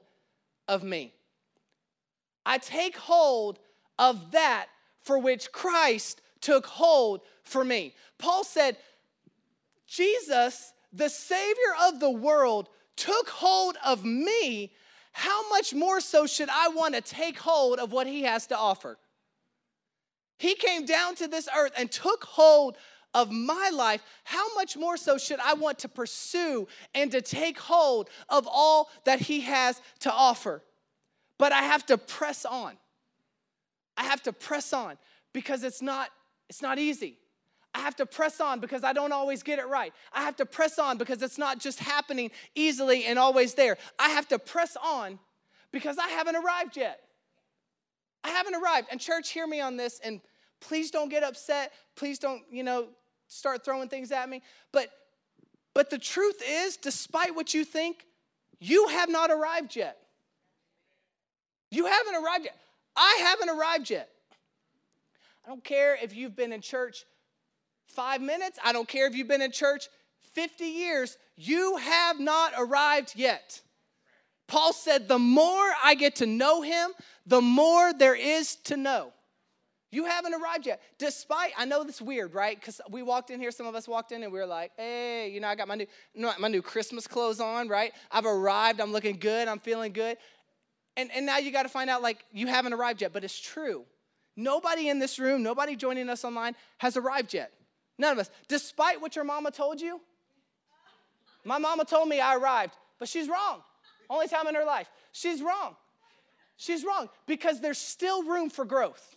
of 0.66 0.82
me. 0.82 1.14
I 2.46 2.58
take 2.58 2.96
hold 2.96 3.60
of 3.98 4.32
that 4.32 4.68
for 5.02 5.20
which 5.20 5.52
Christ 5.52 6.22
took 6.40 6.66
hold 6.66 7.20
for 7.44 7.66
me. 7.66 7.96
Paul 8.18 8.46
said, 8.46 8.78
Jesus, 9.88 10.72
the 10.94 11.10
Savior 11.10 11.74
of 11.82 12.00
the 12.00 12.10
world, 12.10 12.70
took 12.96 13.28
hold 13.28 13.76
of 13.86 14.06
me 14.06 14.72
how 15.12 15.50
much 15.50 15.74
more 15.74 16.00
so 16.00 16.26
should 16.26 16.50
I 16.50 16.70
want 16.70 16.96
to 16.96 17.02
take 17.02 17.40
hold 17.40 17.80
of 17.80 17.92
what 17.92 18.08
he 18.08 18.22
has 18.24 18.48
to 18.48 18.58
offer? 18.58 18.98
He 20.38 20.56
came 20.56 20.86
down 20.86 21.16
to 21.16 21.28
this 21.28 21.50
earth 21.54 21.74
and 21.78 21.92
took 21.92 22.24
hold 22.24 22.78
of 23.14 23.32
my 23.32 23.72
life, 23.74 24.02
how 24.24 24.54
much 24.56 24.78
more 24.78 24.98
so 24.98 25.18
should 25.18 25.40
I 25.40 25.54
want 25.54 25.80
to 25.80 25.90
pursue 25.90 26.68
and 26.94 27.12
to 27.12 27.22
take 27.22 27.60
hold 27.60 28.10
of 28.30 28.48
all 28.50 28.90
that 29.06 29.20
He 29.20 29.42
has 29.42 29.82
to 30.02 30.12
offer? 30.12 30.62
But 31.38 31.52
I 31.52 31.62
have 31.64 31.86
to 31.88 31.98
press 31.98 32.46
on. 32.46 32.78
I 33.98 34.04
have 34.04 34.22
to 34.24 34.34
press 34.34 34.74
on 34.74 34.98
because 35.34 35.64
it's 35.64 35.82
not, 35.82 36.10
it's 36.50 36.62
not 36.62 36.78
easy. 36.78 37.18
I 37.74 37.80
have 37.80 37.96
to 37.98 38.06
press 38.06 38.42
on 38.42 38.60
because 38.60 38.84
I 38.84 38.94
don't 38.94 39.12
always 39.12 39.44
get 39.44 39.60
it 39.60 39.68
right. 39.68 39.94
I 40.14 40.22
have 40.24 40.36
to 40.38 40.46
press 40.46 40.80
on 40.80 40.98
because 40.98 41.22
it's 41.22 41.38
not 41.38 41.60
just 41.60 41.80
happening 41.80 42.32
easily 42.56 43.06
and 43.06 43.20
always 43.20 43.54
there. 43.54 43.78
I 43.98 44.10
have 44.10 44.28
to 44.30 44.40
press 44.40 44.76
on 44.84 45.20
because 45.72 45.98
I 45.98 46.08
haven't 46.10 46.36
arrived 46.36 46.78
yet. 46.78 47.00
I 48.24 48.30
haven't 48.30 48.56
arrived. 48.56 48.88
And, 48.92 49.00
church, 49.00 49.32
hear 49.32 49.48
me 49.48 49.62
on 49.62 49.78
this 49.78 50.00
and 50.04 50.20
please 50.60 50.92
don't 50.92 51.10
get 51.10 51.24
upset. 51.24 51.72
Please 51.96 52.20
don't, 52.20 52.42
you 52.52 52.64
know, 52.64 52.88
start 53.30 53.64
throwing 53.64 53.88
things 53.88 54.12
at 54.12 54.28
me. 54.28 54.42
But 54.74 54.90
but 55.74 55.90
the 55.90 55.98
truth 55.98 56.42
is, 56.46 56.76
despite 56.76 57.36
what 57.36 57.54
you 57.54 57.64
think, 57.64 58.06
you 58.60 58.88
have 58.90 59.10
not 59.10 59.32
arrived 59.32 59.76
yet. 59.76 59.98
You 61.72 61.86
haven't 61.86 62.16
arrived 62.16 62.46
yet. 62.46 62.58
I 62.98 63.20
haven't 63.22 63.50
arrived 63.50 63.90
yet. 63.90 64.10
I 65.46 65.50
don't 65.50 65.64
care 65.64 65.98
if 66.02 66.14
you've 66.14 66.36
been 66.36 66.52
in 66.52 66.60
church 66.60 67.06
five 67.88 68.22
minutes, 68.22 68.60
I 68.64 68.74
don't 68.74 68.88
care 68.88 69.08
if 69.08 69.16
you've 69.16 69.28
been 69.28 69.42
in 69.42 69.52
church 69.52 69.88
50 70.34 70.66
years, 70.66 71.18
you 71.36 71.78
have 71.78 72.20
not 72.20 72.54
arrived 72.58 73.14
yet. 73.16 73.62
Paul 74.48 74.74
said, 74.74 75.08
The 75.08 75.20
more 75.20 75.72
I 75.84 75.96
get 75.96 76.18
to 76.18 76.26
know 76.26 76.62
him, 76.62 76.92
the 77.26 77.42
more 77.42 77.94
there 77.94 78.16
is 78.16 78.56
to 78.66 78.78
know. 78.78 79.14
You 79.92 80.06
haven't 80.06 80.36
arrived 80.36 80.68
yet. 80.68 80.82
Despite, 81.00 81.52
I 81.58 81.66
know 81.66 81.84
this 81.84 82.02
weird, 82.02 82.34
right? 82.36 82.60
Because 82.60 82.80
we 82.92 83.02
walked 83.02 83.32
in 83.32 83.40
here, 83.40 83.50
some 83.50 83.66
of 83.66 83.74
us 83.74 83.88
walked 83.88 84.12
in 84.12 84.22
and 84.22 84.32
we 84.32 84.40
were 84.40 84.46
like, 84.46 84.72
hey, 84.78 85.30
you 85.32 85.40
know, 85.40 85.48
I 85.48 85.56
got 85.56 85.68
my 85.68 85.76
new, 85.76 85.88
my 86.38 86.48
new 86.48 86.62
Christmas 86.62 87.08
clothes 87.08 87.40
on, 87.40 87.68
right? 87.70 87.92
I've 88.12 88.26
arrived, 88.26 88.80
I'm 88.80 88.92
looking 88.92 89.18
good, 89.18 89.48
I'm 89.48 89.60
feeling 89.60 89.92
good. 89.92 90.18
And, 90.96 91.10
and 91.16 91.26
now 91.26 91.38
you 91.38 91.52
got 91.52 91.64
to 91.64 91.70
find 91.70 91.90
out, 91.90 92.04
like, 92.04 92.24
you 92.32 92.46
haven't 92.46 92.74
arrived 92.74 93.02
yet, 93.02 93.14
but 93.14 93.24
it's 93.24 93.40
true. 93.40 93.86
Nobody 94.36 94.90
in 94.90 95.00
this 95.00 95.18
room, 95.18 95.42
nobody 95.42 95.76
joining 95.76 96.10
us 96.10 96.24
online 96.24 96.56
has 96.78 96.96
arrived 96.96 97.34
yet. 97.34 97.52
None 97.98 98.12
of 98.12 98.20
us. 98.20 98.30
Despite 98.48 99.02
what 99.02 99.16
your 99.16 99.26
mama 99.26 99.50
told 99.50 99.82
you, 99.82 100.00
my 101.44 101.58
mama 101.58 101.84
told 101.84 102.08
me 102.08 102.20
I 102.20 102.36
arrived, 102.36 102.76
but 103.00 103.08
she's 103.08 103.28
wrong. 103.28 103.62
Only 104.10 104.28
time 104.28 104.48
in 104.48 104.56
her 104.56 104.66
life. 104.66 104.90
She's 105.12 105.42
wrong. 105.42 105.76
She's 106.58 106.84
wrong 106.84 107.10
because 107.26 107.60
there's 107.60 107.78
still 107.78 108.24
room 108.24 108.50
for 108.50 108.66
growth. 108.66 109.16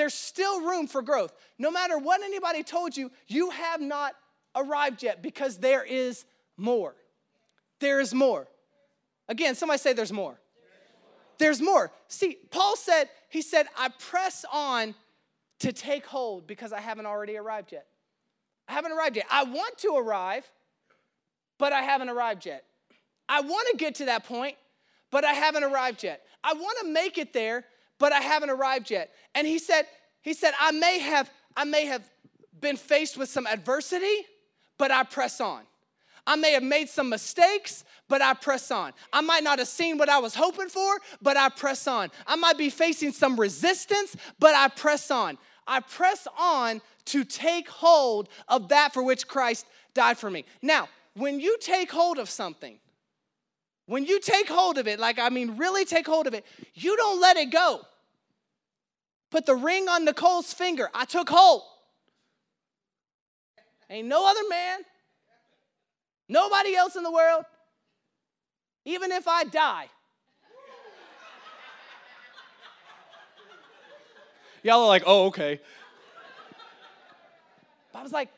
There's 0.00 0.14
still 0.14 0.62
room 0.62 0.86
for 0.86 1.02
growth. 1.02 1.30
No 1.58 1.70
matter 1.70 1.98
what 1.98 2.22
anybody 2.22 2.62
told 2.62 2.96
you, 2.96 3.10
you 3.26 3.50
have 3.50 3.82
not 3.82 4.14
arrived 4.56 5.02
yet 5.02 5.20
because 5.20 5.58
there 5.58 5.84
is 5.84 6.24
more. 6.56 6.94
There 7.80 8.00
is 8.00 8.14
more. 8.14 8.48
Again, 9.28 9.54
somebody 9.54 9.76
say 9.76 9.92
there's 9.92 10.10
more. 10.10 10.40
There's 11.36 11.60
more. 11.60 11.92
See, 12.08 12.38
Paul 12.50 12.76
said, 12.76 13.10
he 13.28 13.42
said, 13.42 13.66
I 13.76 13.90
press 13.98 14.46
on 14.50 14.94
to 15.58 15.70
take 15.70 16.06
hold 16.06 16.46
because 16.46 16.72
I 16.72 16.80
haven't 16.80 17.04
already 17.04 17.36
arrived 17.36 17.70
yet. 17.70 17.84
I 18.68 18.72
haven't 18.72 18.92
arrived 18.92 19.16
yet. 19.16 19.26
I 19.30 19.44
want 19.44 19.76
to 19.80 19.98
arrive, 19.98 20.50
but 21.58 21.74
I 21.74 21.82
haven't 21.82 22.08
arrived 22.08 22.46
yet. 22.46 22.64
I 23.28 23.42
want 23.42 23.68
to 23.72 23.76
get 23.76 23.96
to 23.96 24.06
that 24.06 24.24
point, 24.24 24.56
but 25.10 25.26
I 25.26 25.34
haven't 25.34 25.64
arrived 25.64 26.02
yet. 26.02 26.22
I 26.42 26.54
want 26.54 26.78
to 26.80 26.90
make 26.90 27.18
it 27.18 27.34
there, 27.34 27.66
but 28.00 28.12
I 28.12 28.20
haven't 28.20 28.50
arrived 28.50 28.90
yet. 28.90 29.12
And 29.36 29.46
he 29.46 29.60
said, 29.60 29.84
he 30.22 30.34
said, 30.34 30.52
I 30.58 30.72
may 30.72 30.98
have, 30.98 31.30
I 31.56 31.64
may 31.64 31.86
have 31.86 32.02
been 32.60 32.76
faced 32.76 33.16
with 33.16 33.28
some 33.28 33.46
adversity, 33.46 34.26
but 34.76 34.90
I 34.90 35.04
press 35.04 35.40
on. 35.40 35.62
I 36.26 36.36
may 36.36 36.52
have 36.52 36.62
made 36.62 36.88
some 36.88 37.08
mistakes, 37.08 37.84
but 38.08 38.20
I 38.22 38.34
press 38.34 38.70
on. 38.70 38.92
I 39.12 39.20
might 39.20 39.44
not 39.44 39.58
have 39.58 39.68
seen 39.68 39.98
what 39.98 40.08
I 40.08 40.18
was 40.18 40.34
hoping 40.34 40.68
for, 40.68 40.98
but 41.22 41.36
I 41.36 41.48
press 41.48 41.86
on. 41.86 42.10
I 42.26 42.36
might 42.36 42.58
be 42.58 42.70
facing 42.70 43.12
some 43.12 43.38
resistance, 43.38 44.16
but 44.38 44.54
I 44.54 44.68
press 44.68 45.10
on. 45.10 45.38
I 45.66 45.80
press 45.80 46.26
on 46.38 46.80
to 47.06 47.24
take 47.24 47.68
hold 47.68 48.28
of 48.48 48.68
that 48.68 48.92
for 48.92 49.02
which 49.02 49.28
Christ 49.28 49.66
died 49.94 50.18
for 50.18 50.30
me. 50.30 50.44
Now, 50.62 50.88
when 51.14 51.40
you 51.40 51.56
take 51.60 51.90
hold 51.90 52.18
of 52.18 52.28
something, 52.28 52.78
when 53.86 54.04
you 54.04 54.20
take 54.20 54.48
hold 54.48 54.78
of 54.78 54.86
it, 54.86 55.00
like 55.00 55.18
I 55.18 55.30
mean, 55.30 55.56
really 55.56 55.84
take 55.84 56.06
hold 56.06 56.28
of 56.28 56.34
it, 56.34 56.46
you 56.74 56.96
don't 56.96 57.20
let 57.20 57.36
it 57.36 57.50
go. 57.50 57.80
Put 59.30 59.46
the 59.46 59.54
ring 59.54 59.88
on 59.88 60.04
Nicole's 60.04 60.52
finger. 60.52 60.90
I 60.94 61.04
took 61.04 61.28
hold. 61.28 61.62
Ain't 63.88 64.06
no 64.06 64.28
other 64.28 64.48
man, 64.48 64.80
nobody 66.28 66.76
else 66.76 66.94
in 66.94 67.02
the 67.02 67.10
world, 67.10 67.44
even 68.84 69.10
if 69.10 69.26
I 69.26 69.42
die. 69.44 69.88
Y'all 74.62 74.82
are 74.82 74.86
like, 74.86 75.02
oh, 75.06 75.26
okay. 75.26 75.60
But 77.92 77.98
I 77.98 78.02
was 78.02 78.12
like, 78.12 78.28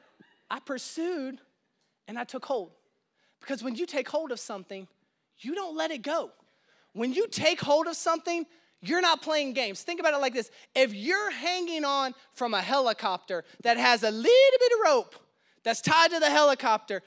I 0.51 0.61
pursued 0.61 1.39
and 2.09 2.19
I 2.19 2.25
took 2.25 2.45
hold. 2.45 2.71
Because 3.41 3.63
when 3.63 3.75
you 3.75 3.87
take 3.87 4.09
hold 4.09 4.33
of 4.33 4.41
something, 4.41 4.87
you 5.41 5.55
don't 5.55 5.77
let 5.77 5.91
it 5.91 6.03
go. 6.03 6.31
When 6.93 7.13
you 7.13 7.27
take 7.29 7.61
hold 7.61 7.89
of 7.89 7.97
something, 7.97 8.47
you're 8.83 9.01
not 9.01 9.23
playing 9.23 9.53
games. 9.53 9.83
Think 9.83 10.01
about 10.01 10.13
it 10.13 10.19
like 10.19 10.35
this 10.35 10.51
if 10.75 10.93
you're 10.93 11.31
hanging 11.31 11.85
on 11.85 12.15
from 12.35 12.53
a 12.53 12.61
helicopter 12.61 13.45
that 13.63 13.77
has 13.77 14.03
a 14.03 14.11
little 14.11 14.59
bit 14.59 14.73
of 14.73 14.79
rope 14.85 15.15
that's 15.63 15.81
tied 15.81 16.11
to 16.11 16.19
the 16.19 16.29
helicopter, 16.29 17.03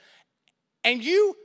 and 0.83 1.03
you 1.03 1.35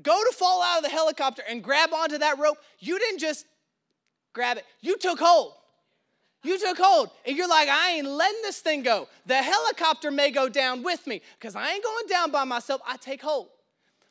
go 0.00 0.22
to 0.30 0.36
fall 0.36 0.62
out 0.62 0.78
of 0.78 0.84
the 0.84 0.90
helicopter 0.90 1.42
and 1.48 1.62
grab 1.62 1.92
onto 1.92 2.18
that 2.18 2.38
rope, 2.38 2.58
you 2.78 2.98
didn't 2.98 3.18
just 3.18 3.44
grab 4.32 4.56
it, 4.56 4.64
you 4.80 4.96
took 4.96 5.18
hold. 5.18 5.54
You 6.44 6.60
took 6.60 6.78
hold, 6.78 7.10
and 7.26 7.36
you're 7.36 7.48
like, 7.48 7.68
I 7.68 7.92
ain't 7.92 8.06
letting 8.06 8.42
this 8.42 8.60
thing 8.60 8.84
go. 8.84 9.08
The 9.24 9.34
helicopter 9.34 10.12
may 10.12 10.30
go 10.30 10.48
down 10.48 10.84
with 10.84 11.04
me 11.08 11.20
because 11.40 11.56
I 11.56 11.72
ain't 11.72 11.82
going 11.82 12.06
down 12.06 12.30
by 12.30 12.44
myself. 12.44 12.80
I 12.86 12.96
take 12.98 13.20
hold. 13.20 13.48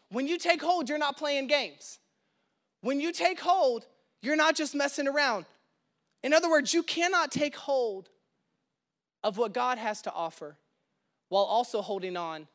When 0.10 0.28
you 0.28 0.38
take 0.38 0.62
hold, 0.62 0.90
you're 0.90 0.98
not 0.98 1.16
playing 1.16 1.48
games. 1.48 2.00
When 2.82 3.00
you 3.00 3.14
take 3.14 3.40
hold, 3.40 3.86
you're 4.26 4.36
not 4.36 4.56
just 4.56 4.76
messing 4.76 5.08
around. 5.08 5.46
In 6.24 6.34
other 6.34 6.50
words, 6.50 6.74
you 6.74 6.84
cannot 6.84 7.32
take 7.32 7.56
hold 7.56 8.10
of 9.24 9.38
what 9.38 9.54
God 9.54 9.78
has 9.78 10.02
to 10.04 10.12
offer 10.12 10.58
while 11.30 11.44
also 11.44 11.82
holding 11.82 12.18
on 12.18 12.48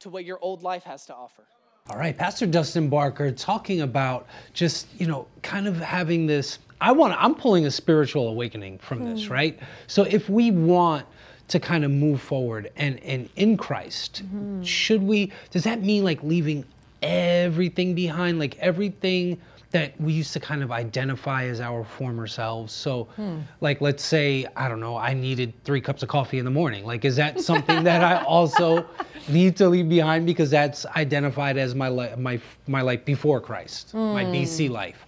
to 0.00 0.10
what 0.10 0.24
your 0.24 0.38
old 0.40 0.62
life 0.62 0.84
has 0.84 1.06
to 1.06 1.14
offer. 1.14 1.44
All 1.90 1.98
right, 1.98 2.16
Pastor 2.16 2.46
Dustin 2.46 2.88
Barker 2.88 3.30
talking 3.30 3.82
about 3.82 4.26
just, 4.54 4.86
you 4.98 5.06
know, 5.06 5.26
kind 5.42 5.66
of 5.66 5.76
having 5.78 6.26
this 6.26 6.58
I 6.80 6.92
want 6.92 7.14
I'm 7.18 7.34
pulling 7.34 7.66
a 7.66 7.70
spiritual 7.70 8.28
awakening 8.28 8.78
from 8.78 9.00
mm. 9.00 9.14
this, 9.14 9.26
hmm. 9.26 9.32
right? 9.32 9.60
So 9.86 10.02
if 10.02 10.28
we 10.28 10.50
want 10.50 11.06
to 11.48 11.60
kind 11.60 11.84
of 11.84 11.90
move 11.90 12.20
forward 12.20 12.70
and 12.76 13.00
and 13.00 13.28
in 13.36 13.56
Christ, 13.56 14.22
mm-hmm. 14.24 14.62
should 14.62 15.02
we 15.02 15.32
does 15.50 15.64
that 15.64 15.82
mean 15.82 16.04
like 16.04 16.22
leaving 16.22 16.64
everything 17.02 17.94
behind, 17.94 18.38
like 18.38 18.58
everything 18.58 19.40
that 19.74 20.00
we 20.00 20.12
used 20.12 20.32
to 20.32 20.40
kind 20.40 20.62
of 20.62 20.70
identify 20.70 21.44
as 21.46 21.60
our 21.60 21.84
former 21.84 22.28
selves. 22.28 22.72
So, 22.72 23.04
hmm. 23.16 23.40
like, 23.60 23.80
let's 23.80 24.04
say, 24.04 24.46
I 24.56 24.68
don't 24.68 24.78
know, 24.78 24.96
I 24.96 25.14
needed 25.14 25.52
three 25.64 25.80
cups 25.80 26.04
of 26.04 26.08
coffee 26.08 26.38
in 26.38 26.44
the 26.44 26.50
morning. 26.50 26.86
Like, 26.86 27.04
is 27.04 27.16
that 27.16 27.40
something 27.40 27.82
that 27.82 28.02
I 28.04 28.22
also 28.36 28.86
need 29.28 29.56
to 29.56 29.68
leave 29.68 29.88
behind 29.88 30.26
because 30.26 30.48
that's 30.48 30.86
identified 30.86 31.56
as 31.58 31.74
my 31.74 31.88
li- 31.88 32.14
my 32.16 32.40
my 32.68 32.82
life 32.82 33.04
before 33.04 33.40
Christ, 33.40 33.92
my 33.92 34.24
hmm. 34.24 34.32
BC 34.32 34.70
life? 34.70 35.04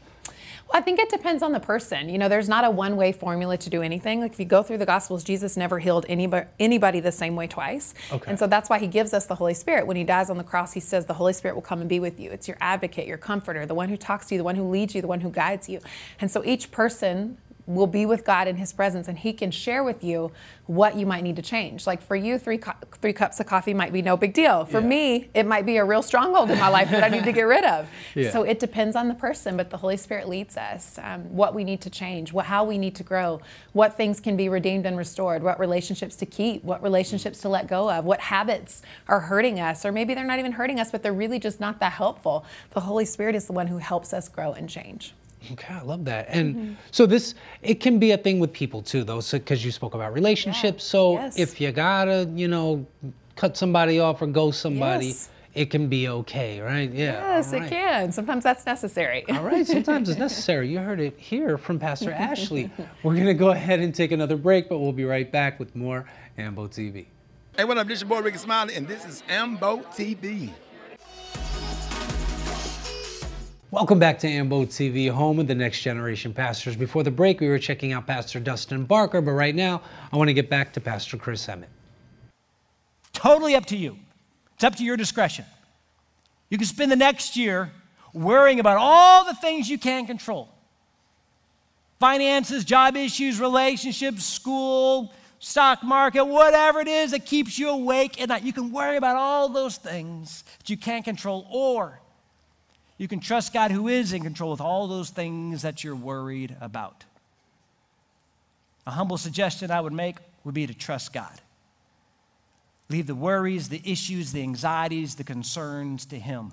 Well, 0.68 0.81
I 0.81 0.83
think 0.83 0.98
it 0.98 1.09
depends 1.09 1.44
on 1.44 1.52
the 1.52 1.61
person. 1.61 2.09
You 2.09 2.18
know, 2.18 2.29
there's 2.29 2.48
not 2.48 2.64
a 2.64 2.70
one 2.70 2.96
way 2.96 3.12
formula 3.12 3.57
to 3.57 3.70
do 3.70 3.83
anything. 3.83 4.20
Like 4.20 4.33
if 4.33 4.40
you 4.40 4.44
go 4.44 4.64
through 4.64 4.79
the 4.79 4.87
Gospels, 4.87 5.22
Jesus 5.22 5.57
never 5.57 5.79
healed 5.79 6.07
anybody, 6.09 6.46
anybody 6.59 6.98
the 6.98 7.12
same 7.12 7.37
way 7.37 7.46
twice. 7.46 7.94
Okay. 8.11 8.29
And 8.29 8.38
so 8.38 8.48
that's 8.48 8.68
why 8.68 8.81
he 8.81 8.88
gives 8.88 9.14
us 9.14 9.26
the 9.26 9.37
Holy 9.37 9.55
Spirit. 9.55 9.87
When 9.87 9.96
he 9.96 10.02
dies 10.02 10.29
on 10.29 10.38
the 10.38 10.44
cross, 10.44 10.72
he 10.72 10.81
says 10.81 11.07
the 11.07 11.14
Holy 11.14 11.33
Spirit 11.33 11.55
will 11.55 11.62
come 11.62 11.81
and 11.81 11.88
be 11.88 12.00
with 12.00 12.18
you. 12.18 12.31
It's 12.31 12.48
your 12.48 12.57
advocate, 12.61 13.07
your 13.07 13.18
comforter, 13.18 13.64
the 13.64 13.74
one 13.74 13.88
who 13.88 13.96
talks 13.96 14.26
to 14.26 14.35
you, 14.35 14.38
the 14.38 14.44
one 14.44 14.57
who 14.57 14.68
leads 14.68 14.94
you, 14.94 15.00
the 15.00 15.07
one 15.07 15.20
who 15.20 15.31
guides 15.31 15.68
you. 15.68 15.81
And 16.20 16.31
so 16.31 16.44
each 16.44 16.72
person 16.72 17.38
will 17.66 17.87
be 17.87 18.07
with 18.07 18.24
God 18.24 18.46
in 18.48 18.57
His 18.57 18.72
presence, 18.72 19.09
and 19.09 19.18
He 19.18 19.33
can 19.33 19.50
share 19.50 19.83
with 19.83 20.05
you 20.05 20.31
what 20.66 20.96
you 20.96 21.07
might 21.07 21.22
need 21.22 21.37
to 21.37 21.42
change. 21.42 21.87
Like 21.87 22.02
for 22.02 22.16
you, 22.16 22.38
three 22.38 22.59
co- 22.59 22.72
three 23.00 23.12
cups 23.12 23.38
of 23.40 23.46
coffee 23.46 23.74
might 23.74 23.92
be 23.92 24.02
no 24.02 24.16
big 24.16 24.33
deal. 24.35 24.64
For 24.64 24.81
Yeah. 24.81 24.87
me, 24.87 25.29
it 25.35 25.46
might 25.46 25.64
be 25.66 25.76
a 25.76 25.85
real 25.85 26.02
stronghold 26.02 26.50
in 26.50 26.59
my 26.59 26.68
life 26.68 26.90
that 26.90 27.05
I 27.05 27.09
need 27.09 27.24
to 27.24 27.33
get 27.33 27.42
rid 27.42 27.64
of. 27.64 27.88
Yeah. 28.14 28.31
So 28.31 28.42
it 28.44 28.59
depends 28.59 28.96
on 28.96 29.09
the 29.09 29.14
person, 29.14 29.57
but 29.57 29.68
the 29.70 29.76
Holy 29.76 29.96
Spirit 29.96 30.29
leads 30.29 30.57
us. 30.57 30.98
Um, 31.02 31.22
what 31.37 31.55
we 31.55 31.64
need 31.64 31.81
to 31.83 31.90
change, 31.90 32.33
what 32.33 32.46
how 32.46 32.64
we 32.64 32.79
need 32.79 32.94
to 32.96 33.02
grow, 33.02 33.40
what 33.74 33.96
things 33.96 34.20
can 34.20 34.37
be 34.37 34.48
redeemed 34.48 34.87
and 34.87 34.96
restored, 34.96 35.42
what 35.42 35.59
relationships 35.61 36.16
to 36.16 36.26
keep, 36.26 36.64
what 36.64 36.83
relationships 36.83 37.41
to 37.43 37.49
let 37.49 37.66
go 37.66 37.91
of, 37.91 38.05
what 38.05 38.20
habits 38.20 38.82
are 39.09 39.20
hurting 39.20 39.61
us, 39.61 39.84
or 39.84 39.93
maybe 39.93 40.14
they're 40.14 40.24
not 40.24 40.38
even 40.38 40.53
hurting 40.53 40.80
us, 40.80 40.91
but 40.91 41.03
they're 41.03 41.12
really 41.12 41.38
just 41.38 41.61
not 41.61 41.78
that 41.80 41.93
helpful. 41.93 42.45
The 42.70 42.80
Holy 42.80 43.05
Spirit 43.05 43.34
is 43.34 43.47
the 43.47 43.53
one 43.53 43.66
who 43.66 43.78
helps 43.78 44.12
us 44.14 44.28
grow 44.28 44.53
and 44.53 44.68
change. 44.70 45.14
Okay, 45.53 45.74
I 45.74 45.82
love 45.82 46.05
that. 46.07 46.26
And 46.28 46.55
Mm-hmm. 46.57 46.72
so 46.91 47.07
this 47.07 47.34
it 47.62 47.80
can 47.80 47.99
be 47.99 48.11
a 48.12 48.18
thing 48.18 48.39
with 48.41 48.53
people 48.53 48.82
too, 48.82 49.05
though, 49.05 49.20
because 49.30 49.64
you 49.64 49.70
spoke 49.70 49.95
about 49.95 50.12
relationships. 50.14 50.82
So 50.84 51.14
yes. 51.14 51.39
if 51.39 51.61
you 51.61 51.70
gotta, 51.72 52.28
you 52.34 52.49
know, 52.49 52.84
cut 53.37 53.57
somebody 53.57 54.01
off 54.01 54.22
or 54.22 54.26
ghost 54.26 54.61
somebody, 54.61 55.07
Yes. 55.09 55.28
it 55.55 55.70
can 55.70 55.89
be 55.89 56.09
okay, 56.09 56.61
right? 56.61 56.91
Yeah. 56.91 57.37
Yes, 57.37 57.53
all 57.53 57.62
it 57.62 57.68
can. 57.68 58.11
Sometimes 58.12 58.43
that's 58.45 58.66
necessary. 58.66 59.24
All 59.28 59.43
right, 59.45 59.66
sometimes 59.66 60.09
it's 60.09 60.18
necessary. 60.28 60.68
You 60.68 60.78
heard 60.80 61.01
it 61.01 61.18
here 61.18 61.59
from 61.59 61.78
Pastor 61.78 62.11
Ashley. 62.30 62.70
We're 63.03 63.14
gonna 63.16 63.34
go 63.34 63.51
ahead 63.51 63.80
and 63.80 63.95
take 63.95 64.11
another 64.12 64.37
break, 64.37 64.68
but 64.68 64.78
we'll 64.78 64.93
be 64.93 65.05
right 65.05 65.30
back 65.30 65.61
with 65.61 65.76
more 65.76 66.07
Ambo 66.39 66.66
TV. 66.66 67.07
Hey, 67.57 67.64
what 67.64 67.78
up? 67.78 67.87
This 67.87 68.01
your 68.01 68.09
boy 68.09 68.20
Rickey 68.20 68.37
Smiley, 68.39 68.74
and 68.74 68.87
this 68.89 69.05
is 69.07 69.22
Ambo 69.28 69.78
TV. 69.97 70.51
Welcome 73.73 73.99
back 73.99 74.21
to 74.21 74.29
Ambo 74.29 74.64
TV, 74.64 75.11
home 75.11 75.41
of 75.41 75.49
the 75.49 75.55
next 75.55 75.81
generation 75.81 76.33
pastors. 76.33 76.77
Before 76.77 77.03
the 77.03 77.11
break, 77.11 77.41
we 77.41 77.49
were 77.49 77.59
checking 77.59 77.93
out 77.93 78.07
Pastor 78.07 78.39
Dustin 78.39 78.85
Barker, 78.85 79.21
but 79.21 79.33
right 79.33 79.57
now, 79.57 79.83
I 80.12 80.17
want 80.17 80.29
to 80.29 80.35
get 80.35 80.49
back 80.49 80.73
to 80.75 80.81
Pastor 80.81 81.17
Chris 81.17 81.45
Emmitt. 81.49 81.67
Totally 83.12 83.57
up 83.57 83.67
to 83.67 83.77
you. 83.77 83.99
It's 84.55 84.62
up 84.62 84.77
to 84.77 84.85
your 84.85 84.97
discretion. 84.97 85.45
You 86.49 86.59
can 86.59 86.67
spend 86.69 86.93
the 86.93 86.97
next 86.97 87.37
year 87.37 87.73
worrying 88.12 88.61
about 88.61 88.77
all 88.77 89.25
the 89.25 89.35
things 89.35 89.69
you 89.69 89.79
can't 89.79 90.07
control 90.07 90.49
finances, 91.99 92.64
job 92.64 92.95
issues, 92.95 93.41
relationships, 93.41 94.25
school, 94.25 95.12
stock 95.41 95.83
market, 95.83 96.25
whatever 96.25 96.79
it 96.79 96.89
is 96.89 97.11
that 97.11 97.27
keeps 97.27 97.59
you 97.59 97.71
awake 97.71 98.23
at 98.23 98.29
night. 98.29 98.45
You 98.45 98.53
can 98.53 98.71
worry 98.71 98.97
about 98.97 99.17
all 99.17 99.49
those 99.49 99.77
things 99.77 100.45
that 100.61 100.71
you 100.71 100.77
can't 100.77 101.05
control, 101.05 101.49
or 101.51 102.01
you 102.99 103.09
can 103.09 103.20
trust 103.20 103.53
God 103.53 103.70
who 103.70 103.88
is 103.88 104.12
in 104.12 104.22
control 104.22 104.51
with 104.51 104.61
all 104.61 104.88
those 104.88 105.11
things 105.11 105.62
that 105.62 105.84
you're 105.84 105.97
worried 105.97 106.57
about. 106.61 107.05
A 108.86 108.90
humble 108.90 109.18
suggestion 109.18 109.70
I 109.70 109.80
would 109.80 109.92
make 109.92 110.16
would 110.44 110.55
be 110.55 110.66
to 110.66 110.74
trust 110.74 111.12
God. 111.12 111.40
Leave 112.88 113.07
the 113.07 113.14
worries, 113.14 113.68
the 113.68 113.82
issues, 113.84 114.32
the 114.32 114.42
anxieties, 114.42 115.16
the 115.16 115.24
concerns 115.24 116.07
to 116.07 116.18
Him. 116.18 116.53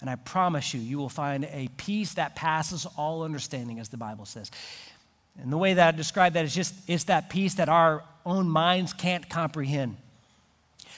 And 0.00 0.08
I 0.08 0.16
promise 0.16 0.72
you, 0.72 0.80
you 0.80 0.96
will 0.96 1.10
find 1.10 1.44
a 1.44 1.68
peace 1.76 2.14
that 2.14 2.34
passes 2.34 2.86
all 2.96 3.22
understanding, 3.22 3.78
as 3.78 3.90
the 3.90 3.98
Bible 3.98 4.24
says. 4.24 4.50
And 5.40 5.52
the 5.52 5.58
way 5.58 5.74
that 5.74 5.94
I 5.94 5.96
describe 5.96 6.32
that 6.32 6.44
is 6.46 6.54
just 6.54 6.74
it's 6.88 7.04
that 7.04 7.28
peace 7.28 7.54
that 7.54 7.68
our 7.68 8.02
own 8.24 8.48
minds 8.48 8.94
can't 8.94 9.28
comprehend. 9.28 9.96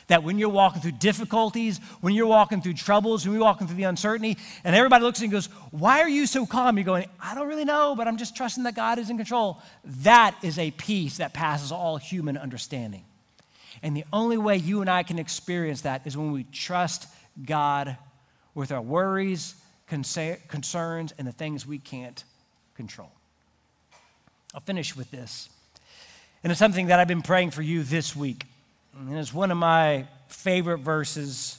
That 0.08 0.22
when 0.22 0.38
you're 0.38 0.48
walking 0.48 0.82
through 0.82 0.92
difficulties, 0.92 1.78
when 2.00 2.14
you're 2.14 2.26
walking 2.26 2.60
through 2.60 2.74
troubles, 2.74 3.24
when 3.24 3.34
you're 3.34 3.44
walking 3.44 3.66
through 3.66 3.76
the 3.76 3.84
uncertainty, 3.84 4.36
and 4.64 4.74
everybody 4.74 5.04
looks 5.04 5.18
at 5.18 5.22
you 5.22 5.26
and 5.26 5.32
goes, 5.32 5.46
Why 5.70 6.00
are 6.00 6.08
you 6.08 6.26
so 6.26 6.44
calm? 6.44 6.76
You're 6.76 6.84
going, 6.84 7.06
I 7.20 7.34
don't 7.34 7.48
really 7.48 7.64
know, 7.64 7.94
but 7.96 8.08
I'm 8.08 8.16
just 8.16 8.36
trusting 8.36 8.64
that 8.64 8.74
God 8.74 8.98
is 8.98 9.10
in 9.10 9.16
control. 9.16 9.60
That 9.84 10.36
is 10.42 10.58
a 10.58 10.70
peace 10.72 11.18
that 11.18 11.32
passes 11.32 11.72
all 11.72 11.96
human 11.96 12.36
understanding. 12.36 13.04
And 13.82 13.96
the 13.96 14.04
only 14.12 14.38
way 14.38 14.56
you 14.56 14.80
and 14.80 14.90
I 14.90 15.02
can 15.02 15.18
experience 15.18 15.82
that 15.82 16.06
is 16.06 16.16
when 16.16 16.32
we 16.32 16.44
trust 16.44 17.08
God 17.44 17.96
with 18.54 18.70
our 18.70 18.82
worries, 18.82 19.54
concerns, 19.86 21.12
and 21.18 21.26
the 21.26 21.32
things 21.32 21.66
we 21.66 21.78
can't 21.78 22.22
control. 22.74 23.10
I'll 24.54 24.60
finish 24.60 24.94
with 24.94 25.10
this. 25.10 25.48
And 26.42 26.50
it's 26.50 26.58
something 26.58 26.86
that 26.86 26.98
I've 26.98 27.08
been 27.08 27.22
praying 27.22 27.52
for 27.52 27.62
you 27.62 27.82
this 27.82 28.14
week. 28.14 28.44
And 28.98 29.16
it's 29.16 29.32
one 29.32 29.50
of 29.50 29.56
my 29.56 30.06
favorite 30.28 30.78
verses, 30.78 31.58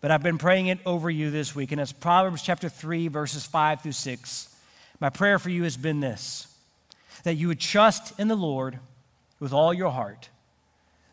but 0.00 0.10
I've 0.10 0.22
been 0.22 0.38
praying 0.38 0.68
it 0.68 0.78
over 0.86 1.10
you 1.10 1.30
this 1.30 1.54
week. 1.54 1.72
And 1.72 1.80
it's 1.80 1.92
Proverbs 1.92 2.42
chapter 2.42 2.68
3, 2.68 3.08
verses 3.08 3.44
5 3.44 3.82
through 3.82 3.92
6. 3.92 4.56
My 5.00 5.10
prayer 5.10 5.38
for 5.38 5.50
you 5.50 5.64
has 5.64 5.76
been 5.76 6.00
this 6.00 6.48
that 7.24 7.34
you 7.34 7.48
would 7.48 7.60
trust 7.60 8.18
in 8.20 8.28
the 8.28 8.34
Lord 8.34 8.78
with 9.40 9.52
all 9.52 9.72
your 9.72 9.90
heart. 9.90 10.28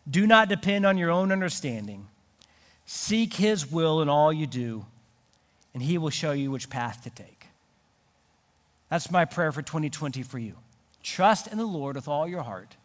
Do 0.09 0.27
not 0.27 0.49
depend 0.49 0.85
on 0.85 0.97
your 0.97 1.09
own 1.09 1.31
understanding. 1.31 2.07
Seek 2.85 3.33
His 3.35 3.71
will 3.71 4.01
in 4.01 4.09
all 4.09 4.33
you 4.33 4.45
do, 4.45 4.85
and 5.73 5.81
He 5.81 5.97
will 5.97 6.09
show 6.09 6.33
you 6.33 6.51
which 6.51 6.69
path 6.69 7.03
to 7.03 7.09
take. 7.09 7.47
That's 8.89 9.09
my 9.09 9.23
prayer 9.23 9.53
for 9.53 9.61
2020 9.61 10.21
for 10.23 10.37
you. 10.37 10.55
Trust 11.01 11.47
in 11.47 11.57
the 11.57 11.65
Lord 11.65 11.95
with 11.95 12.09
all 12.09 12.27
your 12.27 12.43
heart. 12.43 12.75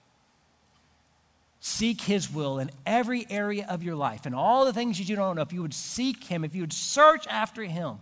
Seek 1.66 2.02
His 2.02 2.32
will 2.32 2.60
in 2.60 2.70
every 2.86 3.26
area 3.28 3.66
of 3.68 3.82
your 3.82 3.96
life 3.96 4.24
and 4.24 4.36
all 4.36 4.64
the 4.64 4.72
things 4.72 4.98
that 4.98 5.08
you 5.08 5.16
don't 5.16 5.34
know. 5.34 5.42
If 5.42 5.52
you 5.52 5.62
would 5.62 5.74
seek 5.74 6.22
Him, 6.22 6.44
if 6.44 6.54
you 6.54 6.62
would 6.62 6.72
search 6.72 7.26
after 7.26 7.64
Him, 7.64 7.98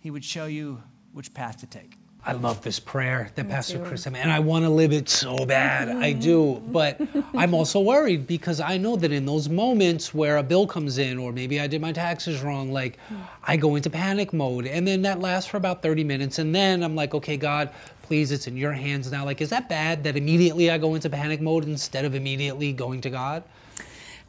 He 0.00 0.10
would 0.10 0.24
show 0.24 0.46
you 0.46 0.82
which 1.12 1.32
path 1.34 1.58
to 1.60 1.66
take. 1.66 1.92
I 2.24 2.32
love 2.32 2.62
this 2.62 2.80
prayer 2.80 3.30
that 3.36 3.48
Pastor 3.48 3.78
Chris 3.80 4.06
and 4.06 4.16
I 4.16 4.40
want 4.40 4.64
to 4.64 4.70
live 4.70 4.92
it 4.92 5.08
so 5.08 5.44
bad. 5.46 5.88
I 5.88 6.12
mm-hmm. 6.12 6.20
do. 6.20 6.62
But 6.68 7.00
I'm 7.34 7.54
also 7.54 7.80
worried 7.80 8.26
because 8.26 8.60
I 8.60 8.76
know 8.76 8.96
that 8.96 9.12
in 9.12 9.24
those 9.24 9.48
moments 9.48 10.12
where 10.12 10.36
a 10.36 10.42
bill 10.42 10.66
comes 10.66 10.98
in 10.98 11.18
or 11.18 11.32
maybe 11.32 11.60
I 11.60 11.68
did 11.68 11.80
my 11.80 11.92
taxes 11.92 12.42
wrong, 12.42 12.72
like 12.72 12.98
I 13.44 13.56
go 13.56 13.76
into 13.76 13.90
panic 13.90 14.32
mode 14.32 14.66
and 14.66 14.86
then 14.86 15.02
that 15.02 15.20
lasts 15.20 15.48
for 15.48 15.56
about 15.58 15.80
30 15.80 16.02
minutes 16.04 16.38
and 16.38 16.54
then 16.54 16.82
I'm 16.82 16.94
like, 16.94 17.12
"Okay, 17.12 17.36
God, 17.36 17.70
please 18.12 18.30
it's 18.30 18.46
in 18.46 18.58
your 18.58 18.72
hands 18.72 19.10
now." 19.10 19.24
Like 19.24 19.40
is 19.40 19.48
that 19.48 19.70
bad 19.70 20.04
that 20.04 20.18
immediately 20.18 20.70
I 20.70 20.76
go 20.76 20.94
into 20.94 21.08
panic 21.08 21.40
mode 21.40 21.64
instead 21.64 22.04
of 22.04 22.14
immediately 22.14 22.70
going 22.74 23.00
to 23.00 23.08
God? 23.08 23.42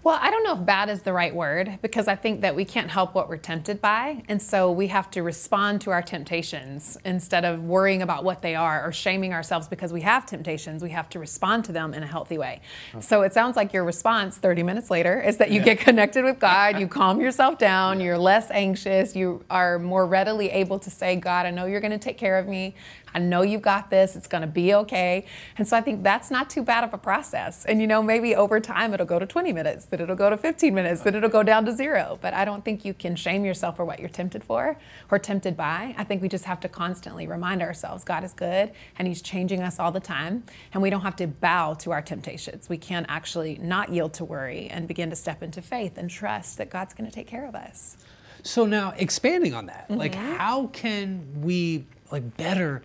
Well, 0.04 0.20
I 0.22 0.32
don't 0.32 0.44
know 0.44 0.60
if 0.60 0.66
bad 0.66 0.90
is 0.90 1.04
the 1.04 1.14
right 1.14 1.34
word 1.34 1.80
because 1.82 2.10
I 2.10 2.16
think 2.16 2.42
that 2.42 2.58
we 2.58 2.66
can't 2.66 2.92
help 2.92 3.16
what 3.16 3.30
we're 3.30 3.38
tempted 3.38 3.80
by. 3.80 4.22
And 4.28 4.42
so 4.42 4.70
we 4.70 4.88
have 4.88 5.10
to 5.12 5.24
respond 5.24 5.80
to 5.82 5.92
our 5.92 6.02
temptations 6.02 6.98
instead 7.06 7.46
of 7.46 7.64
worrying 7.64 8.02
about 8.02 8.26
what 8.26 8.42
they 8.42 8.54
are 8.54 8.86
or 8.86 8.92
shaming 8.92 9.32
ourselves 9.32 9.70
because 9.70 9.94
we 9.94 10.02
have 10.02 10.26
temptations. 10.26 10.84
We 10.84 10.90
have 10.90 11.08
to 11.12 11.20
respond 11.20 11.64
to 11.66 11.72
them 11.72 11.94
in 11.94 12.04
a 12.04 12.06
healthy 12.06 12.38
way. 12.38 12.60
So 13.00 13.22
it 13.22 13.34
sounds 13.34 13.56
like 13.56 13.72
your 13.72 13.86
response 13.86 14.38
30 14.38 14.64
minutes 14.64 14.92
later 14.92 15.22
is 15.22 15.38
that 15.38 15.52
you 15.52 15.62
get 15.62 15.80
connected 15.80 16.26
with 16.26 16.38
God, 16.38 16.78
you 16.82 16.88
calm 16.90 17.22
yourself 17.22 17.58
down, 17.58 18.02
you're 18.02 18.18
less 18.18 18.52
anxious, 18.52 19.16
you 19.16 19.46
are 19.50 19.80
more 19.80 20.06
readily 20.06 20.50
able 20.50 20.80
to 20.80 20.90
say, 20.90 21.16
God, 21.16 21.46
I 21.46 21.52
know 21.52 21.66
you're 21.66 21.80
going 21.80 21.92
to 21.92 21.98
take 21.98 22.18
care 22.18 22.38
of 22.38 22.46
me. 22.46 22.76
I 23.14 23.20
know 23.20 23.42
you've 23.42 23.62
got 23.62 23.90
this. 23.90 24.16
It's 24.16 24.28
going 24.28 24.42
to 24.42 24.48
be 24.48 24.74
okay. 24.74 25.26
And 25.58 25.68
so 25.68 25.78
I 25.78 25.82
think 25.82 26.04
that's 26.04 26.32
not 26.32 26.50
too 26.50 26.64
bad 26.64 26.84
of 26.84 26.94
a 26.94 26.98
process. 26.98 27.66
And 27.66 27.80
you 27.80 27.88
know, 27.88 28.02
maybe 28.02 28.36
over 28.36 28.60
time 28.60 28.94
it'll 28.94 29.06
go 29.06 29.20
to 29.20 29.26
20 29.26 29.54
minutes, 29.54 29.86
then 29.94 30.02
it'll 30.02 30.16
go 30.16 30.32
to 30.32 30.38
15 30.38 30.74
minutes, 30.74 31.02
then 31.02 31.14
it'll 31.14 31.30
go 31.30 31.44
down 31.44 31.66
to 31.66 31.72
zero. 31.72 32.18
But 32.20 32.34
I 32.34 32.46
don't 32.46 32.66
think 32.66 32.84
you 32.84 32.96
can 32.96 33.16
shame 33.16 33.46
yourself 33.46 33.76
for 33.76 33.86
what 33.86 34.00
you're 34.00 34.10
tempted 34.10 34.44
for 34.44 34.76
or 35.12 35.20
tempted 35.20 35.56
by. 35.56 35.94
I 36.00 36.04
think 36.04 36.24
we 36.24 36.28
just 36.28 36.46
have 36.46 36.60
to 36.62 36.68
constantly 36.70 37.28
remind 37.28 37.62
ourselves 37.62 38.04
God 38.04 38.24
is 38.24 38.34
good 38.34 38.72
and 38.98 39.08
He's 39.08 39.22
changing 39.22 39.62
us 39.62 39.78
all 39.78 39.92
the 39.92 40.00
time. 40.00 40.46
And 40.74 40.82
we 40.82 40.90
don't 40.90 41.02
have 41.02 41.16
to 41.18 41.28
bow 41.28 41.76
to 41.76 41.92
our 41.92 42.02
temptations. 42.02 42.70
We 42.70 42.78
can 42.78 43.06
actually 43.08 43.60
not 43.62 43.90
yield 43.90 44.16
to 44.16 44.26
worry 44.26 44.68
and 44.72 44.88
begin 44.88 45.12
to 45.12 45.16
step 45.16 45.44
into 45.44 45.62
faith 45.62 46.00
and 46.00 46.10
trust 46.10 46.58
that 46.58 46.72
God's 46.72 46.96
going 46.96 47.08
to 47.08 47.14
take 47.14 47.28
care 47.28 47.46
of 47.46 47.54
us. 47.54 47.98
So 48.42 48.66
now 48.66 48.96
expanding 48.98 49.54
on 49.54 49.68
that, 49.68 49.92
like 49.92 50.14
mm-hmm. 50.14 50.38
how 50.38 50.68
can 50.68 51.24
we 51.44 51.86
like 52.12 52.36
better 52.36 52.82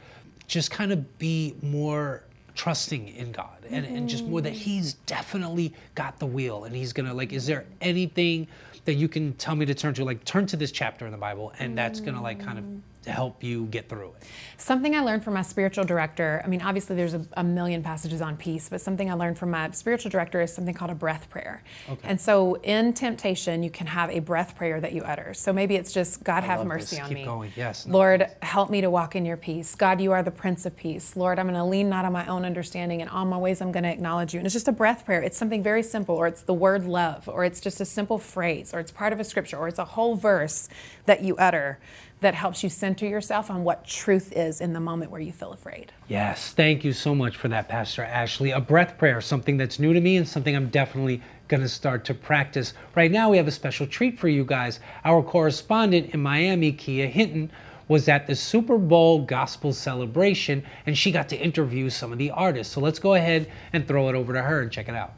just 0.46 0.70
kind 0.70 0.92
of 0.92 1.18
be 1.18 1.54
more 1.62 2.24
trusting 2.58 3.08
in 3.08 3.30
God 3.30 3.56
and, 3.70 3.86
and 3.86 4.08
just 4.08 4.24
more 4.24 4.40
that 4.40 4.52
mm-hmm. 4.52 4.58
He's 4.58 4.94
definitely 5.06 5.72
got 5.94 6.18
the 6.18 6.26
wheel 6.26 6.64
and 6.64 6.74
He's 6.74 6.92
gonna 6.92 7.14
like, 7.14 7.32
is 7.32 7.46
there 7.46 7.64
anything 7.80 8.48
that 8.84 8.94
you 8.94 9.08
can 9.08 9.32
tell 9.34 9.54
me 9.54 9.64
to 9.64 9.74
turn 9.74 9.94
to? 9.94 10.04
Like 10.04 10.24
turn 10.24 10.44
to 10.46 10.56
this 10.56 10.72
chapter 10.72 11.06
in 11.06 11.12
the 11.12 11.18
Bible 11.18 11.52
and 11.60 11.78
that's 11.78 12.00
gonna 12.00 12.20
like 12.20 12.44
kind 12.44 12.58
of 12.58 12.64
mm-hmm. 12.64 12.78
Help 13.12 13.42
you 13.42 13.66
get 13.66 13.88
through 13.88 14.12
it. 14.20 14.26
Something 14.56 14.94
I 14.94 15.00
learned 15.00 15.24
from 15.24 15.34
my 15.34 15.42
spiritual 15.42 15.84
director, 15.84 16.42
I 16.44 16.48
mean, 16.48 16.62
obviously 16.62 16.96
there's 16.96 17.14
a, 17.14 17.24
a 17.36 17.44
million 17.44 17.82
passages 17.82 18.20
on 18.20 18.36
peace, 18.36 18.68
but 18.68 18.80
something 18.80 19.10
I 19.10 19.14
learned 19.14 19.38
from 19.38 19.50
my 19.50 19.70
spiritual 19.70 20.10
director 20.10 20.40
is 20.40 20.52
something 20.52 20.74
called 20.74 20.90
a 20.90 20.94
breath 20.94 21.28
prayer. 21.30 21.62
Okay. 21.88 22.08
And 22.08 22.20
so 22.20 22.54
in 22.56 22.92
temptation, 22.92 23.62
you 23.62 23.70
can 23.70 23.86
have 23.86 24.10
a 24.10 24.20
breath 24.20 24.56
prayer 24.56 24.80
that 24.80 24.92
you 24.92 25.02
utter. 25.02 25.34
So 25.34 25.52
maybe 25.52 25.76
it's 25.76 25.92
just, 25.92 26.24
God, 26.24 26.44
have 26.44 26.66
mercy 26.66 26.96
this. 26.96 27.02
on 27.02 27.08
Keep 27.08 27.18
me. 27.18 27.24
going. 27.24 27.52
Yes. 27.56 27.86
No, 27.86 27.94
Lord, 27.94 28.26
help 28.42 28.70
me 28.70 28.80
to 28.80 28.90
walk 28.90 29.16
in 29.16 29.24
your 29.24 29.36
peace. 29.36 29.74
God, 29.74 30.00
you 30.00 30.12
are 30.12 30.22
the 30.22 30.30
Prince 30.30 30.66
of 30.66 30.76
Peace. 30.76 31.16
Lord, 31.16 31.38
I'm 31.38 31.46
going 31.46 31.54
to 31.58 31.64
lean 31.64 31.88
not 31.88 32.04
on 32.04 32.12
my 32.12 32.26
own 32.26 32.44
understanding. 32.44 33.00
and 33.00 33.10
all 33.10 33.24
my 33.24 33.38
ways, 33.38 33.60
I'm 33.60 33.72
going 33.72 33.84
to 33.84 33.90
acknowledge 33.90 34.34
you. 34.34 34.40
And 34.40 34.46
it's 34.46 34.54
just 34.54 34.68
a 34.68 34.72
breath 34.72 35.04
prayer. 35.04 35.22
It's 35.22 35.36
something 35.36 35.62
very 35.62 35.82
simple, 35.82 36.14
or 36.14 36.26
it's 36.26 36.42
the 36.42 36.54
word 36.54 36.84
love, 36.84 37.28
or 37.28 37.44
it's 37.44 37.60
just 37.60 37.80
a 37.80 37.84
simple 37.84 38.18
phrase, 38.18 38.74
or 38.74 38.80
it's 38.80 38.92
part 38.92 39.12
of 39.12 39.20
a 39.20 39.24
scripture, 39.24 39.56
or 39.56 39.68
it's 39.68 39.78
a 39.78 39.84
whole 39.84 40.14
verse 40.14 40.68
that 41.06 41.22
you 41.22 41.36
utter. 41.36 41.78
That 42.20 42.34
helps 42.34 42.62
you 42.64 42.68
center 42.68 43.06
yourself 43.06 43.50
on 43.50 43.62
what 43.62 43.86
truth 43.86 44.32
is 44.32 44.60
in 44.60 44.72
the 44.72 44.80
moment 44.80 45.10
where 45.10 45.20
you 45.20 45.32
feel 45.32 45.52
afraid. 45.52 45.92
Yes, 46.08 46.52
thank 46.52 46.84
you 46.84 46.92
so 46.92 47.14
much 47.14 47.36
for 47.36 47.48
that, 47.48 47.68
Pastor 47.68 48.02
Ashley. 48.02 48.50
A 48.50 48.60
breath 48.60 48.98
prayer, 48.98 49.20
something 49.20 49.56
that's 49.56 49.78
new 49.78 49.92
to 49.92 50.00
me 50.00 50.16
and 50.16 50.26
something 50.26 50.56
I'm 50.56 50.68
definitely 50.68 51.22
going 51.46 51.62
to 51.62 51.68
start 51.68 52.04
to 52.06 52.14
practice. 52.14 52.74
Right 52.96 53.12
now, 53.12 53.30
we 53.30 53.36
have 53.36 53.46
a 53.46 53.52
special 53.52 53.86
treat 53.86 54.18
for 54.18 54.28
you 54.28 54.44
guys. 54.44 54.80
Our 55.04 55.22
correspondent 55.22 56.12
in 56.12 56.20
Miami, 56.20 56.72
Khea 56.72 57.08
Hinton, 57.08 57.50
was 57.88 58.08
at 58.08 58.26
the 58.26 58.34
Super 58.34 58.78
Bowl 58.78 59.24
gospel 59.24 59.72
celebration 59.72 60.62
and 60.86 60.96
she 60.96 61.10
got 61.10 61.28
to 61.30 61.36
interview 61.36 61.88
some 61.88 62.12
of 62.12 62.18
the 62.18 62.30
artists. 62.30 62.74
So 62.74 62.80
let's 62.80 62.98
go 62.98 63.14
ahead 63.14 63.50
and 63.72 63.86
throw 63.88 64.08
it 64.08 64.14
over 64.14 64.32
to 64.34 64.42
her 64.42 64.60
and 64.60 64.70
check 64.70 64.88
it 64.88 64.94
out. 64.94 65.14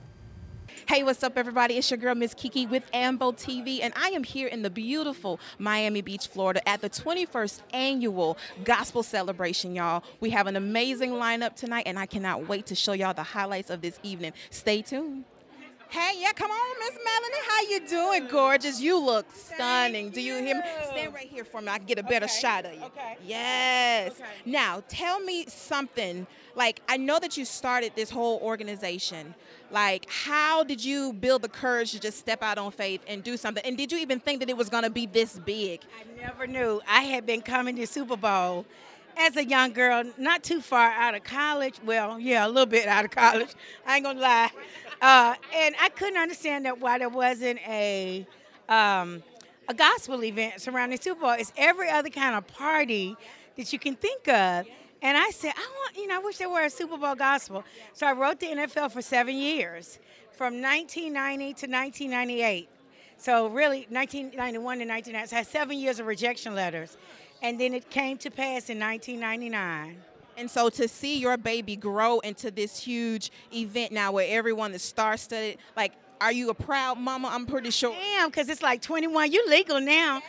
Hey, 0.88 1.02
what's 1.02 1.22
up, 1.22 1.36
everybody? 1.38 1.76
It's 1.76 1.90
your 1.90 1.98
girl, 1.98 2.14
Miss 2.14 2.34
KeKe 2.34 2.68
with 2.68 2.82
Ambo 2.92 3.32
TV, 3.32 3.80
and 3.82 3.92
I 3.96 4.08
am 4.08 4.24
here 4.24 4.48
in 4.48 4.62
the 4.62 4.70
beautiful 4.70 5.38
Miami 5.58 6.00
Beach, 6.02 6.26
Florida 6.26 6.66
at 6.68 6.80
the 6.80 6.90
21st 6.90 7.60
annual 7.72 8.36
Gospel 8.64 9.02
Celebration, 9.02 9.74
y'all. 9.74 10.02
We 10.20 10.30
have 10.30 10.46
an 10.46 10.56
amazing 10.56 11.10
lineup 11.12 11.54
tonight, 11.54 11.84
and 11.86 11.98
I 11.98 12.06
cannot 12.06 12.48
wait 12.48 12.66
to 12.66 12.74
show 12.74 12.92
y'all 12.92 13.14
the 13.14 13.22
highlights 13.22 13.70
of 13.70 13.82
this 13.82 14.00
evening. 14.02 14.32
Stay 14.50 14.82
tuned. 14.82 15.24
Hey, 15.90 16.12
yeah, 16.20 16.32
come 16.32 16.50
on, 16.52 16.78
Miss 16.78 16.98
Melanie. 17.04 17.46
How 17.48 17.62
you 17.62 17.88
doing, 18.20 18.28
gorgeous? 18.30 18.80
You 18.80 18.96
look 18.98 19.26
stunning. 19.32 20.10
Do 20.10 20.20
you 20.20 20.34
hear 20.36 20.54
me? 20.56 20.62
Stand 20.88 21.12
right 21.12 21.26
here 21.28 21.44
for 21.44 21.60
me. 21.60 21.68
I 21.68 21.78
can 21.78 21.86
get 21.86 21.98
a 21.98 22.04
better 22.04 22.26
Okay, 22.26 22.40
shot 22.40 22.64
of 22.64 22.74
you. 22.74 22.82
okay. 22.84 23.16
Yes. 23.26 24.12
Okay. 24.12 24.24
Now, 24.46 24.84
tell 24.88 25.18
me 25.18 25.46
something. 25.48 26.28
Like, 26.54 26.80
I 26.88 26.96
know 26.96 27.18
that 27.18 27.36
you 27.36 27.44
started 27.44 27.92
this 27.96 28.08
whole 28.08 28.38
organization. 28.40 29.34
Like, 29.70 30.06
how 30.10 30.64
did 30.64 30.84
you 30.84 31.12
build 31.12 31.42
the 31.42 31.48
courage 31.48 31.92
to 31.92 32.00
just 32.00 32.18
step 32.18 32.42
out 32.42 32.58
on 32.58 32.72
faith 32.72 33.02
and 33.06 33.22
do 33.22 33.36
something? 33.36 33.64
And 33.64 33.76
did 33.76 33.92
you 33.92 33.98
even 33.98 34.18
think 34.18 34.40
that 34.40 34.50
it 34.50 34.56
was 34.56 34.68
going 34.68 34.82
to 34.82 34.90
be 34.90 35.06
this 35.06 35.38
big? 35.38 35.80
I 35.98 36.22
never 36.22 36.46
knew. 36.46 36.80
I 36.88 37.02
had 37.02 37.24
been 37.26 37.42
coming 37.42 37.76
to 37.76 37.86
Super 37.86 38.16
Bowl 38.16 38.66
as 39.16 39.36
a 39.36 39.44
young 39.44 39.72
girl, 39.72 40.04
not 40.18 40.42
too 40.42 40.60
far 40.60 40.90
out 40.90 41.14
of 41.14 41.24
college. 41.24 41.74
Well, 41.84 42.18
yeah, 42.18 42.46
a 42.46 42.48
little 42.48 42.66
bit 42.66 42.88
out 42.88 43.04
of 43.04 43.10
college. 43.10 43.50
I 43.86 43.96
ain't 43.96 44.04
gonna 44.04 44.20
lie. 44.20 44.50
Uh, 45.00 45.34
and 45.54 45.74
I 45.80 45.88
couldn't 45.90 46.18
understand 46.18 46.66
that 46.66 46.80
why 46.80 46.98
there 46.98 47.08
wasn't 47.08 47.60
a 47.66 48.26
um, 48.68 49.22
a 49.68 49.74
gospel 49.74 50.22
event 50.24 50.60
surrounding 50.60 51.00
Super 51.00 51.20
Bowl. 51.20 51.30
It's 51.32 51.52
every 51.56 51.88
other 51.90 52.10
kind 52.10 52.34
of 52.34 52.46
party 52.46 53.16
that 53.56 53.72
you 53.72 53.78
can 53.78 53.94
think 53.94 54.28
of. 54.28 54.66
And 55.02 55.16
I 55.16 55.30
said, 55.30 55.52
I 55.56 55.60
want, 55.60 55.96
you 55.96 56.06
know, 56.06 56.16
I 56.16 56.18
wish 56.18 56.36
there 56.36 56.50
were 56.50 56.64
a 56.64 56.70
Super 56.70 56.98
Bowl 56.98 57.14
gospel. 57.14 57.64
So 57.94 58.06
I 58.06 58.12
wrote 58.12 58.38
the 58.38 58.48
NFL 58.48 58.92
for 58.92 59.00
seven 59.00 59.36
years, 59.36 59.98
from 60.32 60.60
1990 60.60 61.44
to 61.44 61.66
1998. 61.66 62.68
So 63.16 63.48
really, 63.48 63.86
1991 63.90 64.78
to 64.78 64.84
1990, 64.84 65.28
so 65.28 65.36
I 65.36 65.38
had 65.38 65.46
seven 65.46 65.78
years 65.78 66.00
of 66.00 66.06
rejection 66.06 66.54
letters. 66.54 66.96
And 67.42 67.58
then 67.58 67.74
it 67.74 67.88
came 67.88 68.18
to 68.18 68.30
pass 68.30 68.68
in 68.68 68.78
1999. 68.78 69.96
And 70.36 70.50
so 70.50 70.68
to 70.70 70.88
see 70.88 71.18
your 71.18 71.36
baby 71.36 71.76
grow 71.76 72.20
into 72.20 72.50
this 72.50 72.82
huge 72.82 73.30
event 73.54 73.92
now 73.92 74.12
where 74.12 74.26
everyone 74.28 74.72
is 74.72 74.82
star 74.82 75.16
studded, 75.16 75.58
like, 75.76 75.92
are 76.20 76.32
you 76.32 76.50
a 76.50 76.54
proud 76.54 76.98
mama? 76.98 77.28
I'm 77.32 77.46
pretty 77.46 77.70
sure. 77.70 77.92
Damn, 77.92 78.28
because 78.28 78.48
it's 78.50 78.62
like 78.62 78.82
21, 78.82 79.32
you 79.32 79.44
legal 79.48 79.80
now. 79.80 80.22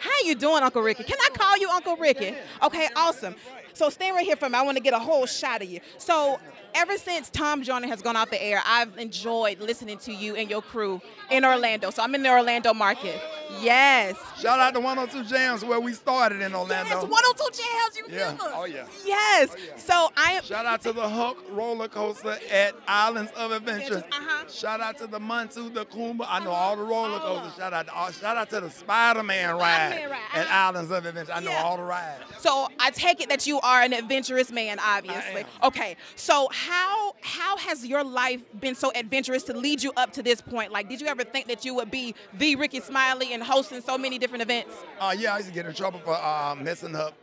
How 0.00 0.10
you 0.24 0.34
doing, 0.34 0.62
Uncle 0.62 0.82
Rickey? 0.82 1.04
Can 1.04 1.18
I 1.20 1.30
call 1.30 1.56
you 1.58 1.70
Uncle 1.70 1.96
Rickey? 1.96 2.34
Okay, 2.62 2.88
awesome. 2.96 3.36
So 3.76 3.90
stand 3.90 4.16
right 4.16 4.24
here 4.24 4.36
for 4.36 4.48
me. 4.48 4.54
I 4.54 4.62
want 4.62 4.78
to 4.78 4.82
get 4.82 4.94
a 4.94 4.98
whole 4.98 5.26
shot 5.26 5.60
of 5.60 5.68
you. 5.68 5.80
So 5.98 6.40
ever 6.74 6.96
since 6.96 7.28
Tom 7.28 7.62
Joyner 7.62 7.88
has 7.88 8.00
gone 8.00 8.16
off 8.16 8.30
the 8.30 8.42
air, 8.42 8.62
I've 8.64 8.96
enjoyed 8.96 9.60
listening 9.60 9.98
to 9.98 10.14
you 10.14 10.34
and 10.34 10.48
your 10.48 10.62
crew 10.62 11.02
in 11.30 11.44
Orlando. 11.44 11.90
So 11.90 12.02
I'm 12.02 12.14
in 12.14 12.22
the 12.22 12.30
Orlando 12.30 12.72
market. 12.72 13.20
Yes. 13.60 14.16
Shout 14.40 14.58
out 14.60 14.74
to 14.74 14.80
102 14.80 15.28
Jams 15.28 15.64
where 15.64 15.80
we 15.80 15.92
started 15.92 16.40
in 16.40 16.54
Orlando. 16.54 16.90
Yes, 16.90 17.02
102 17.02 17.44
Jams, 17.62 17.96
you 17.96 18.04
Yeah. 18.08 18.22
remember? 18.32 18.52
Oh, 18.54 18.64
yeah. 18.64 18.86
Yes. 19.04 19.54
So 19.76 20.10
I 20.16 20.32
am. 20.32 20.42
Shout 20.44 20.66
out 20.66 20.82
to 20.82 20.92
the 20.92 21.08
Hulk 21.08 21.42
roller 21.50 21.88
coaster 21.88 22.38
at 22.50 22.74
Islands 22.86 23.32
of 23.36 23.52
Adventure. 23.52 24.04
Uh-huh. 24.12 24.48
Shout 24.48 24.80
out 24.80 24.98
to 24.98 25.06
the 25.06 25.18
Montu, 25.18 25.72
the 25.72 25.84
Kumba. 25.86 26.26
I 26.28 26.40
know 26.40 26.50
all 26.50 26.76
the 26.76 26.82
roller 26.82 27.18
coasters. 27.18 27.54
Shout 27.56 27.72
out 27.72 27.86
to 27.86 27.94
all, 27.94 28.10
shout 28.10 28.36
out 28.36 28.50
to 28.50 28.60
the 28.60 28.70
Spider-Man 28.70 29.56
ride 29.56 29.90
Spider-Man 29.92 30.10
ride, 30.10 30.20
at 30.34 30.46
uh-huh. 30.46 30.54
Islands 30.68 30.90
of 30.90 31.06
Adventure. 31.06 31.32
I 31.32 31.40
know 31.40 31.50
Yeah. 31.50 31.62
all 31.62 31.76
the 31.76 31.82
rides. 31.82 32.22
So 32.38 32.68
I 32.78 32.90
take 32.90 33.20
it 33.20 33.28
that 33.28 33.46
you 33.46 33.60
are 33.60 33.82
an 33.82 33.92
adventurous 33.92 34.50
man, 34.50 34.78
obviously. 34.80 35.44
Okay. 35.62 35.96
So 36.14 36.48
how 36.52 37.14
how 37.22 37.56
has 37.56 37.84
your 37.84 38.04
life 38.04 38.42
been 38.60 38.74
so 38.74 38.92
adventurous 38.94 39.42
to 39.44 39.56
lead 39.56 39.82
you 39.82 39.92
up 39.96 40.12
to 40.12 40.22
this 40.22 40.40
point? 40.40 40.72
Like, 40.72 40.88
did 40.88 41.00
you 41.00 41.06
ever 41.06 41.24
think 41.24 41.48
that 41.48 41.64
you 41.64 41.74
would 41.74 41.90
be 41.90 42.14
the 42.34 42.56
Rickey 42.56 42.80
Smiley 42.80 43.32
and 43.36 43.44
hosting 43.44 43.82
so 43.82 43.98
many 43.98 44.18
different 44.18 44.42
events? 44.42 44.74
Uh, 44.98 45.14
yeah, 45.16 45.34
I 45.34 45.36
used 45.36 45.48
to 45.48 45.54
get 45.54 45.66
in 45.66 45.74
trouble 45.74 46.00
for 46.00 46.14
uh, 46.14 46.56
messing 46.58 46.96
up 46.96 47.14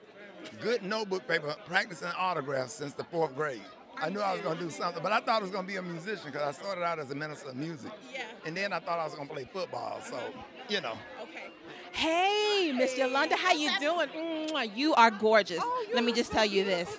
good 0.61 0.83
notebook 0.83 1.27
paper, 1.27 1.55
practicing 1.65 2.09
autographs 2.17 2.73
since 2.73 2.93
the 2.93 3.03
fourth 3.03 3.35
grade. 3.35 3.61
I 3.97 4.09
knew 4.09 4.19
I 4.19 4.33
was 4.33 4.41
going 4.41 4.57
to 4.57 4.63
do 4.63 4.69
something, 4.69 5.01
but 5.01 5.11
I 5.11 5.19
thought 5.19 5.39
I 5.39 5.41
was 5.41 5.51
going 5.51 5.65
to 5.65 5.67
be 5.67 5.77
a 5.77 5.81
musician 5.81 6.25
because 6.25 6.41
I 6.41 6.51
started 6.51 6.83
out 6.83 6.99
as 6.99 7.09
a 7.11 7.15
minister 7.15 7.49
of 7.49 7.55
music. 7.55 7.91
Yeah. 8.11 8.21
And 8.45 8.55
then 8.55 8.73
I 8.73 8.79
thought 8.79 8.99
I 8.99 9.05
was 9.05 9.15
going 9.15 9.27
to 9.27 9.33
play 9.33 9.47
football. 9.51 10.01
So, 10.01 10.19
you 10.67 10.81
know. 10.81 10.97
Hey, 11.93 12.73
Miss 12.75 12.97
Yolanda, 12.97 13.35
how 13.35 13.53
you 13.53 13.69
doing? 13.79 14.09
Mwah, 14.49 14.75
You 14.75 14.95
are 14.95 15.11
gorgeous. 15.11 15.59
Oh, 15.61 15.85
Let 15.93 16.03
me 16.03 16.11
just 16.11 16.31
tell 16.31 16.43
you 16.45 16.65
this. 16.65 16.89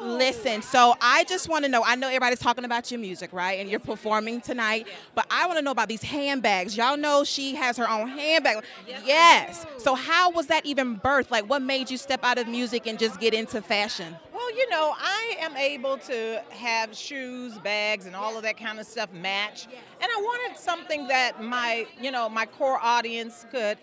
Listen, 0.00 0.62
so 0.62 0.94
I 1.00 1.24
just 1.24 1.48
want 1.48 1.64
to 1.64 1.70
know. 1.70 1.82
I 1.84 1.96
know 1.96 2.06
everybody's 2.06 2.38
talking 2.38 2.64
about 2.64 2.90
your 2.90 3.00
music, 3.00 3.32
right? 3.32 3.58
And 3.58 3.68
you're 3.68 3.80
performing 3.80 4.40
tonight, 4.40 4.86
but 5.14 5.26
I 5.30 5.46
want 5.46 5.58
to 5.58 5.62
know 5.64 5.70
about 5.70 5.88
these 5.88 6.02
handbags. 6.02 6.76
Y'all 6.76 6.96
know 6.96 7.24
she 7.24 7.54
has 7.54 7.76
her 7.78 7.88
own 7.88 8.08
handbag. 8.08 8.64
Yes. 9.04 9.66
So 9.78 9.94
how 9.94 10.30
was 10.30 10.46
that 10.48 10.66
even 10.66 11.00
birthed? 11.00 11.30
Like, 11.30 11.48
what 11.48 11.62
made 11.62 11.90
you 11.90 11.96
step 11.96 12.20
out 12.22 12.38
of 12.38 12.46
music 12.48 12.86
and 12.86 12.98
just 12.98 13.18
get 13.18 13.34
into 13.34 13.60
fashion? 13.62 14.14
Well, 14.32 14.54
you 14.56 14.68
know, 14.68 14.94
I 14.98 15.36
am 15.40 15.56
able 15.56 15.96
to 15.98 16.42
have 16.50 16.94
shoes, 16.94 17.56
bags, 17.58 18.06
and 18.06 18.14
all 18.14 18.36
of 18.36 18.42
that 18.42 18.56
kind 18.58 18.78
of 18.78 18.86
stuff 18.86 19.12
match. 19.12 19.66
And 20.00 20.10
I 20.12 20.20
wanted 20.20 20.58
something 20.58 21.08
that 21.08 21.42
my, 21.42 21.86
you 22.00 22.10
know, 22.10 22.28
my 22.28 22.46
core 22.46 22.78
audience 22.82 23.46
could 23.50 23.78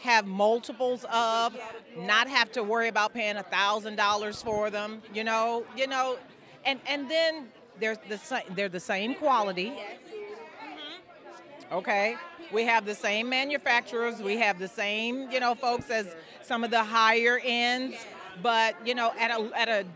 have 0.00 0.26
multiples 0.26 1.04
of, 1.12 1.56
not 1.96 2.28
have 2.28 2.50
to 2.52 2.62
worry 2.62 2.88
about 2.88 3.14
paying 3.14 3.36
a 3.36 3.42
thousand 3.42 3.96
dollars 3.96 4.42
for 4.42 4.70
them. 4.70 5.02
You 5.14 5.24
know, 5.24 5.64
you 5.76 5.86
know, 5.86 6.18
and 6.64 6.80
and 6.86 7.10
then 7.10 7.46
there's 7.78 7.98
the 8.08 8.18
sa- 8.18 8.40
they're 8.54 8.68
the 8.68 8.80
same 8.80 9.14
quality. 9.14 9.70
Mm-hmm. 9.70 11.74
Okay. 11.76 12.16
We 12.52 12.64
have 12.64 12.84
the 12.84 12.94
same 12.96 13.28
manufacturers. 13.28 14.20
We 14.20 14.36
have 14.38 14.58
the 14.58 14.66
same, 14.68 15.30
you 15.30 15.38
know, 15.38 15.54
folks 15.54 15.88
as 15.88 16.08
some 16.42 16.64
of 16.64 16.70
the 16.72 16.82
higher 16.82 17.40
ends, 17.44 17.94
but 18.42 18.74
you 18.84 18.94
know, 18.94 19.12
at 19.18 19.30
a 19.30 19.50
at 19.56 19.68
a, 19.68 19.86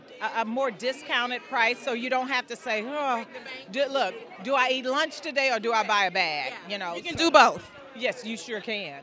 a 0.41 0.45
more 0.45 0.71
discounted 0.71 1.43
price, 1.49 1.77
so 1.79 1.91
you 1.91 2.09
don't 2.09 2.29
have 2.29 2.47
to 2.47 2.55
say, 2.55 2.83
oh, 2.87 3.25
do, 3.71 3.85
look, 3.91 4.15
do 4.43 4.55
I 4.55 4.69
eat 4.69 4.85
lunch 4.85 5.19
today 5.19 5.51
or 5.51 5.59
do 5.59 5.73
I 5.73 5.85
buy 5.85 6.05
a 6.05 6.11
bag? 6.11 6.53
You 6.69 6.77
know, 6.77 6.95
You 6.95 7.03
can 7.03 7.17
so- 7.17 7.25
do 7.25 7.31
both. 7.31 7.69
Yes, 7.97 8.25
you 8.25 8.35
sure 8.37 8.59
can. 8.61 9.01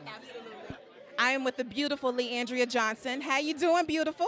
I 1.22 1.30
am 1.30 1.44
with 1.44 1.56
the 1.56 1.62
beautiful 1.62 2.12
LeAndria 2.12 2.68
Johnson. 2.68 3.20
How 3.20 3.38
you 3.38 3.54
doing, 3.54 3.86
beautiful? 3.86 4.26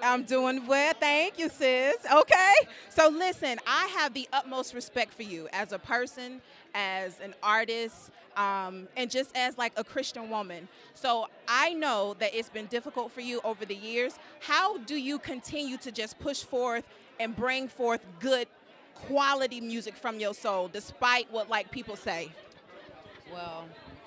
I'm 0.00 0.22
doing 0.22 0.64
well, 0.64 0.94
thank 1.00 1.36
you, 1.36 1.48
sis. 1.48 1.96
Okay. 2.14 2.52
So 2.90 3.08
listen, 3.08 3.58
I 3.66 3.86
have 3.88 4.14
the 4.14 4.28
utmost 4.32 4.72
respect 4.72 5.12
for 5.12 5.24
you 5.24 5.48
as 5.52 5.72
a 5.72 5.80
person, 5.80 6.40
as 6.76 7.18
an 7.18 7.34
artist, 7.42 8.12
um, 8.36 8.86
and 8.96 9.10
just 9.10 9.36
as 9.36 9.58
like 9.58 9.72
a 9.76 9.82
Christian 9.82 10.30
woman. 10.30 10.68
So 10.94 11.26
I 11.48 11.72
know 11.72 12.14
that 12.20 12.32
it's 12.32 12.50
been 12.50 12.66
difficult 12.66 13.10
for 13.10 13.20
you 13.20 13.40
over 13.42 13.64
the 13.64 13.74
years. 13.74 14.16
How 14.38 14.78
do 14.78 14.94
you 14.94 15.18
continue 15.18 15.76
to 15.78 15.90
just 15.90 16.20
push 16.20 16.44
forth 16.44 16.84
and 17.18 17.34
bring 17.34 17.66
forth 17.66 18.00
good 18.20 18.46
quality 18.94 19.60
music 19.60 19.96
from 19.96 20.20
your 20.20 20.34
soul, 20.34 20.68
despite 20.68 21.32
what 21.32 21.50
like 21.50 21.72
people 21.72 21.96
say? 21.96 22.30
Well, 23.32 23.64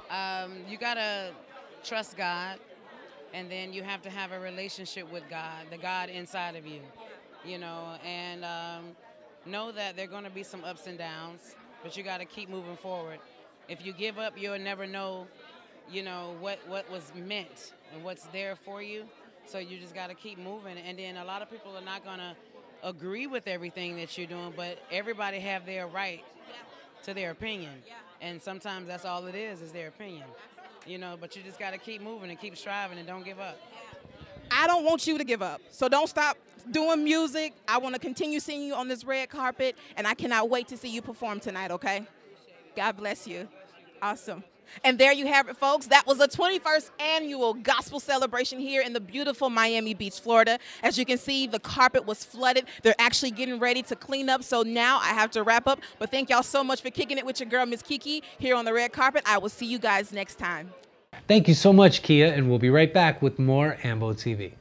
um, 0.09 0.53
you 0.69 0.77
gotta 0.77 1.31
trust 1.83 2.17
God, 2.17 2.59
and 3.33 3.49
then 3.49 3.73
you 3.73 3.83
have 3.83 4.01
to 4.03 4.09
have 4.09 4.31
a 4.31 4.39
relationship 4.39 5.11
with 5.11 5.23
God, 5.29 5.65
the 5.69 5.77
God 5.77 6.09
inside 6.09 6.55
of 6.55 6.65
you, 6.65 6.81
you 7.45 7.57
know, 7.57 7.95
and 8.05 8.43
um, 8.43 8.95
know 9.45 9.71
that 9.71 9.95
there 9.95 10.05
are 10.05 10.09
going 10.09 10.23
to 10.23 10.29
be 10.29 10.43
some 10.43 10.63
ups 10.63 10.87
and 10.87 10.97
downs, 10.97 11.55
but 11.83 11.95
you 11.95 12.03
got 12.03 12.19
to 12.19 12.25
keep 12.25 12.49
moving 12.49 12.75
forward. 12.75 13.19
If 13.67 13.85
you 13.85 13.93
give 13.93 14.17
up, 14.17 14.33
you'll 14.35 14.59
never 14.59 14.87
know, 14.87 15.27
you 15.91 16.03
know, 16.03 16.35
what 16.39 16.59
what 16.67 16.89
was 16.91 17.11
meant 17.15 17.73
and 17.93 18.03
what's 18.03 18.23
there 18.27 18.55
for 18.55 18.81
you. 18.81 19.05
So 19.45 19.57
you 19.57 19.79
just 19.79 19.95
got 19.95 20.07
to 20.07 20.15
keep 20.15 20.37
moving, 20.37 20.77
and 20.77 20.97
then 20.97 21.17
a 21.17 21.25
lot 21.25 21.41
of 21.41 21.49
people 21.49 21.75
are 21.75 21.83
not 21.83 22.03
going 22.03 22.19
to 22.19 22.35
agree 22.83 23.27
with 23.27 23.47
everything 23.47 23.95
that 23.97 24.17
you're 24.17 24.27
doing, 24.27 24.53
but 24.55 24.79
everybody 24.91 25.39
have 25.39 25.65
their 25.65 25.87
right 25.87 26.23
to 27.03 27.13
their 27.13 27.31
opinion. 27.31 27.73
And 28.21 28.41
sometimes 28.41 28.87
that's 28.87 29.05
all 29.05 29.25
it 29.27 29.35
is, 29.35 29.61
is 29.61 29.71
their 29.71 29.87
opinion. 29.87 30.25
You 30.89 30.97
know, 30.97 31.17
but 31.21 31.35
you 31.35 31.43
just 31.43 31.59
got 31.59 31.69
to 31.71 31.77
keep 31.77 32.01
moving 32.01 32.31
and 32.31 32.39
keep 32.39 32.57
striving 32.57 32.97
and 32.97 33.05
don't 33.05 33.23
give 33.23 33.39
up. 33.39 33.59
I 34.49 34.65
don't 34.65 34.83
want 34.83 35.05
you 35.05 35.19
to 35.19 35.23
give 35.23 35.43
up. 35.43 35.61
So 35.69 35.87
don't 35.87 36.07
stop 36.07 36.35
doing 36.71 37.03
music. 37.03 37.53
I 37.67 37.77
want 37.77 37.93
to 37.93 38.01
continue 38.01 38.39
seeing 38.39 38.63
you 38.63 38.73
on 38.73 38.87
this 38.87 39.03
red 39.03 39.29
carpet, 39.29 39.75
and 39.97 40.07
I 40.07 40.15
cannot 40.15 40.49
wait 40.49 40.67
to 40.69 40.77
see 40.77 40.89
you 40.89 41.03
perform 41.03 41.39
tonight, 41.39 41.69
okay? 41.69 42.07
God 42.75 42.97
bless 42.97 43.27
you. 43.27 43.47
Awesome. 44.01 44.43
And 44.83 44.97
there 44.97 45.13
you 45.13 45.27
have 45.27 45.49
it, 45.49 45.57
folks. 45.57 45.87
That 45.87 46.05
was 46.07 46.17
the 46.17 46.27
21st 46.27 46.91
annual 46.99 47.53
gospel 47.53 47.99
celebration 47.99 48.59
here 48.59 48.81
in 48.81 48.93
the 48.93 48.99
beautiful 48.99 49.49
Miami 49.49 49.93
Beach, 49.93 50.19
Florida. 50.19 50.59
As 50.83 50.97
you 50.97 51.05
can 51.05 51.17
see, 51.17 51.47
the 51.47 51.59
carpet 51.59 52.05
was 52.05 52.23
flooded. 52.23 52.65
They're 52.83 52.95
actually 52.99 53.31
getting 53.31 53.59
ready 53.59 53.81
to 53.83 53.95
clean 53.95 54.29
up. 54.29 54.43
So 54.43 54.63
now 54.63 54.99
I 54.99 55.13
have 55.13 55.31
to 55.31 55.43
wrap 55.43 55.67
up. 55.67 55.79
But 55.97 56.11
thank 56.11 56.29
y'all 56.29 56.43
so 56.43 56.63
much 56.63 56.81
for 56.81 56.89
kicking 56.89 57.17
it 57.17 57.25
with 57.25 57.39
your 57.39 57.49
girl, 57.49 57.65
Miss 57.65 57.81
KeKe, 57.81 58.21
here 58.37 58.55
on 58.55 58.65
the 58.65 58.73
red 58.73 58.93
carpet. 58.93 59.23
I 59.25 59.37
will 59.37 59.49
see 59.49 59.65
you 59.65 59.79
guys 59.79 60.11
next 60.11 60.35
time. 60.35 60.71
Thank 61.27 61.47
you 61.47 61.53
so 61.53 61.73
much, 61.73 62.01
Khea, 62.01 62.31
and 62.31 62.49
we'll 62.49 62.59
be 62.59 62.69
right 62.69 62.93
back 62.93 63.21
with 63.21 63.39
more 63.39 63.77
Ambo 63.83 64.13
TV. 64.13 64.53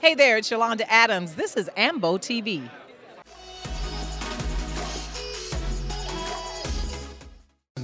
Hey 0.00 0.16
there, 0.16 0.36
it's 0.36 0.50
Yolanda 0.50 0.90
Adams. 0.92 1.34
This 1.36 1.56
is 1.56 1.70
Ambo 1.76 2.18
TV. 2.18 2.68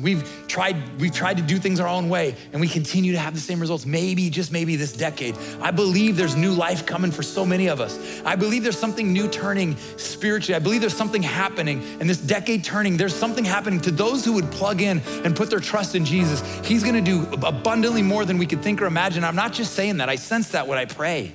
We've 0.03 0.47
tried, 0.49 0.77
we've 0.99 1.13
tried 1.13 1.37
to 1.39 1.43
do 1.43 1.59
things 1.59 1.81
our 1.81 1.89
own 1.89 2.09
way, 2.09 2.35
and 2.53 2.61
we 2.61 2.69
continue 2.69 3.13
to 3.13 3.19
have 3.19 3.35
the 3.35 3.41
same 3.41 3.61
results. 3.61 3.87
Maybe, 3.87 4.31
just 4.31 4.53
maybe 4.53 4.77
this 4.77 4.93
decade. 4.93 5.37
I 5.61 5.71
believe 5.71 6.17
there's 6.17 6.37
new 6.37 6.53
life 6.53 6.87
coming 6.87 7.11
for 7.11 7.23
so 7.23 7.45
many 7.45 7.69
of 7.69 7.81
us. 7.81 8.23
I 8.25 8.37
believe 8.37 8.63
there's 8.63 8.79
something 8.79 9.13
new 9.13 9.29
turning 9.29 9.77
spiritually. 9.97 10.57
I 10.57 10.59
believe 10.59 10.81
there's 10.81 10.97
something 10.97 11.23
happening 11.23 11.83
in 12.01 12.07
this 12.07 12.19
decade 12.19 12.65
turning. 12.65 12.97
There's 12.97 13.15
something 13.15 13.45
happening 13.45 13.81
to 13.83 13.91
those 13.91 14.25
who 14.25 14.33
would 14.35 14.51
plug 14.51 14.83
in 14.83 15.01
and 15.25 15.37
put 15.37 15.51
their 15.51 15.61
trust 15.61 15.95
in 15.95 16.05
Jesus. 16.05 16.43
He's 16.67 16.85
gonna 16.85 17.01
do 17.01 17.27
abundantly 17.43 18.03
more 18.03 18.25
than 18.25 18.39
we 18.39 18.47
could 18.47 18.63
think 18.63 18.81
or 18.83 18.87
imagine. 18.87 19.25
I'm 19.25 19.37
not 19.37 19.53
just 19.53 19.75
saying 19.75 19.99
that, 19.99 20.09
I 20.09 20.17
sense 20.17 20.51
that 20.51 20.67
when 20.67 20.79
I 20.79 20.85
pray. 20.85 21.35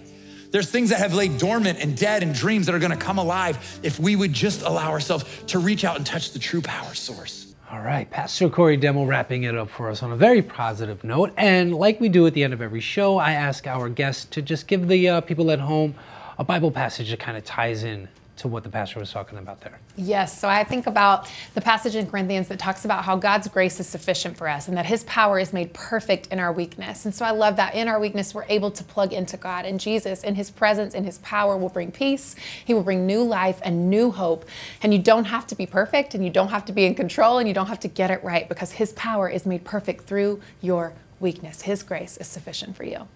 There's 0.51 0.69
things 0.69 0.91
that 0.91 0.99
have 0.99 1.15
laid 1.15 1.39
dormant 1.39 1.79
and 1.79 1.97
dead 1.97 2.21
and 2.21 2.33
dreams 2.33 2.67
that 2.67 2.75
are 2.75 2.79
gonna 2.79 2.95
come 2.95 3.17
alive 3.17 3.79
if 3.81 3.99
we 3.99 4.15
would 4.15 4.33
just 4.33 4.61
allow 4.61 4.91
ourselves 4.91 5.25
to 5.47 5.57
reach 5.57 5.83
out 5.83 5.97
and 5.97 6.05
touch 6.05 6.31
the 6.31 6.37
true 6.37 6.61
power 6.61 6.93
source. 6.93 7.42
All 7.73 7.81
right, 7.81 8.07
Pastor 8.07 8.49
Corey 8.49 8.77
Demmel 8.77 9.07
wrapping 9.07 9.43
it 9.43 9.57
up 9.57 9.67
for 9.67 9.89
us 9.89 10.03
on 10.03 10.11
a 10.11 10.15
very 10.15 10.43
positive 10.43 11.03
note. 11.03 11.33
And 11.35 11.73
like 11.73 11.99
we 11.99 12.07
do 12.07 12.27
at 12.27 12.35
the 12.35 12.43
end 12.43 12.53
of 12.53 12.61
every 12.61 12.79
show, 12.79 13.17
I 13.17 13.31
ask 13.31 13.65
our 13.65 13.89
guests 13.89 14.25
to 14.25 14.43
just 14.43 14.67
give 14.67 14.87
the 14.87 15.09
uh, 15.09 15.21
people 15.21 15.49
at 15.49 15.59
home 15.59 15.95
a 16.37 16.43
Bible 16.43 16.69
passage 16.69 17.09
that 17.09 17.19
kind 17.19 17.35
of 17.35 17.43
ties 17.43 17.83
in 17.83 18.09
to 18.35 18.47
what 18.47 18.63
the 18.63 18.69
pastor 18.69 18.99
was 18.99 19.11
talking 19.11 19.37
about 19.37 19.61
there. 19.61 19.79
Yes, 19.95 20.39
so 20.39 20.49
I 20.49 20.63
think 20.63 20.87
about 20.87 21.29
the 21.53 21.61
passage 21.61 21.95
in 21.95 22.07
Corinthians 22.07 22.47
that 22.47 22.57
talks 22.57 22.83
about 22.83 23.03
how 23.03 23.15
God's 23.15 23.47
grace 23.47 23.79
is 23.79 23.87
sufficient 23.87 24.35
for 24.35 24.47
us 24.47 24.67
and 24.67 24.75
that 24.75 24.87
his 24.87 25.03
power 25.03 25.39
is 25.39 25.53
made 25.53 25.71
perfect 25.73 26.27
in 26.27 26.39
our 26.39 26.51
weakness. 26.51 27.05
And 27.05 27.13
so 27.13 27.25
I 27.25 27.31
love 27.31 27.55
that 27.57 27.75
in 27.75 27.87
our 27.87 27.99
weakness, 27.99 28.33
we're 28.33 28.45
able 28.49 28.71
to 28.71 28.83
plug 28.83 29.13
into 29.13 29.37
God 29.37 29.65
and 29.65 29.79
Jesus 29.79 30.23
in 30.23 30.33
his 30.33 30.49
presence 30.49 30.95
and 30.95 31.05
his 31.05 31.19
power 31.19 31.57
will 31.57 31.69
bring 31.69 31.91
peace. 31.91 32.35
He 32.65 32.73
will 32.73 32.83
bring 32.83 33.05
new 33.05 33.21
life 33.23 33.59
and 33.63 33.89
new 33.89 34.09
hope. 34.09 34.45
And 34.81 34.93
you 34.93 34.99
don't 34.99 35.25
have 35.25 35.45
to 35.47 35.55
be 35.55 35.67
perfect 35.67 36.15
and 36.15 36.23
you 36.23 36.31
don't 36.31 36.49
have 36.49 36.65
to 36.65 36.73
be 36.73 36.85
in 36.85 36.95
control 36.95 37.37
and 37.37 37.47
you 37.47 37.53
don't 37.53 37.67
have 37.67 37.79
to 37.81 37.87
get 37.87 38.09
it 38.09 38.23
right 38.23 38.49
because 38.49 38.71
his 38.71 38.93
power 38.93 39.29
is 39.29 39.45
made 39.45 39.63
perfect 39.63 40.05
through 40.05 40.41
your 40.59 40.93
weakness. 41.19 41.61
His 41.61 41.83
grace 41.83 42.17
is 42.17 42.27
sufficient 42.27 42.75
for 42.75 42.83
you. 42.83 43.07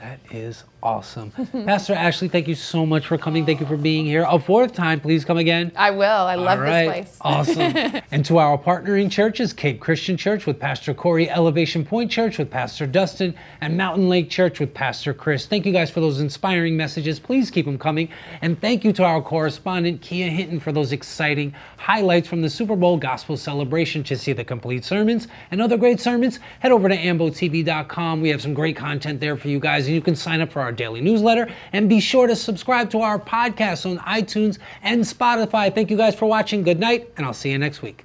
That 0.00 0.18
is 0.30 0.64
awesome. 0.82 1.30
Pastor 1.66 1.92
Ashley, 1.92 2.28
thank 2.28 2.48
you 2.48 2.54
so 2.54 2.86
much 2.86 3.06
for 3.06 3.18
coming. 3.18 3.44
Thank 3.44 3.60
you 3.60 3.66
for 3.66 3.76
being 3.76 4.06
here. 4.06 4.24
A 4.26 4.38
fourth 4.38 4.72
time, 4.72 4.98
please 4.98 5.26
come 5.26 5.36
again. 5.36 5.72
I 5.76 5.90
will. 5.90 6.06
I 6.06 6.36
love 6.36 6.58
right. 6.58 7.04
this 7.04 7.18
place. 7.18 7.18
awesome. 7.20 8.00
and 8.10 8.24
to 8.24 8.38
our 8.38 8.56
partnering 8.56 9.10
churches, 9.10 9.52
Cape 9.52 9.78
Christian 9.78 10.16
Church 10.16 10.46
with 10.46 10.58
Pastor 10.58 10.94
Corey, 10.94 11.28
Elevation 11.28 11.84
Point 11.84 12.10
Church 12.10 12.38
with 12.38 12.50
Pastor 12.50 12.86
Dustin, 12.86 13.34
and 13.60 13.76
Mountain 13.76 14.08
Lake 14.08 14.30
Church 14.30 14.58
with 14.58 14.72
Pastor 14.72 15.12
Chris. 15.12 15.44
Thank 15.44 15.66
you 15.66 15.72
guys 15.72 15.90
for 15.90 16.00
those 16.00 16.18
inspiring 16.18 16.78
messages. 16.78 17.20
Please 17.20 17.50
keep 17.50 17.66
them 17.66 17.76
coming. 17.76 18.08
And 18.40 18.58
thank 18.58 18.82
you 18.82 18.94
to 18.94 19.04
our 19.04 19.20
correspondent, 19.20 20.00
Khea 20.00 20.30
Hinton, 20.30 20.60
for 20.60 20.72
those 20.72 20.92
exciting 20.92 21.54
highlights 21.76 22.26
from 22.26 22.40
the 22.40 22.48
Super 22.48 22.74
Bowl 22.74 22.96
Gospel 22.96 23.36
Celebration. 23.36 24.02
To 24.04 24.16
see 24.16 24.32
the 24.32 24.44
complete 24.44 24.86
sermons 24.86 25.28
and 25.50 25.60
other 25.60 25.76
great 25.76 26.00
sermons, 26.00 26.40
head 26.60 26.72
over 26.72 26.88
to 26.88 26.96
ambotv.com. 26.96 28.22
We 28.22 28.30
have 28.30 28.40
some 28.40 28.54
great 28.54 28.76
content 28.76 29.20
there 29.20 29.36
for 29.36 29.48
you 29.48 29.60
guys 29.60 29.89
you 29.92 30.00
can 30.00 30.16
sign 30.16 30.40
up 30.40 30.50
for 30.52 30.60
our 30.60 30.72
daily 30.72 31.00
newsletter 31.00 31.48
and 31.72 31.88
be 31.88 32.00
sure 32.00 32.26
to 32.26 32.36
subscribe 32.36 32.90
to 32.90 33.00
our 33.00 33.18
podcast 33.18 33.90
on 33.90 33.98
iTunes 33.98 34.58
and 34.82 35.02
Spotify. 35.02 35.74
Thank 35.74 35.90
you 35.90 35.96
guys 35.96 36.14
for 36.14 36.26
watching. 36.26 36.62
Good 36.62 36.80
night, 36.80 37.10
and 37.16 37.26
I'll 37.26 37.34
see 37.34 37.50
you 37.50 37.58
next 37.58 37.82
week. 37.82 38.04